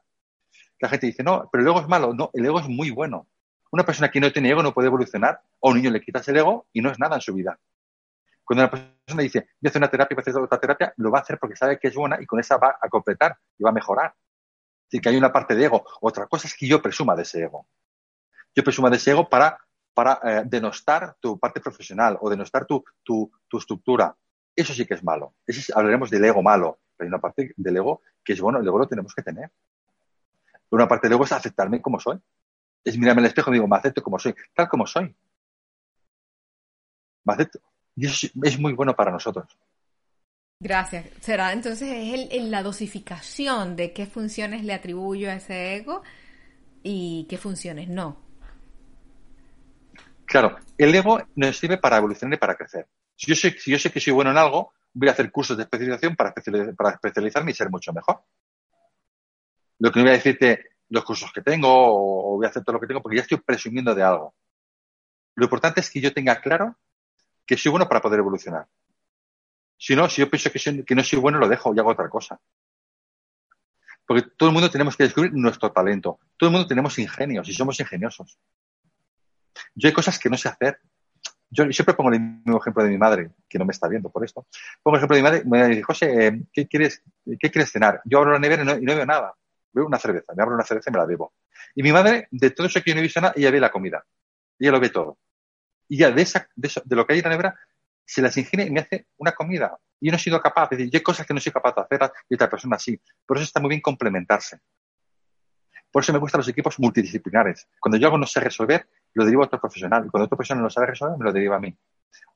La 0.78 0.88
gente 0.88 1.06
dice, 1.06 1.24
no, 1.24 1.48
pero 1.50 1.62
el 1.62 1.68
ego 1.68 1.80
es 1.80 1.88
malo. 1.88 2.14
No, 2.14 2.30
el 2.32 2.46
ego 2.46 2.60
es 2.60 2.68
muy 2.68 2.90
bueno. 2.90 3.26
Una 3.72 3.84
persona 3.84 4.08
que 4.08 4.20
no 4.20 4.30
tiene 4.30 4.50
ego 4.50 4.62
no 4.62 4.72
puede 4.72 4.86
evolucionar. 4.86 5.40
A 5.62 5.68
un 5.68 5.76
niño 5.76 5.90
le 5.90 6.00
quitas 6.00 6.28
el 6.28 6.36
ego 6.36 6.68
y 6.72 6.80
no 6.80 6.90
es 6.90 6.98
nada 7.00 7.16
en 7.16 7.20
su 7.20 7.34
vida. 7.34 7.58
Cuando 8.44 8.62
una 8.64 8.70
persona 8.70 9.22
dice, 9.22 9.40
voy 9.40 9.66
a 9.66 9.68
hacer 9.68 9.80
una 9.80 9.90
terapia, 9.90 10.14
voy 10.14 10.20
a 10.20 10.30
hacer 10.30 10.42
otra 10.42 10.60
terapia, 10.60 10.94
lo 10.98 11.10
va 11.10 11.18
a 11.18 11.22
hacer 11.22 11.38
porque 11.38 11.56
sabe 11.56 11.78
que 11.78 11.88
es 11.88 11.94
buena 11.94 12.20
y 12.20 12.26
con 12.26 12.38
esa 12.38 12.58
va 12.58 12.76
a 12.80 12.88
completar 12.88 13.36
y 13.58 13.64
va 13.64 13.70
a 13.70 13.72
mejorar. 13.72 14.14
Así 14.88 15.00
que 15.00 15.08
hay 15.08 15.16
una 15.16 15.32
parte 15.32 15.54
de 15.54 15.64
ego. 15.64 15.84
Otra 16.00 16.26
cosa 16.26 16.46
es 16.46 16.54
que 16.54 16.66
yo 16.66 16.80
presuma 16.80 17.16
de 17.16 17.22
ese 17.22 17.42
ego. 17.42 17.66
Yo 18.54 18.62
presuma 18.62 18.90
de 18.90 18.96
ese 18.96 19.10
ego 19.10 19.28
para, 19.28 19.58
eh, 20.24 20.42
denostar 20.46 21.16
tu 21.20 21.38
parte 21.38 21.60
profesional 21.60 22.18
o 22.20 22.30
denostar 22.30 22.66
tu 22.66 22.84
estructura. 23.52 24.16
Eso 24.54 24.72
sí 24.72 24.86
que 24.86 24.94
es 24.94 25.02
malo. 25.02 25.34
Eso 25.46 25.76
hablaremos 25.76 26.10
del 26.10 26.24
ego 26.24 26.42
malo. 26.42 26.78
Pero 26.96 27.06
hay 27.06 27.08
una 27.08 27.20
parte 27.20 27.52
del 27.56 27.76
ego 27.76 28.02
que 28.22 28.32
es 28.32 28.40
bueno, 28.40 28.60
el 28.60 28.66
ego 28.66 28.78
lo 28.78 28.88
tenemos 28.88 29.14
que 29.14 29.22
tener. 29.22 29.50
Una 30.70 30.88
parte 30.88 31.08
del 31.08 31.14
ego 31.14 31.24
es 31.24 31.32
aceptarme 31.32 31.82
como 31.82 32.00
soy. 32.00 32.20
Es 32.84 32.98
mirarme 32.98 33.22
al 33.22 33.26
espejo 33.26 33.50
y 33.50 33.54
digo, 33.54 33.68
me 33.68 33.76
acepto 33.76 34.02
como 34.02 34.18
soy, 34.18 34.34
tal 34.54 34.68
como 34.68 34.86
soy. 34.86 35.14
Me 37.24 37.32
acepto. 37.32 37.60
Y 37.96 38.06
eso 38.06 38.28
es 38.42 38.58
muy 38.58 38.72
bueno 38.72 38.94
para 38.94 39.10
nosotros. 39.10 39.46
Gracias. 40.60 41.06
Será 41.20 41.52
entonces 41.52 41.88
es 41.90 42.30
el, 42.30 42.50
la 42.50 42.62
dosificación 42.62 43.76
de 43.76 43.92
qué 43.92 44.06
funciones 44.06 44.64
le 44.64 44.72
atribuyo 44.72 45.30
a 45.30 45.34
ese 45.34 45.76
ego 45.76 46.02
y 46.82 47.26
qué 47.28 47.38
funciones 47.38 47.88
no. 47.88 48.22
Claro, 50.24 50.56
el 50.78 50.94
ego 50.94 51.20
nos 51.36 51.56
sirve 51.56 51.78
para 51.78 51.98
evolucionar 51.98 52.36
y 52.36 52.40
para 52.40 52.56
crecer. 52.56 52.88
Si 53.14 53.26
yo, 53.26 53.36
sé, 53.36 53.54
yo 53.66 53.78
sé 53.78 53.90
que 53.90 54.00
soy 54.00 54.12
bueno 54.12 54.30
en 54.30 54.38
algo, 54.38 54.72
voy 54.92 55.08
a 55.08 55.12
hacer 55.12 55.30
cursos 55.30 55.56
de 55.56 55.64
especialización 55.64 56.16
para, 56.16 56.32
para 56.76 56.90
especializarme 56.90 57.50
y 57.50 57.54
ser 57.54 57.70
mucho 57.70 57.92
mejor. 57.92 58.22
Lo 59.78 59.92
que 59.92 59.98
no 59.98 60.04
voy 60.04 60.12
a 60.12 60.16
decirte 60.16 60.66
los 60.88 61.04
cursos 61.04 61.32
que 61.32 61.42
tengo 61.42 61.68
o, 61.68 62.36
voy 62.36 62.46
a 62.46 62.48
hacer 62.48 62.62
todo 62.64 62.74
lo 62.74 62.80
que 62.80 62.86
tengo 62.86 63.02
porque 63.02 63.16
ya 63.16 63.22
estoy 63.22 63.38
presumiendo 63.38 63.94
de 63.94 64.02
algo. 64.02 64.34
Lo 65.34 65.44
importante 65.44 65.80
es 65.80 65.90
que 65.90 66.00
yo 66.00 66.12
tenga 66.12 66.40
claro 66.40 66.76
que 67.46 67.56
soy 67.56 67.70
bueno 67.70 67.88
para 67.88 68.00
poder 68.00 68.20
evolucionar. 68.20 68.66
Si 69.76 69.94
no, 69.94 70.08
si 70.08 70.22
yo 70.22 70.30
pienso 70.30 70.50
que, 70.50 70.84
que 70.84 70.94
no 70.94 71.02
soy 71.02 71.18
bueno, 71.18 71.38
lo 71.38 71.48
dejo 71.48 71.74
y 71.74 71.78
hago 71.78 71.90
otra 71.90 72.08
cosa. 72.08 72.40
Porque 74.06 74.22
todo 74.36 74.48
el 74.50 74.52
mundo 74.52 74.70
tenemos 74.70 74.96
que 74.96 75.04
descubrir 75.04 75.32
nuestro 75.34 75.72
talento. 75.72 76.20
Todo 76.36 76.48
el 76.48 76.52
mundo 76.52 76.68
tenemos 76.68 76.98
ingenios 76.98 77.48
y 77.48 77.54
somos 77.54 77.78
ingeniosos. 77.80 78.38
Yo 79.74 79.88
hay 79.88 79.94
cosas 79.94 80.18
que 80.18 80.28
no 80.28 80.36
sé 80.36 80.48
hacer. 80.48 80.78
Yo 81.50 81.70
siempre 81.70 81.94
pongo 81.94 82.12
el 82.12 82.20
mismo 82.20 82.58
ejemplo 82.58 82.82
de 82.82 82.90
mi 82.90 82.98
madre, 82.98 83.30
que 83.48 83.58
no 83.58 83.64
me 83.64 83.72
está 83.72 83.88
viendo 83.88 84.10
por 84.10 84.24
esto. 84.24 84.46
Pongo 84.82 84.96
el 84.96 84.98
ejemplo 84.98 85.16
de 85.16 85.22
mi 85.22 85.28
madre, 85.28 85.42
me 85.44 85.68
dice, 85.68 85.82
José, 85.82 86.26
eh, 86.26 86.42
¿qué 86.52 86.66
quieres, 86.66 87.02
¿qué 87.38 87.50
quieres 87.50 87.70
cenar? 87.70 88.00
Yo 88.04 88.18
abro 88.18 88.32
la 88.32 88.38
nevera 88.38 88.62
y 88.62 88.66
no, 88.66 88.76
y 88.76 88.82
no 88.82 88.94
veo 88.94 89.06
nada. 89.06 89.34
Veo 89.72 89.86
una 89.86 89.98
cerveza, 89.98 90.32
me 90.36 90.42
abro 90.42 90.54
una 90.54 90.64
cerveza 90.64 90.90
y 90.90 90.92
me 90.92 90.98
la 90.98 91.06
bebo. 91.06 91.32
Y 91.74 91.82
mi 91.82 91.92
madre, 91.92 92.28
de 92.30 92.50
todo 92.50 92.66
eso 92.66 92.82
que 92.82 92.90
yo 92.90 92.94
no 92.94 93.00
he 93.00 93.02
visto 93.02 93.20
nada, 93.20 93.34
ella 93.36 93.50
ve 93.50 93.60
la 93.60 93.70
comida. 93.70 94.04
Ella 94.58 94.72
lo 94.72 94.80
ve 94.80 94.90
todo. 94.90 95.18
Y 95.88 95.98
ya 95.98 96.10
de, 96.10 96.22
esa, 96.22 96.48
de, 96.54 96.68
eso, 96.68 96.82
de 96.84 96.96
lo 96.96 97.06
que 97.06 97.14
hay 97.14 97.18
en 97.20 97.24
la 97.24 97.30
nevera, 97.30 97.58
se 98.04 98.22
las 98.22 98.36
ingenia 98.36 98.66
y 98.66 98.70
me 98.70 98.80
hace 98.80 99.06
una 99.16 99.32
comida. 99.32 99.78
Yo 100.00 100.10
no 100.10 100.16
he 100.16 100.20
sido 100.20 100.40
capaz. 100.40 100.64
Es 100.64 100.78
decir, 100.78 100.90
yo 100.90 100.98
hay 100.98 101.02
cosas 101.02 101.26
que 101.26 101.34
no 101.34 101.40
soy 101.40 101.52
capaz 101.52 101.74
de 101.74 101.82
hacer 101.82 102.12
y 102.28 102.34
otra 102.34 102.50
persona 102.50 102.78
sí. 102.78 103.00
Por 103.26 103.36
eso 103.36 103.44
está 103.44 103.60
muy 103.60 103.70
bien 103.70 103.80
complementarse. 103.80 104.60
Por 105.90 106.02
eso 106.02 106.12
me 106.12 106.18
gustan 106.18 106.40
los 106.40 106.48
equipos 106.48 106.78
multidisciplinares. 106.80 107.68
Cuando 107.80 107.96
yo 107.98 108.08
algo 108.08 108.18
no 108.18 108.26
sé 108.26 108.40
resolver, 108.40 108.88
lo 109.12 109.24
derivo 109.24 109.42
a 109.42 109.46
otro 109.46 109.60
profesional. 109.60 110.04
Y 110.06 110.10
cuando 110.10 110.26
otra 110.26 110.36
persona 110.36 110.60
no 110.60 110.68
sabe 110.68 110.88
resolver, 110.88 111.16
me 111.16 111.24
lo 111.24 111.32
deriva 111.32 111.56
a 111.56 111.60
mí. 111.60 111.74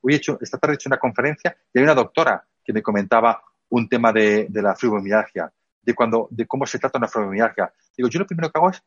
Hoy 0.01 0.15
he 0.15 0.17
hecho, 0.17 0.39
esta 0.41 0.59
tarde 0.59 0.75
he 0.75 0.77
hecho 0.77 0.89
una 0.89 0.99
conferencia 0.99 1.57
y 1.73 1.79
hay 1.79 1.85
una 1.85 1.95
doctora 1.95 2.47
que 2.65 2.73
me 2.73 2.83
comentaba 2.83 3.43
un 3.71 3.89
tema 3.89 4.13
de, 4.13 4.47
de 4.49 4.63
la 4.63 4.77
fibromialgia, 4.77 5.53
de, 5.83 5.95
cuando, 5.95 6.29
de 6.31 6.47
cómo 6.47 6.67
se 6.67 6.79
trata 6.79 6.99
una 6.99 7.09
fibromialgia. 7.09 7.73
Digo, 7.97 8.09
yo 8.09 8.21
lo 8.21 8.27
primero 8.27 8.51
que 8.51 8.59
hago 8.59 8.71
es, 8.71 8.83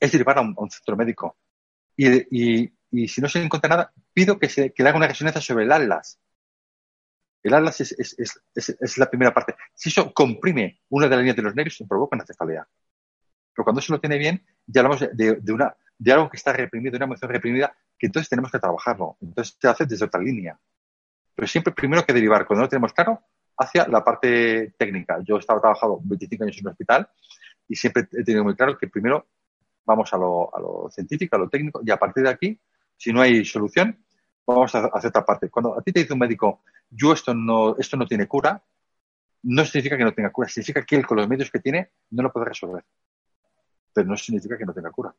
es 0.00 0.12
derivar 0.12 0.38
a 0.38 0.40
un, 0.40 0.54
a 0.58 0.60
un 0.60 0.70
centro 0.70 0.96
médico. 0.96 1.36
Y, 1.96 2.62
y, 2.64 2.77
y, 2.90 3.08
si 3.08 3.20
no 3.20 3.28
se 3.28 3.42
encuentra 3.42 3.68
nada, 3.68 3.92
pido 4.12 4.38
que, 4.38 4.48
se, 4.48 4.72
que 4.72 4.82
le 4.82 4.88
haga 4.88 4.98
una 4.98 5.08
resonancia 5.08 5.40
sobre 5.40 5.64
el 5.64 5.72
atlas. 5.72 6.18
El 7.42 7.54
atlas 7.54 7.80
es, 7.80 7.92
es, 7.92 8.16
es, 8.18 8.76
es, 8.80 8.98
la 8.98 9.08
primera 9.08 9.32
parte. 9.32 9.54
Si 9.74 9.88
eso 9.90 10.12
comprime 10.12 10.80
una 10.88 11.06
de 11.06 11.10
las 11.10 11.18
líneas 11.18 11.36
de 11.36 11.42
los 11.42 11.54
nervios, 11.54 11.82
provoca 11.88 12.16
una 12.16 12.26
cefalea. 12.26 12.66
Pero 13.54 13.64
cuando 13.64 13.80
se 13.80 13.92
lo 13.92 14.00
tiene 14.00 14.18
bien, 14.18 14.44
ya 14.66 14.80
hablamos 14.80 15.00
de, 15.00 15.36
de, 15.40 15.52
una, 15.52 15.74
de 15.98 16.12
algo 16.12 16.28
que 16.28 16.36
está 16.36 16.52
reprimido, 16.52 16.92
de 16.92 16.96
una 16.96 17.06
emoción 17.06 17.30
reprimida, 17.30 17.76
que 17.98 18.06
entonces 18.06 18.28
tenemos 18.28 18.50
que 18.50 18.58
trabajarlo. 18.58 19.16
Entonces 19.20 19.56
se 19.60 19.68
hace 19.68 19.86
desde 19.86 20.04
otra 20.04 20.20
línea. 20.20 20.58
Pero 21.34 21.46
siempre 21.46 21.72
primero 21.72 22.04
que 22.04 22.12
derivar, 22.12 22.46
cuando 22.46 22.60
no 22.60 22.64
lo 22.64 22.68
tenemos 22.68 22.92
claro, 22.92 23.22
hacia 23.58 23.86
la 23.88 24.04
parte 24.04 24.74
técnica. 24.78 25.20
Yo 25.24 25.36
he 25.36 25.40
estado 25.40 25.60
trabajando 25.60 26.00
25 26.02 26.44
años 26.44 26.58
en 26.58 26.66
un 26.66 26.70
hospital 26.70 27.08
y 27.68 27.76
siempre 27.76 28.08
he 28.12 28.24
tenido 28.24 28.44
muy 28.44 28.54
claro 28.54 28.78
que 28.78 28.88
primero 28.88 29.26
vamos 29.84 30.12
a 30.12 30.18
lo, 30.18 30.54
a 30.54 30.60
lo 30.60 30.90
científico, 30.90 31.36
a 31.36 31.38
lo 31.38 31.48
técnico, 31.48 31.80
y 31.84 31.90
a 31.90 31.96
partir 31.96 32.22
de 32.22 32.28
aquí, 32.28 32.60
si 32.98 33.12
no 33.12 33.22
hay 33.22 33.44
solución, 33.44 33.96
vamos 34.46 34.74
a 34.74 34.86
hacer 34.86 35.08
otra 35.08 35.24
parte. 35.24 35.48
Cuando 35.48 35.78
a 35.78 35.82
ti 35.82 35.92
te 35.92 36.00
dice 36.00 36.12
un 36.12 36.18
médico, 36.18 36.62
yo 36.90 37.12
esto 37.12 37.32
no, 37.32 37.76
esto 37.78 37.96
no 37.96 38.06
tiene 38.06 38.26
cura, 38.26 38.62
no 39.44 39.64
significa 39.64 39.96
que 39.96 40.04
no 40.04 40.12
tenga 40.12 40.30
cura, 40.30 40.48
significa 40.48 40.84
que 40.84 40.96
él 40.96 41.06
con 41.06 41.16
los 41.16 41.28
medios 41.28 41.50
que 41.50 41.60
tiene 41.60 41.90
no 42.10 42.24
lo 42.24 42.32
puede 42.32 42.46
resolver. 42.46 42.84
Pero 43.94 44.08
no 44.08 44.16
significa 44.16 44.58
que 44.58 44.66
no 44.66 44.74
tenga 44.74 44.90
cura. 44.90 45.14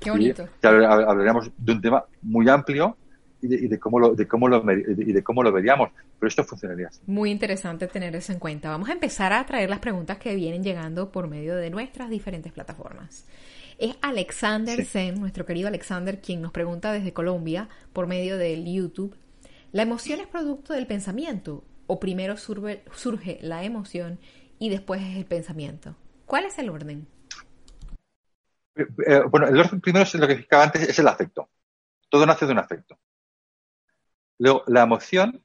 Qué 0.00 0.10
bonito. 0.10 0.48
Y 0.62 0.66
hablaríamos 0.66 1.50
de 1.56 1.72
un 1.72 1.80
tema 1.80 2.04
muy 2.22 2.48
amplio 2.48 2.96
y 3.40 3.46
de, 3.46 3.56
y 3.56 3.68
de, 3.68 3.78
cómo 3.78 4.00
lo, 4.00 4.14
de, 4.14 4.26
cómo 4.26 4.48
lo, 4.48 4.64
y 4.72 5.12
de 5.12 5.22
cómo 5.22 5.42
lo 5.44 5.52
veríamos. 5.52 5.90
Pero 6.18 6.28
esto 6.28 6.42
funcionaría 6.42 6.88
así. 6.88 7.00
Muy 7.06 7.30
interesante 7.30 7.86
tener 7.86 8.14
eso 8.16 8.32
en 8.32 8.40
cuenta. 8.40 8.70
Vamos 8.70 8.88
a 8.88 8.92
empezar 8.92 9.32
a 9.32 9.46
traer 9.46 9.70
las 9.70 9.78
preguntas 9.78 10.18
que 10.18 10.34
vienen 10.34 10.64
llegando 10.64 11.12
por 11.12 11.28
medio 11.28 11.54
de 11.54 11.70
nuestras 11.70 12.10
diferentes 12.10 12.52
plataformas. 12.52 13.26
Es 13.78 13.96
Alexander 14.02 14.76
sí. 14.78 14.84
Zen, 14.84 15.20
nuestro 15.20 15.46
querido 15.46 15.68
Alexander, 15.68 16.20
quien 16.20 16.42
nos 16.42 16.52
pregunta 16.52 16.92
desde 16.92 17.12
Colombia 17.12 17.68
por 17.92 18.06
medio 18.06 18.36
del 18.36 18.64
YouTube. 18.64 19.16
¿La 19.72 19.82
emoción 19.82 20.20
es 20.20 20.26
producto 20.26 20.72
del 20.74 20.86
pensamiento? 20.86 21.64
¿O 21.86 21.98
primero 21.98 22.36
surge, 22.36 22.84
surge 22.92 23.38
la 23.42 23.64
emoción 23.64 24.18
y 24.58 24.68
después 24.68 25.02
es 25.02 25.16
el 25.16 25.24
pensamiento? 25.24 25.96
¿Cuál 26.26 26.44
es 26.44 26.58
el 26.58 26.70
orden? 26.70 27.06
Eh, 28.74 28.86
eh, 29.06 29.22
bueno, 29.30 29.48
el 29.48 29.58
orden 29.58 29.80
primero 29.80 30.04
es 30.04 30.14
lo 30.14 30.26
que 30.26 30.34
explicaba 30.34 30.64
antes, 30.64 30.82
es 30.82 30.98
el 30.98 31.08
afecto. 31.08 31.48
Todo 32.08 32.26
nace 32.26 32.46
de 32.46 32.52
un 32.52 32.58
afecto. 32.58 32.98
Luego, 34.38 34.64
la 34.66 34.82
emoción 34.82 35.42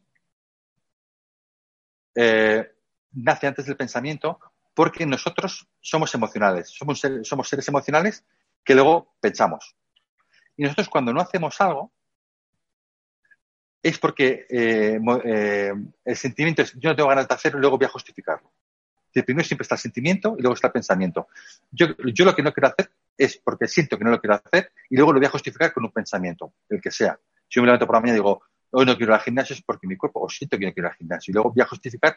eh, 2.15 2.71
nace 3.11 3.47
antes 3.47 3.65
del 3.65 3.77
pensamiento 3.77 4.39
porque 4.77 5.07
nosotros 5.07 5.67
somos 5.81 6.13
emocionales, 6.13 6.69
somos, 6.69 6.99
seres, 6.99 7.67
emocionales 7.67 8.23
que 8.63 8.75
luego 8.75 9.15
pensamos. 9.19 9.75
Y 10.55 10.61
nosotros 10.61 10.87
cuando 10.87 11.11
no 11.11 11.19
hacemos 11.19 11.59
algo 11.61 11.91
es 13.81 13.97
porque 13.97 14.45
eh, 14.47 14.99
eh, 15.23 15.73
el 16.05 16.15
sentimiento 16.15 16.61
es 16.61 16.73
yo 16.73 16.91
no 16.91 16.95
tengo 16.95 17.09
ganas 17.09 17.27
de 17.27 17.33
hacerlo 17.33 17.57
y 17.57 17.61
luego 17.61 17.79
voy 17.79 17.87
a 17.87 17.89
justificarlo. 17.89 18.51
El 19.15 19.25
primero 19.25 19.47
siempre 19.47 19.63
está 19.63 19.73
el 19.73 19.81
sentimiento 19.81 20.35
y 20.37 20.43
luego 20.43 20.53
está 20.53 20.67
el 20.67 20.73
pensamiento. 20.73 21.27
Yo, 21.71 21.87
yo 22.13 22.23
lo 22.23 22.35
que 22.35 22.43
no 22.43 22.53
quiero 22.53 22.67
hacer 22.67 22.91
es 23.17 23.41
porque 23.43 23.67
siento 23.67 23.97
que 23.97 24.03
no 24.03 24.11
lo 24.11 24.21
quiero 24.21 24.35
hacer 24.35 24.73
y 24.91 24.95
luego 24.95 25.11
lo 25.11 25.19
voy 25.19 25.25
a 25.25 25.31
justificar 25.31 25.73
con 25.73 25.85
un 25.85 25.91
pensamiento, 25.91 26.53
el 26.69 26.79
que 26.79 26.91
sea. 26.91 27.19
Si 27.47 27.55
yo 27.55 27.63
me 27.63 27.65
levanto 27.65 27.87
por 27.87 27.95
la 27.95 28.01
mañana 28.01 28.17
y 28.17 28.21
digo, 28.21 28.43
hoy 28.69 28.85
no 28.85 28.95
quiero 28.95 29.13
ir 29.13 29.15
al 29.15 29.23
gimnasio 29.23 29.55
es 29.55 29.63
porque 29.63 29.87
mi 29.87 29.97
cuerpo, 29.97 30.19
o 30.21 30.29
siento 30.29 30.55
que 30.59 30.67
no 30.67 30.71
quiero 30.71 30.89
ir 30.89 30.91
al 30.91 30.97
gimnasio. 30.97 31.31
Y 31.31 31.33
luego 31.33 31.51
voy 31.51 31.63
a 31.63 31.65
justificar 31.65 32.15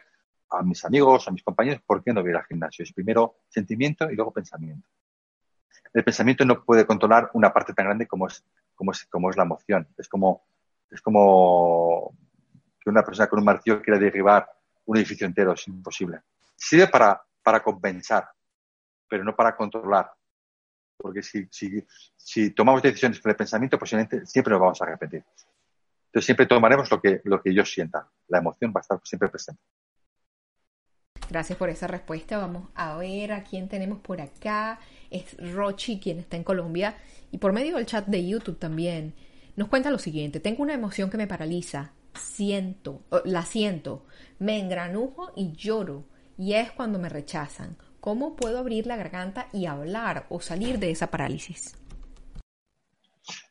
a 0.51 0.61
mis 0.63 0.83
amigos, 0.85 1.27
a 1.27 1.31
mis 1.31 1.43
compañeros, 1.43 1.81
por 1.85 2.03
qué 2.03 2.13
no 2.13 2.21
voy 2.21 2.33
al 2.33 2.43
gimnasio. 2.45 2.83
Es 2.83 2.93
primero 2.93 3.37
sentimiento 3.47 4.09
y 4.11 4.15
luego 4.15 4.31
pensamiento. 4.31 4.87
El 5.93 6.03
pensamiento 6.03 6.45
no 6.45 6.63
puede 6.63 6.85
controlar 6.85 7.29
una 7.33 7.51
parte 7.51 7.73
tan 7.73 7.85
grande 7.85 8.07
como 8.07 8.27
es, 8.27 8.43
como 8.75 8.91
es, 8.91 9.05
como 9.05 9.29
es 9.29 9.37
la 9.37 9.43
emoción. 9.43 9.87
Es 9.97 10.07
como, 10.07 10.43
es 10.89 11.01
como 11.01 12.15
que 12.79 12.89
una 12.89 13.03
persona 13.03 13.27
con 13.27 13.39
un 13.39 13.45
martillo 13.45 13.81
quiera 13.81 13.99
derribar 13.99 14.49
un 14.85 14.97
edificio 14.97 15.25
entero. 15.25 15.53
Es 15.53 15.67
imposible. 15.67 16.21
Sirve 16.55 16.87
para, 16.87 17.21
para 17.43 17.61
compensar, 17.61 18.29
pero 19.07 19.23
no 19.23 19.35
para 19.35 19.55
controlar. 19.55 20.11
Porque 20.97 21.23
si, 21.23 21.47
si, 21.49 21.85
si 22.15 22.51
tomamos 22.51 22.81
decisiones 22.81 23.19
por 23.19 23.31
el 23.31 23.37
pensamiento, 23.37 23.79
posiblemente 23.79 24.25
siempre 24.25 24.51
nos 24.51 24.61
vamos 24.61 24.81
a 24.81 24.85
arrepentir. 24.85 25.23
Entonces 26.07 26.25
siempre 26.25 26.45
tomaremos 26.45 26.91
lo 26.91 27.01
que, 27.01 27.21
lo 27.23 27.41
que 27.41 27.53
yo 27.53 27.65
sienta. 27.65 28.09
La 28.27 28.39
emoción 28.39 28.71
va 28.75 28.79
a 28.79 28.81
estar 28.81 28.99
siempre 29.03 29.29
presente. 29.29 29.61
Gracias 31.31 31.57
por 31.57 31.69
esa 31.69 31.87
respuesta. 31.87 32.37
Vamos 32.37 32.67
a 32.75 32.97
ver 32.97 33.31
a 33.31 33.45
quién 33.45 33.69
tenemos 33.69 33.99
por 33.99 34.19
acá. 34.19 34.79
Es 35.09 35.37
Rochi, 35.53 35.97
quien 35.97 36.19
está 36.19 36.35
en 36.35 36.43
Colombia. 36.43 36.97
Y 37.31 37.37
por 37.37 37.53
medio 37.53 37.77
del 37.77 37.85
chat 37.85 38.05
de 38.05 38.27
YouTube 38.27 38.59
también. 38.59 39.13
Nos 39.55 39.69
cuenta 39.69 39.91
lo 39.91 39.97
siguiente. 39.97 40.41
Tengo 40.41 40.61
una 40.61 40.73
emoción 40.73 41.09
que 41.09 41.15
me 41.15 41.27
paraliza. 41.27 41.93
Siento, 42.15 43.03
la 43.23 43.45
siento. 43.45 44.05
Me 44.39 44.59
engranujo 44.59 45.31
y 45.33 45.53
lloro. 45.53 46.03
Y 46.37 46.55
es 46.55 46.69
cuando 46.73 46.99
me 46.99 47.07
rechazan. 47.07 47.77
¿Cómo 48.01 48.35
puedo 48.35 48.59
abrir 48.59 48.85
la 48.85 48.97
garganta 48.97 49.47
y 49.53 49.67
hablar 49.67 50.25
o 50.27 50.41
salir 50.41 50.79
de 50.79 50.91
esa 50.91 51.11
parálisis? 51.11 51.77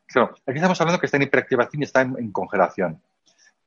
Claro, 0.04 0.34
aquí 0.46 0.56
estamos 0.56 0.78
hablando 0.82 1.00
que 1.00 1.06
está 1.06 1.16
en 1.16 1.22
hiperactivación 1.22 1.80
y 1.80 1.84
está 1.86 2.02
en, 2.02 2.30
congelación. 2.30 3.00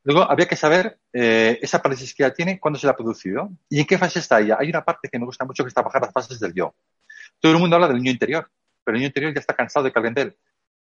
Luego, 0.03 0.29
habría 0.29 0.47
que 0.47 0.55
saber 0.55 0.99
eh, 1.13 1.59
esa 1.61 1.81
parálisis 1.81 2.13
que 2.13 2.23
ya 2.23 2.33
tiene, 2.33 2.59
cuándo 2.59 2.77
se 2.77 2.85
la 2.85 2.91
ha 2.91 2.95
producido 2.95 3.49
y 3.69 3.79
en 3.79 3.85
qué 3.85 3.97
fase 3.97 4.19
está 4.19 4.41
ella. 4.41 4.57
Hay 4.59 4.69
una 4.69 4.83
parte 4.83 5.09
que 5.09 5.17
me 5.17 5.25
gusta 5.25 5.45
mucho 5.45 5.63
que 5.63 5.69
está 5.69 5.81
bajar 5.81 6.01
las 6.01 6.11
fases 6.11 6.39
del 6.39 6.53
yo. 6.53 6.75
Todo 7.39 7.53
el 7.53 7.59
mundo 7.59 7.75
habla 7.75 7.87
del 7.87 7.97
niño 7.97 8.11
interior, 8.11 8.49
pero 8.83 8.95
el 8.95 8.99
niño 8.99 9.07
interior 9.07 9.33
ya 9.33 9.39
está 9.39 9.55
cansado 9.55 9.85
de 9.85 9.91
que. 9.91 10.37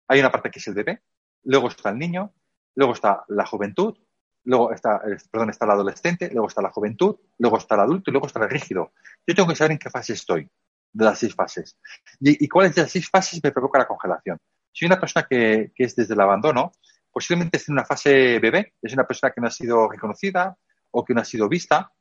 Hay 0.07 0.20
una 0.20 0.32
parte 0.32 0.49
que 0.49 0.60
es 0.60 0.68
el 0.68 0.74
bebé, 0.74 1.01
luego 1.43 1.68
está 1.68 1.89
el 1.89 1.97
niño, 1.97 2.34
luego 2.76 2.93
está 2.93 3.24
la 3.28 3.45
juventud, 3.45 3.95
luego 4.43 4.74
está, 4.74 5.01
perdón, 5.32 5.51
está 5.51 5.66
el 5.66 5.72
adolescente, 5.72 6.30
luego 6.32 6.47
está 6.47 6.62
la 6.62 6.72
juventud, 6.72 7.16
luego 7.38 7.57
está 7.57 7.76
el 7.76 7.82
adulto 7.82 8.10
y 8.10 8.14
luego 8.14 8.28
está 8.28 8.39
el 8.43 8.49
rígido. 8.49 8.93
Yo 9.28 9.36
tengo 9.36 9.49
que 9.49 9.55
saber 9.55 9.74
en 9.74 9.78
qué 9.78 9.89
fase 9.89 10.14
estoy 10.14 10.49
de 10.91 11.05
las 11.05 11.20
seis 11.20 11.36
fases. 11.36 11.78
Y, 12.20 12.47
cuáles 12.47 12.76
de 12.76 12.82
las 12.82 12.91
seis 12.91 13.10
fases 13.10 13.39
me 13.43 13.51
provoca 13.51 13.80
la 13.80 13.88
congelación. 13.88 14.38
Si 14.72 14.86
una 14.86 14.99
persona 14.99 15.28
que, 15.30 15.72
es 15.76 15.95
desde 15.95 16.14
el 16.14 16.22
abandono, 16.22 16.72
posiblemente 17.20 17.57
esté 17.57 17.74
en 17.74 17.74
una 17.74 17.84
fase 17.84 18.39
bebé, 18.39 18.76
es 18.82 18.93
una 18.93 19.05
persona 19.05 19.34
que 19.34 19.41
no 19.41 19.47
ha 19.47 19.51
sido 19.51 19.89
reconocida 19.89 20.57
o 20.91 21.03
que 21.03 21.13
no 21.13 21.20
ha 21.20 21.26
sido 21.26 21.49
vista, 21.49 21.91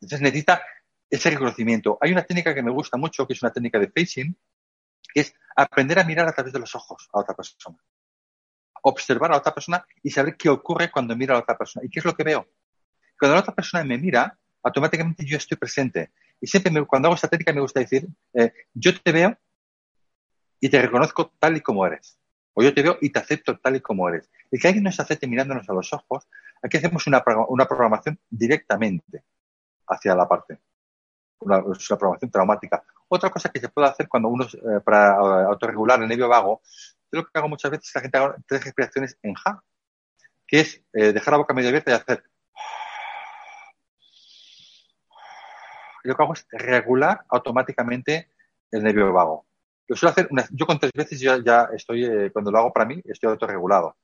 entonces 0.00 0.20
necesita 0.20 0.62
ese 1.10 1.30
reconocimiento. 1.30 1.98
Hay 2.00 2.12
una 2.12 2.22
técnica 2.22 2.54
que 2.54 2.62
me 2.62 2.70
gusta 2.70 2.96
mucho, 2.96 3.26
que 3.26 3.32
es 3.32 3.42
una 3.42 3.52
técnica 3.52 3.80
de 3.80 3.90
facing, 3.90 4.38
que 5.12 5.22
es 5.22 5.34
aprender 5.56 5.98
a 5.98 6.04
mirar 6.04 6.28
a 6.28 6.32
través 6.32 6.52
de 6.52 6.60
los 6.60 6.72
ojos 6.76 7.08
a 7.12 7.18
otra 7.18 7.34
persona. 7.34 7.76
Observar 8.82 9.32
a 9.32 9.38
otra 9.38 9.52
persona 9.52 9.84
y 10.04 10.10
saber 10.10 10.36
qué 10.36 10.48
ocurre 10.48 10.88
cuando 10.88 11.16
mira 11.16 11.34
a 11.34 11.40
otra 11.40 11.58
persona. 11.58 11.84
¿Y 11.84 11.90
qué 11.90 11.98
es 11.98 12.04
lo 12.04 12.14
que 12.14 12.22
veo? 12.22 12.46
Cuando 13.18 13.34
la 13.34 13.40
otra 13.40 13.56
persona 13.56 13.82
me 13.82 13.98
mira, 13.98 14.38
automáticamente 14.62 15.24
yo 15.26 15.36
estoy 15.36 15.56
presente. 15.56 16.12
Y 16.40 16.46
siempre 16.46 16.72
cuando 16.86 17.08
hago 17.08 17.16
esta 17.16 17.26
técnica 17.26 17.52
me 17.52 17.60
gusta 17.60 17.80
decir, 17.80 18.06
eh, 18.34 18.52
yo 18.72 18.92
te 19.00 19.10
veo 19.10 19.36
y 20.60 20.68
te 20.68 20.80
reconozco 20.80 21.34
tal 21.40 21.56
y 21.56 21.60
como 21.60 21.84
eres. 21.84 22.20
O 22.54 22.62
yo 22.62 22.72
te 22.72 22.82
veo 22.82 22.98
y 23.00 23.10
te 23.10 23.18
acepto 23.18 23.58
tal 23.58 23.76
y 23.76 23.80
como 23.80 24.08
eres. 24.08 24.30
El 24.50 24.60
que 24.60 24.68
alguien 24.68 24.84
nos 24.84 24.98
acepte 25.00 25.26
mirándonos 25.26 25.68
a 25.68 25.72
los 25.72 25.92
ojos, 25.92 26.28
aquí 26.62 26.76
hacemos 26.76 27.06
una, 27.06 27.22
programación 27.22 28.18
directamente 28.30 29.24
hacia 29.88 30.14
la 30.14 30.28
parte. 30.28 30.60
Una, 31.40 31.62
programación 31.62 32.30
traumática. 32.30 32.84
Otra 33.08 33.30
cosa 33.30 33.50
que 33.50 33.60
se 33.60 33.68
puede 33.68 33.88
hacer 33.88 34.08
cuando 34.08 34.28
uno, 34.28 34.44
eh, 34.44 34.80
para 34.84 35.16
autorregular 35.46 36.00
el 36.00 36.08
nervio 36.08 36.28
vago, 36.28 36.62
yo 37.12 37.20
lo 37.20 37.24
que 37.26 37.38
hago 37.38 37.48
muchas 37.48 37.70
veces 37.70 37.88
es 37.88 37.92
que 37.92 37.98
la 37.98 38.02
gente 38.02 38.18
haga 38.18 38.36
tres 38.46 38.64
respiraciones 38.64 39.18
en 39.22 39.34
ja, 39.34 39.62
que 40.46 40.60
es 40.60 40.82
eh, 40.92 41.12
dejar 41.12 41.32
la 41.32 41.38
boca 41.38 41.54
medio 41.54 41.68
abierta 41.68 41.90
y 41.90 41.94
hacer. 41.94 42.24
Lo 46.04 46.14
que 46.14 46.22
hago 46.22 46.34
es 46.34 46.46
regular 46.50 47.24
automáticamente 47.28 48.30
el 48.70 48.82
nervio 48.82 49.12
vago. 49.12 49.46
Lo 49.86 49.96
suelo 49.96 50.12
hacer, 50.12 50.28
yo 50.50 50.66
con 50.66 50.78
tres 50.78 50.92
veces 50.94 51.20
ya, 51.20 51.38
ya 51.44 51.68
estoy, 51.74 52.04
eh, 52.04 52.30
cuando 52.32 52.50
lo 52.50 52.58
hago 52.58 52.72
para 52.72 52.86
mí, 52.86 53.00
estoy 53.04 53.30
autorregulado. 53.30 53.96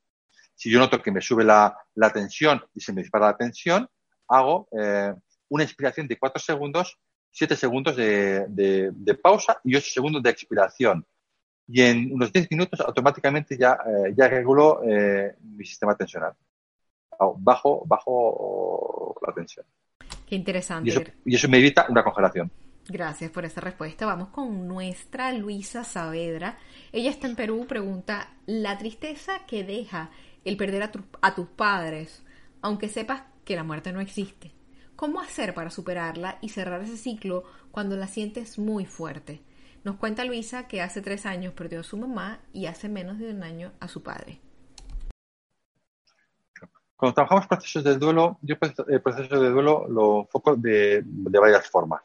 Si 0.54 0.70
yo 0.70 0.78
noto 0.78 1.00
que 1.00 1.10
me 1.10 1.22
sube 1.22 1.42
la, 1.42 1.74
la 1.94 2.12
tensión 2.12 2.62
y 2.74 2.80
se 2.80 2.92
me 2.92 3.00
dispara 3.00 3.28
la 3.28 3.36
tensión, 3.36 3.88
hago 4.28 4.68
eh, 4.78 5.14
una 5.48 5.64
expiración 5.64 6.06
de 6.06 6.18
cuatro 6.18 6.40
segundos, 6.40 6.98
siete 7.30 7.56
segundos 7.56 7.96
de, 7.96 8.46
de, 8.48 9.14
pausa 9.14 9.58
y 9.64 9.74
ocho 9.74 9.90
segundos 9.90 10.22
de 10.22 10.30
expiración. 10.30 11.06
Y 11.66 11.80
en 11.82 12.12
unos 12.12 12.32
diez 12.32 12.50
minutos 12.50 12.80
automáticamente 12.80 13.56
ya, 13.56 13.78
eh, 13.86 14.12
ya 14.14 14.28
regulo 14.28 14.82
mi 15.40 15.64
sistema 15.64 15.96
tensional. 15.96 16.34
Bajo, 17.38 17.84
bajo 17.86 19.18
la 19.26 19.32
tensión. 19.32 19.64
Qué 20.26 20.34
interesante. 20.34 21.14
y 21.24 21.34
eso 21.34 21.48
me 21.48 21.58
evita 21.58 21.86
una 21.88 22.02
congelación. 22.02 22.50
Gracias 22.90 23.30
por 23.30 23.44
esa 23.44 23.60
respuesta. 23.60 24.04
Vamos 24.04 24.30
con 24.30 24.66
nuestra 24.66 25.32
Luisa 25.32 25.84
Saavedra. 25.84 26.58
Ella 26.90 27.10
está 27.10 27.28
en 27.28 27.36
Perú, 27.36 27.64
pregunta, 27.68 28.34
la 28.46 28.78
tristeza 28.78 29.46
que 29.46 29.62
deja 29.62 30.10
el 30.44 30.56
perder 30.56 30.82
a, 30.82 30.90
a 31.22 31.34
tus 31.36 31.46
padres, 31.46 32.24
aunque 32.60 32.88
sepas 32.88 33.22
que 33.44 33.54
la 33.54 33.62
muerte 33.62 33.92
no 33.92 34.00
existe. 34.00 34.50
¿Cómo 34.96 35.20
hacer 35.20 35.54
para 35.54 35.70
superarla 35.70 36.38
y 36.40 36.48
cerrar 36.48 36.82
ese 36.82 36.96
ciclo 36.96 37.44
cuando 37.70 37.94
la 37.94 38.08
sientes 38.08 38.58
muy 38.58 38.86
fuerte? 38.86 39.40
Nos 39.84 39.94
cuenta 39.94 40.24
Luisa 40.24 40.66
que 40.66 40.82
hace 40.82 41.00
tres 41.00 41.26
años 41.26 41.54
perdió 41.54 41.80
a 41.80 41.84
su 41.84 41.96
mamá 41.96 42.40
y 42.52 42.66
hace 42.66 42.88
menos 42.88 43.20
de 43.20 43.30
un 43.30 43.44
año 43.44 43.70
a 43.78 43.86
su 43.86 44.02
padre. 44.02 44.40
Cuando 46.96 47.14
trabajamos 47.14 47.46
procesos 47.46 47.84
del 47.84 48.00
duelo, 48.00 48.40
yo 48.42 48.56
el 48.88 49.00
proceso 49.00 49.40
de 49.40 49.50
duelo 49.50 49.86
lo 49.88 50.22
enfoco 50.22 50.56
de 50.56 51.04
varias 51.40 51.70
formas. 51.70 52.02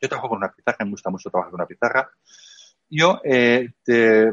Yo 0.00 0.08
trabajo 0.08 0.28
con 0.28 0.38
una 0.38 0.52
pizarra, 0.52 0.84
me 0.84 0.90
gusta 0.92 1.10
mucho 1.10 1.30
trabajar 1.30 1.50
con 1.50 1.60
una 1.60 1.66
pizarra. 1.66 2.10
Yo 2.88 3.20
eh, 3.24 3.70
te 3.82 4.32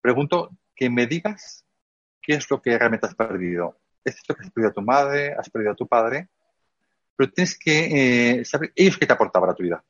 pregunto 0.00 0.50
que 0.74 0.88
me 0.88 1.06
digas 1.06 1.64
qué 2.20 2.34
es 2.34 2.50
lo 2.50 2.62
que 2.62 2.78
realmente 2.78 3.06
has 3.06 3.14
perdido. 3.14 3.78
Es 4.04 4.14
cierto 4.14 4.34
que 4.34 4.46
has 4.46 4.50
perdido 4.50 4.70
a 4.70 4.74
tu 4.74 4.82
madre, 4.82 5.34
has 5.34 5.50
perdido 5.50 5.72
a 5.72 5.76
tu 5.76 5.86
padre, 5.86 6.28
pero 7.14 7.30
tienes 7.30 7.58
que 7.58 8.38
eh, 8.40 8.44
saber 8.44 8.72
ellos 8.74 8.96
qué 8.96 9.06
te 9.06 9.12
aportaban 9.12 9.50
a 9.50 9.54
tu 9.54 9.62
vida. 9.62 9.84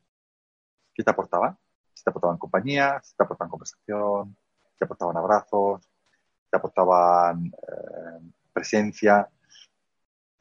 ¿Qué 0.93 1.03
te 1.03 1.11
aportaban? 1.11 1.57
Si 1.95 2.03
te 2.03 2.11
aportaban 2.11 2.37
compañía, 2.37 3.01
si 3.03 3.17
te 3.17 3.23
aportaban 3.23 3.51
conversación, 3.51 4.37
si 4.73 4.79
te 4.79 4.85
aportaban 4.85 5.17
abrazos, 5.17 5.85
si 5.85 6.51
te 6.51 6.57
aportaban 6.57 7.47
eh, 7.47 8.33
presencia. 8.53 9.29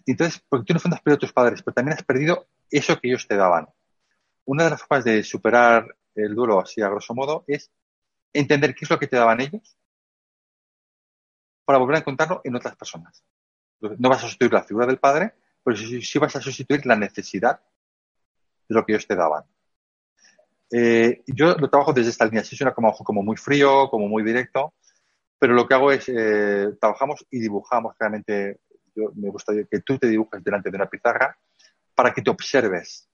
Entonces, 0.06 0.44
porque 0.50 0.66
tú 0.66 0.74
no 0.74 0.80
fondo 0.80 0.96
has 0.96 1.02
perdido 1.02 1.18
a 1.18 1.20
tus 1.20 1.34
padres, 1.34 1.62
pero 1.62 1.76
también 1.76 1.98
has 1.98 2.04
perdido 2.04 2.48
eso 2.70 3.00
que 3.00 3.10
ellos 3.10 3.28
te 3.28 3.38
daban 3.38 3.68
una 4.46 4.66
de 4.66 4.70
las 4.72 4.82
formas 4.82 5.04
de 5.04 5.24
superar 5.24 5.96
el 6.16 6.36
duelo 6.36 6.60
así 6.60 6.82
a 6.82 6.90
grosso 6.90 7.14
modo 7.14 7.44
es 7.48 7.72
entender 8.34 8.76
qué 8.76 8.86
es 8.86 8.90
lo 8.90 9.00
que 9.00 9.08
te 9.08 9.18
daban 9.18 9.42
ellos 9.42 9.78
para 11.66 11.80
volver 11.80 11.98
a 11.98 12.00
encontrarlo 12.00 12.42
en 12.44 12.56
otras 12.56 12.76
personas. 12.76 13.24
No 13.80 14.10
vas 14.10 14.20
a 14.20 14.28
sustituir 14.28 14.54
la 14.54 14.64
figura 14.64 14.86
del 14.86 15.00
padre, 15.00 15.34
pero 15.64 15.78
sí, 15.78 16.20
vas 16.20 16.36
a 16.36 16.42
sustituir 16.42 16.86
la 16.86 16.96
necesidad 16.96 17.62
de 18.68 18.76
lo 18.76 18.86
que 18.86 18.94
ellos 18.94 19.08
te 19.08 19.16
daban. 19.16 19.44
Eh, 20.72 21.24
yo 21.28 21.56
lo 21.56 21.70
trabajo 21.70 21.94
desde 21.94 22.12
esta 22.12 22.26
línea, 22.26 22.44
sí 22.44 22.56
suena 22.56 22.74
como, 22.74 23.24
muy 23.24 23.38
frío, 23.38 23.90
como 23.90 24.08
muy 24.08 24.24
directo, 24.24 24.74
pero 25.38 25.54
lo 25.54 25.68
que 25.68 25.74
hago 25.74 25.92
es, 25.92 26.08
eh, 26.08 26.70
trabajamos 26.80 27.26
y 27.30 27.40
dibujamos 27.40 27.96
realmente, 28.00 28.62
yo, 28.96 29.12
me 29.16 29.30
gusta 29.30 29.54
que 29.70 29.82
tú 29.82 29.98
te 29.98 30.08
dibujes 30.08 30.44
delante 30.44 30.70
de 30.70 30.78
una 30.78 30.90
pizarra 30.90 31.38
para 31.96 32.14
que 32.14 32.22
te 32.22 32.30
observes 32.30 33.11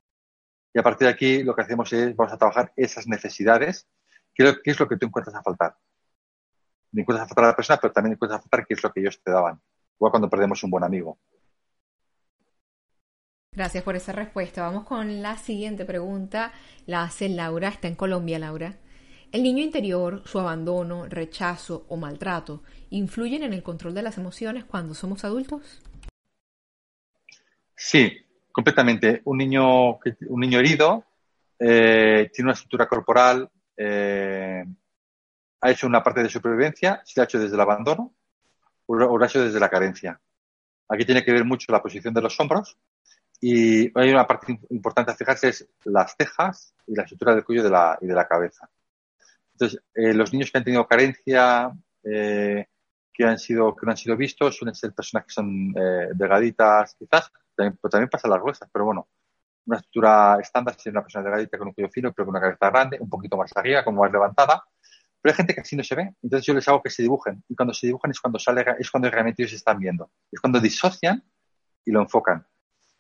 y 0.78 0.80
a 0.80 0.84
partir 0.84 1.08
de 1.08 1.12
aquí 1.12 1.42
lo 1.42 1.56
que 1.56 1.64
hacemos 1.64 1.92
es, 1.92 2.16
vamos 2.16 2.32
a 2.32 2.38
trabajar 2.38 2.72
esas 2.76 3.08
necesidades, 3.08 3.88
qué, 4.32 4.54
es 4.64 4.80
lo 4.80 4.88
que 4.88 4.96
tú 4.96 5.08
encuentras 5.08 5.36
a 5.36 5.42
faltar. 5.42 5.76
No 6.92 7.02
encuentras 7.02 7.26
a 7.26 7.28
faltar 7.30 7.46
a 7.46 7.48
la 7.48 7.56
persona, 7.56 7.80
pero 7.82 7.92
también 7.92 8.14
encuentras 8.14 8.38
a 8.38 8.44
faltar 8.44 8.68
qué 8.68 8.76
es 8.76 8.84
lo 8.84 8.94
que 8.94 9.00
ellos 9.00 9.20
te 9.24 9.32
daban. 9.32 9.60
Igual 9.96 10.12
cuando 10.12 10.30
perdemos 10.30 10.64
un 10.64 10.70
buen 10.70 10.84
amigo. 10.84 11.18
Gracias 13.54 13.84
por 13.84 13.96
esa 13.96 14.12
respuesta. 14.12 14.62
Vamos 14.62 14.84
con 14.84 15.24
la 15.24 15.40
siguiente 15.40 15.84
pregunta. 15.84 16.54
La 16.86 17.02
hace 17.02 17.28
Laura, 17.28 17.70
está 17.70 17.88
en 17.88 17.96
Colombia, 17.96 18.38
Laura. 18.38 18.78
¿El 19.32 19.42
niño 19.42 19.64
interior, 19.64 20.22
su 20.28 20.40
abandono, 20.40 21.08
rechazo 21.08 21.88
o 21.90 21.98
maltrato 21.98 22.62
influyen 22.92 23.42
en 23.42 23.54
el 23.54 23.64
control 23.64 23.96
de 23.96 24.04
las 24.04 24.20
emociones 24.20 24.64
cuando 24.64 24.94
somos 24.94 25.24
adultos? 25.24 25.82
Sí, 27.76 28.27
completamente. 28.58 29.22
Un 29.26 29.38
niño, 29.38 30.00
un 30.30 30.40
niño 30.40 30.58
herido 30.58 31.06
eh, 31.60 32.32
tiene 32.34 32.48
una 32.48 32.54
estructura 32.54 32.88
corporal, 32.88 33.48
eh, 33.78 34.66
ha 35.62 35.70
hecho 35.70 35.86
una 35.86 36.02
parte 36.02 36.24
de 36.24 36.30
supervivencia, 36.30 37.00
se 37.06 37.22
ha 37.22 37.26
hecho 37.26 37.38
desde 37.38 37.54
el 37.54 37.62
abandono 37.62 38.16
o 38.88 38.96
lo 38.96 39.24
ha 39.24 39.28
hecho 39.28 39.44
desde 39.44 39.60
la 39.60 39.70
carencia. 39.70 40.20
Aquí 40.90 41.06
tiene 41.06 41.24
que 41.24 41.34
ver 41.34 41.46
mucho 41.46 41.72
la 41.72 41.84
posición 41.84 42.16
de 42.16 42.22
los 42.22 42.40
hombros 42.40 42.76
y 43.40 43.92
hay 43.96 44.10
una 44.10 44.26
parte 44.26 44.60
importante 44.72 45.12
a 45.12 45.16
fijarse 45.16 45.50
es 45.50 45.70
las 45.84 46.16
cejas 46.18 46.74
y 46.88 46.96
la 46.96 47.04
estructura 47.04 47.36
del 47.36 47.46
cuello 47.46 47.62
de 47.62 47.70
la, 47.70 48.00
y 48.02 48.08
de 48.08 48.16
la 48.16 48.28
cabeza. 48.28 48.68
Entonces, 49.54 49.80
eh, 49.94 50.16
los 50.16 50.34
niños 50.34 50.50
que 50.50 50.58
han 50.58 50.64
tenido 50.64 50.88
carencia, 50.88 51.72
que 52.02 53.24
han 53.24 53.38
sido 53.38 53.76
que 53.76 53.86
no 53.86 53.92
han 53.92 53.98
sido 53.98 54.18
vistos, 54.18 54.56
suelen 54.56 54.74
ser 54.74 54.94
personas 54.94 55.28
que 55.28 55.34
son 55.34 55.74
delgaditas, 55.74 56.96
quizás, 56.98 57.32
también, 57.58 57.78
pues 57.82 57.92
también 57.92 58.10
pasa 58.10 58.30
las 58.30 58.42
gruesas, 58.42 58.70
pero 58.72 58.86
bueno, 58.86 59.10
una 59.66 59.78
estructura 59.78 60.38
estándar 60.40 60.76
es 60.78 60.86
una 60.86 61.02
persona 61.02 61.26
delgadita 61.26 61.58
con 61.58 61.68
un 61.68 61.74
cuello 61.74 61.90
fino, 61.90 62.14
pero 62.14 62.26
con 62.26 62.36
una 62.36 62.42
cabeza 62.42 62.70
grande, 62.70 62.98
un 63.02 63.10
poquito 63.10 63.36
más 63.36 63.52
arriba, 63.56 63.84
como 63.84 64.02
más 64.02 64.12
levantada. 64.12 64.64
Pero 65.22 65.34
hay 65.34 65.36
gente 65.36 65.54
que 65.54 65.62
así 65.62 65.76
no 65.76 65.84
se 65.84 65.96
ve. 65.96 66.14
Entonces 66.24 66.46
yo 66.46 66.54
les 66.54 66.66
hago 66.70 66.82
que 66.82 66.90
se 66.90 67.02
dibujen. 67.02 67.44
Y 67.50 67.56
cuando 67.56 67.74
se 67.74 67.88
dibujan 67.88 68.12
es 68.12 68.22
cuando 68.22 68.40
sale, 68.40 68.66
es 68.80 68.90
cuando 68.90 69.10
realmente 69.10 69.44
ellos 69.44 69.54
están 69.54 69.78
viendo. 69.78 70.10
Es 70.32 70.40
cuando 70.40 70.62
disocian 70.62 71.22
y 71.84 71.92
lo 71.92 72.02
enfocan. 72.02 72.48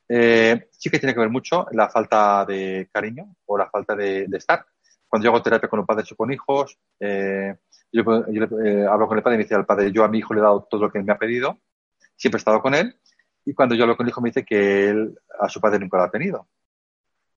Eh, 0.09 0.67
sí 0.71 0.89
que 0.89 0.99
tiene 0.99 1.13
que 1.13 1.19
ver 1.21 1.29
mucho 1.29 1.67
la 1.71 1.89
falta 1.89 2.43
de 2.45 2.89
cariño 2.91 3.33
o 3.45 3.57
la 3.57 3.69
falta 3.69 3.95
de, 3.95 4.27
estar. 4.33 4.65
Cuando 5.07 5.23
yo 5.23 5.31
hago 5.31 5.41
terapia 5.41 5.69
con 5.69 5.79
un 5.79 5.85
padre 5.85 6.03
o 6.11 6.15
con 6.15 6.33
hijos, 6.33 6.77
eh, 6.99 7.55
yo, 7.93 8.01
eh, 8.01 8.85
hablo 8.89 9.07
con 9.07 9.17
el 9.17 9.23
padre 9.23 9.35
y 9.35 9.37
me 9.37 9.43
dice 9.43 9.55
al 9.55 9.65
padre, 9.65 9.91
yo 9.93 10.03
a 10.03 10.09
mi 10.09 10.17
hijo 10.17 10.33
le 10.33 10.41
he 10.41 10.43
dado 10.43 10.67
todo 10.69 10.81
lo 10.81 10.91
que 10.91 10.97
él 10.97 11.05
me 11.05 11.13
ha 11.13 11.17
pedido, 11.17 11.59
siempre 12.17 12.37
he 12.37 12.41
estado 12.41 12.61
con 12.61 12.75
él, 12.75 12.99
y 13.47 13.53
cuando 13.53 13.75
yo 13.75 13.83
hablo 13.83 13.95
con 13.95 14.05
el 14.05 14.09
hijo 14.09 14.19
me 14.19 14.27
dice 14.27 14.43
que 14.43 14.89
él 14.89 15.17
a 15.39 15.47
su 15.47 15.61
padre 15.61 15.79
nunca 15.79 15.95
lo 15.95 16.03
ha 16.03 16.11
tenido. 16.11 16.49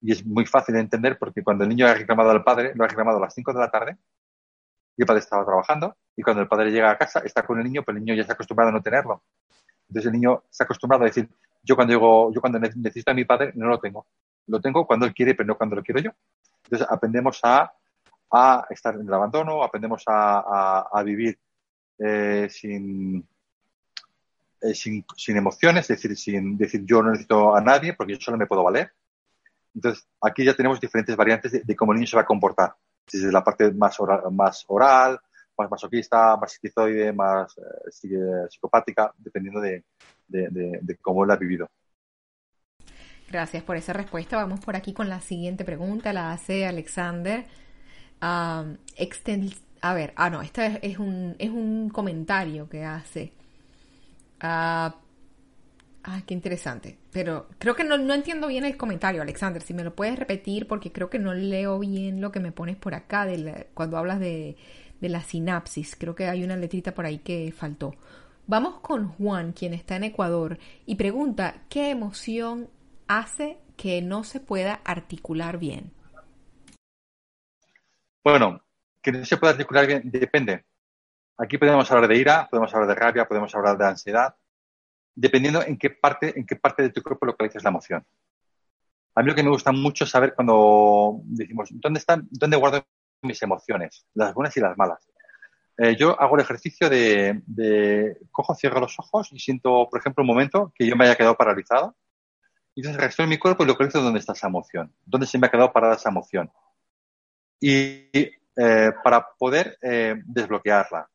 Y 0.00 0.10
es 0.10 0.26
muy 0.26 0.44
fácil 0.44 0.74
de 0.74 0.80
entender 0.80 1.16
porque 1.16 1.44
cuando 1.44 1.62
el 1.62 1.70
niño 1.70 1.86
ha 1.86 1.94
reclamado 1.94 2.30
al 2.30 2.42
padre, 2.42 2.72
lo 2.74 2.82
ha 2.82 2.88
reclamado 2.88 3.18
a 3.18 3.20
las 3.20 3.34
5 3.34 3.52
de 3.52 3.60
la 3.60 3.70
tarde 3.70 3.96
y 4.96 5.02
el 5.02 5.06
padre 5.06 5.20
estaba 5.20 5.44
trabajando 5.44 5.96
y 6.16 6.22
cuando 6.22 6.42
el 6.42 6.48
padre 6.48 6.72
llega 6.72 6.90
a 6.90 6.98
casa 6.98 7.20
está 7.20 7.44
con 7.44 7.58
el 7.58 7.64
niño, 7.64 7.84
pero 7.86 7.96
el 7.96 8.04
niño 8.04 8.20
ya 8.20 8.28
ha 8.28 8.32
acostumbrado 8.32 8.70
a 8.70 8.72
no 8.72 8.82
tenerlo. 8.82 9.22
Entonces 9.88 10.06
el 10.06 10.12
niño 10.12 10.42
se 10.50 10.64
ha 10.64 10.64
acostumbrado 10.64 11.04
a 11.04 11.06
decir, 11.06 11.28
yo 11.62 11.76
cuando 11.76 11.92
llego, 11.92 12.34
yo 12.34 12.40
cuando 12.40 12.58
necesito 12.58 13.12
a 13.12 13.14
mi 13.14 13.24
padre 13.24 13.52
no 13.54 13.68
lo 13.68 13.78
tengo. 13.78 14.04
Lo 14.48 14.60
tengo 14.60 14.84
cuando 14.88 15.06
él 15.06 15.14
quiere, 15.14 15.36
pero 15.36 15.46
no 15.46 15.56
cuando 15.56 15.76
lo 15.76 15.82
quiero 15.84 16.00
yo. 16.00 16.10
Entonces 16.64 16.88
aprendemos 16.90 17.38
a, 17.44 17.72
a 18.32 18.66
estar 18.68 18.96
en 18.96 19.06
el 19.06 19.14
abandono, 19.14 19.62
aprendemos 19.62 20.02
a, 20.08 20.88
a, 20.92 21.02
vivir 21.04 21.38
eh, 22.00 22.48
sin, 22.50 23.24
eh, 24.62 24.74
sin, 24.74 25.04
sin, 25.16 25.36
emociones, 25.36 25.88
es 25.90 26.02
decir, 26.02 26.16
sin 26.16 26.58
decir 26.58 26.84
yo 26.84 27.02
no 27.02 27.10
necesito 27.10 27.56
a 27.56 27.60
nadie 27.60 27.94
porque 27.94 28.14
yo 28.14 28.20
solo 28.20 28.36
me 28.36 28.46
puedo 28.46 28.62
valer. 28.62 28.92
Entonces, 29.74 30.06
aquí 30.20 30.44
ya 30.44 30.54
tenemos 30.54 30.80
diferentes 30.80 31.16
variantes 31.16 31.66
de, 31.66 31.76
cómo 31.76 31.92
el 31.92 31.98
niño 31.98 32.08
se 32.08 32.16
va 32.16 32.22
a 32.22 32.26
comportar. 32.26 32.74
Desde 33.10 33.32
la 33.32 33.42
parte 33.42 33.72
más 33.72 33.98
oral, 34.00 34.22
más, 34.32 34.64
oral, 34.68 35.18
más 35.56 35.70
masoquista, 35.70 36.36
más 36.36 36.52
esquizoide, 36.52 37.12
más 37.12 37.56
eh, 37.58 38.46
psicopática, 38.48 39.12
dependiendo 39.16 39.60
de, 39.60 39.84
de, 40.28 40.98
cómo 41.00 41.24
él 41.24 41.30
ha 41.30 41.36
vivido. 41.36 41.68
Gracias 43.30 43.62
por 43.62 43.76
esa 43.76 43.92
respuesta. 43.92 44.36
Vamos 44.36 44.60
por 44.60 44.76
aquí 44.76 44.92
con 44.92 45.08
la 45.08 45.20
siguiente 45.20 45.64
pregunta. 45.64 46.12
La 46.12 46.32
hace 46.32 46.66
Alexander. 46.66 47.46
a 48.20 48.64
ver, 49.94 50.12
ah, 50.16 50.30
no, 50.30 50.42
este 50.42 50.80
es, 50.82 50.98
un, 50.98 51.36
es 51.38 51.50
un 51.50 51.88
comentario 51.90 52.68
que 52.68 52.84
hace. 52.84 53.32
Ah, 54.40 54.96
ah, 56.02 56.22
qué 56.26 56.34
interesante. 56.34 56.98
Pero 57.12 57.48
creo 57.58 57.74
que 57.74 57.84
no, 57.84 57.98
no, 57.98 58.14
entiendo 58.14 58.48
bien 58.48 58.64
el 58.64 58.76
comentario, 58.76 59.22
Alexander. 59.22 59.62
Si 59.62 59.74
me 59.74 59.84
lo 59.84 59.94
puedes 59.94 60.18
repetir, 60.18 60.66
porque 60.66 60.92
creo 60.92 61.10
que 61.10 61.18
no 61.18 61.34
leo 61.34 61.78
bien 61.78 62.20
lo 62.20 62.32
que 62.32 62.40
me 62.40 62.52
pones 62.52 62.76
por 62.76 62.94
acá 62.94 63.26
cuando 63.74 63.98
hablas 63.98 64.20
de, 64.20 64.56
de 65.00 65.08
la 65.08 65.22
sinapsis. 65.22 65.96
Creo 65.96 66.14
que 66.14 66.28
hay 66.28 66.44
una 66.44 66.56
letrita 66.56 66.94
por 66.94 67.06
ahí 67.06 67.18
que 67.18 67.52
faltó. 67.56 67.94
Vamos 68.46 68.80
con 68.80 69.08
Juan, 69.08 69.52
quien 69.52 69.74
está 69.74 69.96
en 69.96 70.04
Ecuador, 70.04 70.58
y 70.84 70.96
pregunta, 70.96 71.62
¿qué 71.68 71.90
emoción 71.90 72.68
hace 73.06 73.58
que 73.76 74.02
no 74.02 74.24
se 74.24 74.40
pueda 74.40 74.80
articular 74.84 75.58
bien? 75.58 75.92
Bueno, 78.24 78.60
que 79.00 79.12
no 79.12 79.24
se 79.24 79.36
pueda 79.36 79.52
articular 79.52 79.86
bien 79.86 80.02
depende. 80.04 80.64
Aquí 81.42 81.56
podemos 81.56 81.90
hablar 81.90 82.06
de 82.06 82.18
ira, 82.18 82.48
podemos 82.50 82.72
hablar 82.74 82.88
de 82.88 82.94
rabia, 82.94 83.26
podemos 83.26 83.54
hablar 83.54 83.78
de 83.78 83.86
ansiedad, 83.86 84.34
dependiendo 85.14 85.62
en 85.62 85.78
qué 85.78 85.88
parte, 85.88 86.38
en 86.38 86.44
qué 86.44 86.56
parte 86.56 86.82
de 86.82 86.90
tu 86.90 87.02
cuerpo 87.02 87.24
localizas 87.24 87.64
la 87.64 87.70
emoción. 87.70 88.04
A 89.14 89.22
mí 89.22 89.28
lo 89.28 89.34
que 89.34 89.42
me 89.42 89.48
gusta 89.48 89.72
mucho 89.72 90.04
es 90.04 90.10
saber 90.10 90.34
cuando 90.34 91.22
decimos, 91.24 91.70
¿dónde 91.72 91.98
están, 91.98 92.28
dónde 92.30 92.58
guardo 92.58 92.84
mis 93.22 93.42
emociones, 93.42 94.06
las 94.12 94.34
buenas 94.34 94.54
y 94.58 94.60
las 94.60 94.76
malas? 94.76 95.08
Eh, 95.78 95.96
yo 95.96 96.20
hago 96.20 96.34
el 96.34 96.42
ejercicio 96.42 96.90
de, 96.90 98.18
cojo, 98.30 98.54
cierro 98.54 98.80
los 98.80 98.98
ojos 98.98 99.32
y 99.32 99.38
siento, 99.38 99.88
por 99.90 99.98
ejemplo, 99.98 100.22
un 100.22 100.28
momento 100.28 100.70
que 100.74 100.86
yo 100.86 100.94
me 100.94 101.06
haya 101.06 101.16
quedado 101.16 101.36
paralizado. 101.36 101.96
Y 102.74 102.82
entonces 102.82 103.00
reacciono 103.00 103.24
en 103.24 103.30
mi 103.30 103.38
cuerpo 103.38 103.64
y 103.64 103.66
localizo 103.66 104.02
dónde 104.02 104.20
está 104.20 104.34
esa 104.34 104.48
emoción, 104.48 104.94
dónde 105.06 105.26
se 105.26 105.38
me 105.38 105.46
ha 105.46 105.50
quedado 105.50 105.72
parada 105.72 105.94
esa 105.94 106.10
emoción. 106.10 106.52
Y 107.58 108.10
eh, 108.12 108.92
para 109.02 109.26
poder 109.38 109.78
eh, 109.80 110.20
desbloquearla. 110.26 111.08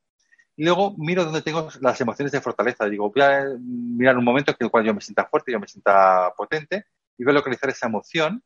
Y 0.58 0.64
luego 0.64 0.96
miro 0.98 1.26
dónde 1.26 1.42
tengo 1.42 1.68
las 1.82 2.00
emociones 2.00 2.32
de 2.32 2.42
fortaleza. 2.42 2.86
Digo, 2.86 3.12
voy 3.12 3.22
a 3.22 3.46
mirar 3.60 4.18
un 4.18 4.24
momento 4.24 4.52
en 4.52 4.58
el 4.60 4.72
cual 4.72 4.86
yo 4.86 4.94
me 4.94 5.02
sienta 5.02 5.26
fuerte, 5.26 5.52
yo 5.52 5.60
me 5.60 5.68
sienta 5.68 6.34
potente 6.36 6.86
y 7.18 7.24
voy 7.24 7.32
a 7.32 7.36
localizar 7.36 7.70
esa 7.70 7.88
emoción. 7.88 8.42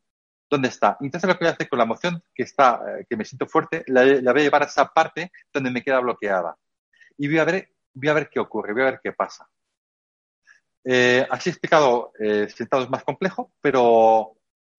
¿Dónde 0.48 0.68
está? 0.68 0.96
Entonces 1.00 1.28
lo 1.28 1.34
que 1.34 1.44
voy 1.44 1.50
a 1.50 1.54
hacer 1.54 1.68
con 1.68 1.78
la 1.78 1.84
emoción 1.84 2.20
que 2.34 2.42
está, 2.42 2.80
eh, 2.98 3.06
que 3.08 3.16
me 3.16 3.24
siento 3.24 3.46
fuerte, 3.46 3.84
la, 3.86 4.02
voy 4.02 4.40
a 4.40 4.44
llevar 4.44 4.62
a 4.62 4.66
esa 4.66 4.86
parte 4.86 5.30
donde 5.52 5.70
me 5.70 5.82
queda 5.82 6.00
bloqueada. 6.00 6.56
Y 7.16 7.28
voy 7.28 7.38
a 7.38 7.44
ver, 7.44 7.68
voy 7.94 8.08
a 8.08 8.14
ver 8.14 8.28
qué 8.28 8.40
ocurre, 8.40 8.72
voy 8.72 8.82
a 8.82 8.86
ver 8.86 9.00
qué 9.02 9.12
pasa. 9.12 9.48
Eh, 10.82 11.24
así 11.30 11.50
explicado, 11.50 12.12
eh, 12.18 12.48
sentado 12.48 12.82
es 12.82 12.90
más 12.90 13.04
complejo, 13.04 13.52
pero 13.60 14.34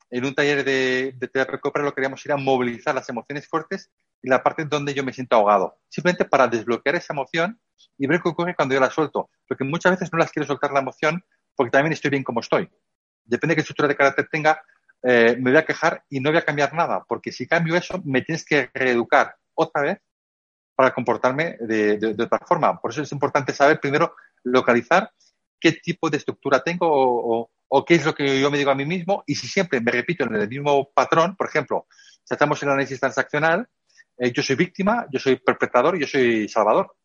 en 0.10 0.26
un 0.26 0.36
taller 0.36 0.66
de, 0.66 1.14
de 1.16 1.28
terapia 1.30 1.60
lo 1.84 1.94
queríamos 1.94 2.26
ir 2.26 2.34
a 2.34 2.38
movilizar 2.38 2.94
las 2.94 3.08
emociones 3.08 3.48
fuertes 3.48 3.90
y 4.22 4.30
la 4.30 4.44
parte 4.44 4.66
donde 4.66 4.94
yo 4.94 5.04
me 5.04 5.14
siento 5.14 5.36
ahogado. 5.36 5.78
Simplemente 5.90 6.26
para 6.26 6.48
desbloquear 6.48 6.96
esa 6.96 7.14
emoción 7.14 7.60
y 7.98 8.08
ver 8.08 8.22
qué 8.22 8.30
ocurre 8.30 8.56
cuando 8.56 8.76
yo 8.76 8.82
la 8.82 8.90
suelto. 8.90 9.30
Porque 9.48 9.64
muchas 9.64 9.94
veces 9.94 10.12
no 10.12 10.20
las 10.20 10.32
quiero 10.32 10.48
soltar 10.48 10.72
la 10.72 10.80
emoción 10.80 11.24
porque 11.56 11.72
también 11.72 11.94
estoy 11.94 12.12
bien 12.12 12.24
como 12.24 12.40
estoy. 12.40 12.70
Depende 13.24 13.54
de 13.54 13.56
qué 13.56 13.62
estructura 13.62 13.88
de 13.88 13.96
carácter 13.96 14.28
tenga, 14.32 14.62
eh, 15.04 15.36
me 15.40 15.52
voy 15.52 15.60
a 15.60 15.66
quejar 15.66 16.04
y 16.10 16.20
no 16.20 16.30
voy 16.30 16.40
a 16.40 16.46
cambiar 16.46 16.74
nada. 16.74 17.04
Porque 17.08 17.32
si 17.32 17.48
cambio 17.48 17.76
eso, 17.76 18.02
me 18.06 18.22
tienes 18.22 18.46
que 18.46 18.70
reeducar 18.74 19.36
otra 19.54 19.82
vez 19.82 20.00
para 20.76 20.94
comportarme 20.94 21.58
de, 21.60 22.16
otra 22.20 22.40
forma. 22.46 22.80
Por 22.80 22.92
eso 22.92 23.02
es 23.02 23.12
importante 23.12 23.54
saber 23.54 23.80
primero 23.80 24.16
localizar 24.44 25.12
qué 25.60 25.74
tipo 25.74 26.10
de 26.10 26.18
estructura 26.18 26.64
tengo 26.64 26.88
o, 26.90 27.50
o, 27.68 27.86
qué 27.86 27.96
es 27.96 28.06
lo 28.06 28.16
que 28.16 28.40
yo 28.40 28.50
me 28.50 28.58
digo 28.58 28.72
a 28.72 28.76
mí 28.76 28.86
mismo 28.86 29.24
y 29.28 29.36
si 29.36 29.48
siempre 29.48 29.80
me 29.80 29.92
repito 29.92 30.24
en 30.24 30.36
el 30.36 30.50
mismo 30.50 30.90
patrón, 30.92 31.36
por 31.36 31.48
ejemplo, 31.48 31.86
si 32.24 32.34
en 32.34 32.50
el 32.50 32.70
análisis 32.70 33.00
transaccional, 33.00 33.68
eh, 34.18 34.32
yo 34.32 34.44
soy 34.44 34.56
víctima, 34.56 35.08
yo 35.12 35.20
soy 35.20 35.38
perpetrador, 35.38 35.98
yo 35.98 36.08
soy 36.08 36.48
salvador. 36.48 36.96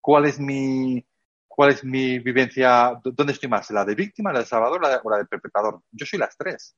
¿Cuál 0.00 0.26
es 0.26 0.38
mi, 0.40 1.04
cuál 1.46 1.70
es 1.70 1.84
mi 1.84 2.18
vivencia? 2.18 2.98
¿Dónde 3.02 3.32
estoy 3.32 3.48
más? 3.48 3.70
¿La 3.70 3.84
de 3.84 3.94
víctima, 3.94 4.32
la 4.32 4.40
de 4.40 4.46
salvador 4.46 4.80
o 5.04 5.10
la 5.10 5.18
de 5.18 5.24
perpetrador? 5.26 5.82
Yo 5.90 6.06
soy 6.06 6.18
las 6.18 6.36
tres. 6.36 6.76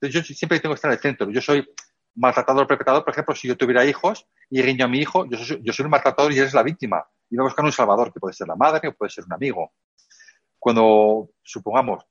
Entonces, 0.00 0.28
yo 0.28 0.34
siempre 0.34 0.60
tengo 0.60 0.74
que 0.74 0.76
estar 0.76 0.90
en 0.90 0.96
el 0.96 1.02
centro. 1.02 1.30
Yo 1.30 1.40
soy 1.40 1.66
maltratador, 2.14 2.66
perpetrador. 2.66 3.04
Por 3.04 3.12
ejemplo, 3.12 3.34
si 3.34 3.48
yo 3.48 3.56
tuviera 3.56 3.84
hijos 3.84 4.26
y 4.48 4.62
riño 4.62 4.86
a 4.86 4.88
mi 4.88 4.98
hijo, 4.98 5.26
yo 5.28 5.38
soy, 5.38 5.60
yo 5.62 5.72
soy 5.72 5.84
un 5.84 5.90
maltratador 5.90 6.32
y 6.32 6.38
eres 6.38 6.54
la 6.54 6.62
víctima. 6.62 7.04
Y 7.28 7.36
voy 7.36 7.44
a 7.44 7.48
buscar 7.48 7.64
un 7.64 7.72
salvador, 7.72 8.12
que 8.12 8.20
puede 8.20 8.34
ser 8.34 8.48
la 8.48 8.56
madre 8.56 8.88
o 8.88 8.94
puede 8.94 9.10
ser 9.10 9.24
un 9.24 9.32
amigo. 9.32 9.72
Cuando, 10.58 11.30
supongamos, 11.42 12.04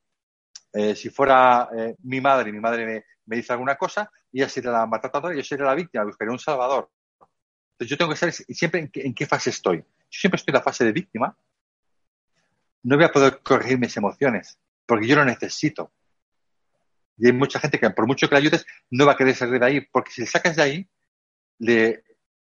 eh, 0.73 0.95
si 0.95 1.09
fuera 1.09 1.69
eh, 1.75 1.95
mi 2.03 2.21
madre 2.21 2.51
mi 2.51 2.59
madre 2.59 3.05
me, 3.25 3.35
dice 3.35 3.53
alguna 3.53 3.75
cosa, 3.75 4.11
ella 4.31 4.49
sería 4.49 4.71
la 4.71 4.85
maltratadora 4.85 5.35
yo 5.35 5.43
sería 5.43 5.65
la 5.65 5.75
víctima, 5.75 6.03
buscaría 6.03 6.31
un 6.31 6.39
salvador. 6.39 6.89
Entonces 7.73 7.89
yo 7.91 7.97
tengo 7.97 8.11
que 8.11 8.17
saber 8.17 8.33
siempre 8.33 8.89
en 8.93 9.13
qué, 9.13 9.25
fase 9.25 9.51
estoy. 9.51 9.77
Yo 9.77 10.19
siempre 10.19 10.35
estoy 10.35 10.51
en 10.51 10.55
la 10.55 10.63
fase 10.63 10.83
de 10.83 10.91
víctima. 10.91 11.37
No 12.83 12.95
voy 12.97 13.05
a 13.05 13.11
poder 13.11 13.39
corregir 13.41 13.79
mis 13.79 13.95
emociones 13.95 14.59
porque 14.85 15.07
yo 15.07 15.15
lo 15.15 15.23
necesito. 15.23 15.91
Y 17.17 17.27
hay 17.27 17.33
mucha 17.33 17.59
gente 17.59 17.79
que 17.79 17.89
por 17.91 18.07
mucho 18.07 18.27
que 18.27 18.35
le 18.35 18.41
ayudes 18.41 18.65
no 18.89 19.05
va 19.05 19.13
a 19.13 19.15
querer 19.15 19.35
salir 19.35 19.59
de 19.59 19.65
ahí 19.65 19.81
porque 19.81 20.11
si 20.11 20.21
le 20.21 20.27
sacas 20.27 20.55
de 20.55 20.61
ahí 20.61 20.89
le 21.59 22.03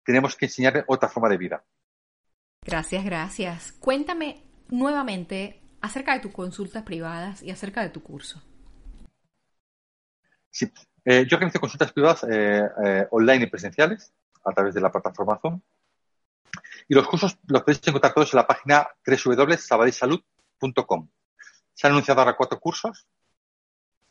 tenemos 0.04 0.34
que 0.36 0.46
enseñarle 0.46 0.84
otra 0.86 1.08
forma 1.08 1.28
de 1.28 1.36
vida. 1.36 1.64
Gracias, 2.64 3.04
gracias. 3.04 3.72
Cuéntame 3.72 4.42
nuevamente 4.70 5.61
acerca 5.82 6.14
de 6.14 6.20
tus 6.20 6.32
consultas 6.32 6.84
privadas 6.84 7.42
y 7.42 7.50
acerca 7.50 7.82
de 7.82 7.90
tu 7.90 8.02
curso. 8.02 8.42
Sí, 10.50 10.72
eh, 11.04 11.26
yo 11.28 11.36
organizo 11.36 11.60
consultas 11.60 11.92
privadas 11.92 12.24
eh, 12.24 12.66
eh, 12.84 13.06
online 13.10 13.44
y 13.44 13.50
presenciales 13.50 14.14
a 14.44 14.52
través 14.52 14.74
de 14.74 14.80
la 14.80 14.90
plataforma 14.92 15.38
Zoom. 15.40 15.60
Y 16.88 16.94
los 16.94 17.06
cursos 17.08 17.36
los 17.48 17.62
podéis 17.62 17.80
encontrar 17.86 18.14
todos 18.14 18.32
en 18.32 18.38
la 18.38 18.46
página 18.46 18.88
www.sabadellsalud.com. 19.06 21.08
Se 21.74 21.86
han 21.86 21.92
anunciado 21.92 22.20
ahora 22.20 22.36
cuatro 22.36 22.58
cursos. 22.60 23.06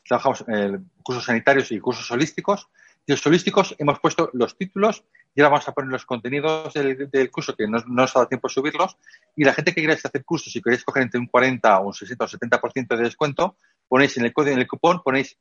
Trabajamos 0.04 0.44
en 0.48 0.92
cursos 1.04 1.26
sanitarios 1.26 1.72
y 1.72 1.80
cursos 1.80 2.10
holísticos. 2.12 2.68
Y 3.06 3.14
los 3.14 3.26
holísticos 3.26 3.76
hemos 3.78 4.00
puesto 4.00 4.30
los 4.34 4.58
títulos 4.58 5.06
y 5.34 5.42
ahora 5.42 5.52
vamos 5.52 5.68
a 5.68 5.72
poner 5.72 5.92
los 5.92 6.06
contenidos 6.06 6.74
del, 6.74 7.32
curso 7.32 7.56
que 7.56 7.68
no, 7.68 7.80
nos 7.88 8.16
ha 8.16 8.20
dado 8.20 8.28
tiempo 8.28 8.48
de 8.48 8.54
subirlos. 8.54 8.98
Y 9.36 9.46
la 9.46 9.54
gente 9.54 9.74
que 9.74 9.82
queráis 9.82 10.06
hacer 10.06 10.26
cursos 10.26 10.54
y 10.56 10.62
queréis 10.62 10.84
coger 10.84 11.04
entre 11.04 11.20
un 11.20 11.28
40 11.28 11.80
o 11.80 11.88
un 11.88 11.94
60 11.94 12.26
o 12.26 12.28
70% 12.28 12.98
de 12.98 13.04
descuento, 13.04 13.56
ponéis 13.88 14.18
en 14.18 14.26
el 14.26 14.34
código, 14.34 14.56
en 14.56 14.60
el 14.60 14.68
cupón, 14.68 15.02
ponéis 15.04 15.38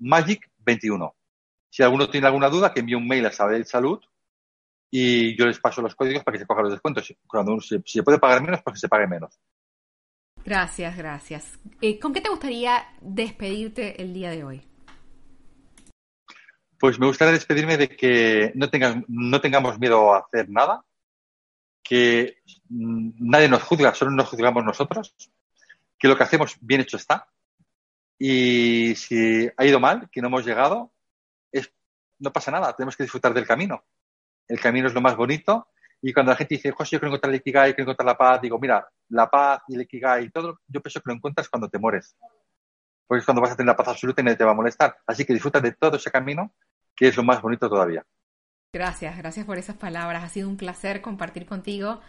Magic21. 0.00 1.12
Si 1.70 1.82
alguno 1.82 2.08
tiene 2.08 2.26
alguna 2.26 2.48
duda, 2.48 2.72
que 2.72 2.80
envíe 2.80 2.96
un 2.96 3.06
mail 3.06 3.26
a 3.26 3.32
Sabadell 3.32 3.66
Salud 3.66 4.00
y 4.90 5.36
yo 5.36 5.46
les 5.46 5.60
paso 5.60 5.82
los 5.82 5.94
códigos 5.94 6.24
para 6.24 6.34
que 6.34 6.40
se 6.40 6.46
cojan 6.46 6.64
los 6.64 6.72
descuentos. 6.72 7.14
Cuando 7.26 7.60
si, 7.60 7.80
se 7.84 8.02
puede 8.02 8.18
pagar 8.18 8.42
menos, 8.42 8.60
pues 8.62 8.74
que 8.74 8.80
se 8.80 8.88
pague 8.88 9.06
menos. 9.06 9.38
Gracias, 10.44 10.96
gracias. 10.96 11.58
Eh, 11.80 11.98
¿Con 12.00 12.12
qué 12.12 12.20
te 12.20 12.30
gustaría 12.30 12.86
despedirte 13.00 14.00
el 14.02 14.14
día 14.14 14.30
de 14.30 14.44
hoy? 14.44 14.62
Pues 16.78 16.98
me 16.98 17.06
gustaría 17.06 17.32
despedirme 17.32 17.76
de 17.76 17.88
que 17.88 18.52
no, 18.54 18.68
no 19.08 19.40
tengamos 19.40 19.78
miedo 19.78 20.14
a 20.14 20.20
hacer 20.20 20.48
nada, 20.48 20.84
que 21.82 22.38
nadie 22.68 23.48
nos 23.48 23.62
juzga, 23.62 23.94
solo 23.94 24.10
nos 24.12 24.28
juzgamos 24.28 24.64
nosotros, 24.64 25.14
que 25.98 26.08
lo 26.08 26.16
que 26.16 26.22
hacemos 26.22 26.56
bien 26.60 26.82
hecho 26.82 26.96
está. 26.96 27.28
Y 28.18 28.94
si 28.96 29.48
ha 29.56 29.64
ido 29.64 29.80
mal, 29.80 30.08
que 30.10 30.20
no 30.20 30.28
hemos 30.28 30.44
llegado, 30.44 30.92
es, 31.50 31.72
no 32.18 32.32
pasa 32.32 32.50
nada, 32.50 32.74
tenemos 32.74 32.96
que 32.96 33.04
disfrutar 33.04 33.34
del 33.34 33.46
camino 33.46 33.84
el 34.48 34.60
camino 34.60 34.88
es 34.88 34.94
lo 34.94 35.00
más 35.00 35.16
bonito. 35.16 35.68
Y 36.00 36.12
cuando 36.12 36.32
la 36.32 36.36
gente 36.36 36.54
dice, 36.54 36.70
José, 36.70 36.96
yo 36.96 37.00
quiero 37.00 37.10
encontrar 37.10 37.32
el 37.32 37.40
Ikigai, 37.40 37.74
quiero 37.74 37.90
encontrar 37.90 38.06
la 38.06 38.16
paz, 38.16 38.40
digo, 38.40 38.58
mira, 38.58 38.88
la 39.10 39.28
paz 39.28 39.62
y 39.68 39.74
el 39.74 39.82
Ikigai 39.82 40.24
y 40.24 40.30
todo, 40.30 40.60
yo 40.66 40.80
pienso 40.80 41.00
que 41.00 41.10
lo 41.10 41.14
encuentras 41.14 41.48
cuando 41.48 41.68
te 41.68 41.78
mueres. 41.78 42.16
porque 43.06 43.20
es 43.20 43.24
cuando 43.24 43.40
vas 43.40 43.52
a 43.52 43.56
tener 43.56 43.68
la 43.68 43.76
paz 43.76 43.88
absoluta 43.88 44.20
y 44.20 44.24
nadie 44.24 44.36
te 44.36 44.44
va 44.44 44.52
a 44.52 44.54
molestar. 44.54 44.96
Así 45.06 45.24
que 45.24 45.32
disfruta 45.32 45.60
de 45.60 45.72
todo 45.72 45.96
ese 45.96 46.10
camino, 46.10 46.54
que 46.98 47.08
es 47.08 47.16
lo 47.16 47.22
más 47.22 47.40
bonito 47.40 47.68
todavía. 47.68 48.04
Gracias, 48.72 49.16
gracias 49.16 49.46
por 49.46 49.56
esas 49.56 49.76
palabras. 49.76 50.24
Ha 50.24 50.28
sido 50.28 50.48
un 50.48 50.56
placer 50.56 51.00
compartir 51.00 51.46
contigo. 51.46 52.00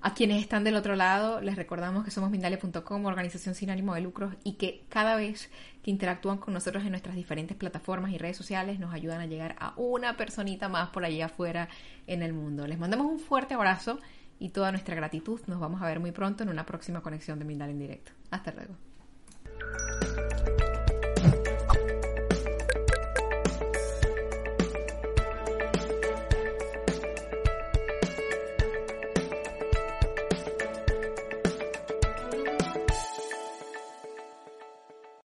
A 0.00 0.12
quienes 0.12 0.42
están 0.42 0.64
del 0.64 0.76
otro 0.76 0.96
lado, 0.96 1.40
les 1.40 1.56
recordamos 1.56 2.04
que 2.04 2.10
somos 2.10 2.30
Mindalia.com, 2.30 3.06
organización 3.06 3.54
sin 3.54 3.70
ánimo 3.70 3.94
de 3.94 4.02
lucros, 4.02 4.34
y 4.44 4.52
que 4.52 4.84
cada 4.90 5.16
vez 5.16 5.50
que 5.82 5.90
interactúan 5.90 6.36
con 6.36 6.52
nosotros 6.52 6.84
en 6.84 6.90
nuestras 6.90 7.16
diferentes 7.16 7.56
plataformas 7.56 8.12
y 8.12 8.18
redes 8.18 8.36
sociales, 8.36 8.78
nos 8.78 8.92
ayudan 8.92 9.22
a 9.22 9.26
llegar 9.26 9.56
a 9.58 9.72
una 9.76 10.18
personita 10.18 10.68
más 10.68 10.90
por 10.90 11.06
allá 11.06 11.26
afuera 11.26 11.70
en 12.06 12.22
el 12.22 12.34
mundo. 12.34 12.66
Les 12.66 12.78
mandamos 12.78 13.06
un 13.06 13.18
fuerte 13.18 13.54
abrazo 13.54 13.98
y 14.38 14.50
toda 14.50 14.72
nuestra 14.72 14.94
gratitud. 14.94 15.40
Nos 15.46 15.58
vamos 15.58 15.80
a 15.80 15.86
ver 15.86 16.00
muy 16.00 16.12
pronto 16.12 16.42
en 16.42 16.50
una 16.50 16.66
próxima 16.66 17.00
conexión 17.00 17.38
de 17.38 17.46
Mindalia 17.46 17.72
en 17.72 17.78
directo. 17.78 18.12
Hasta 18.30 18.52
luego. 18.52 18.74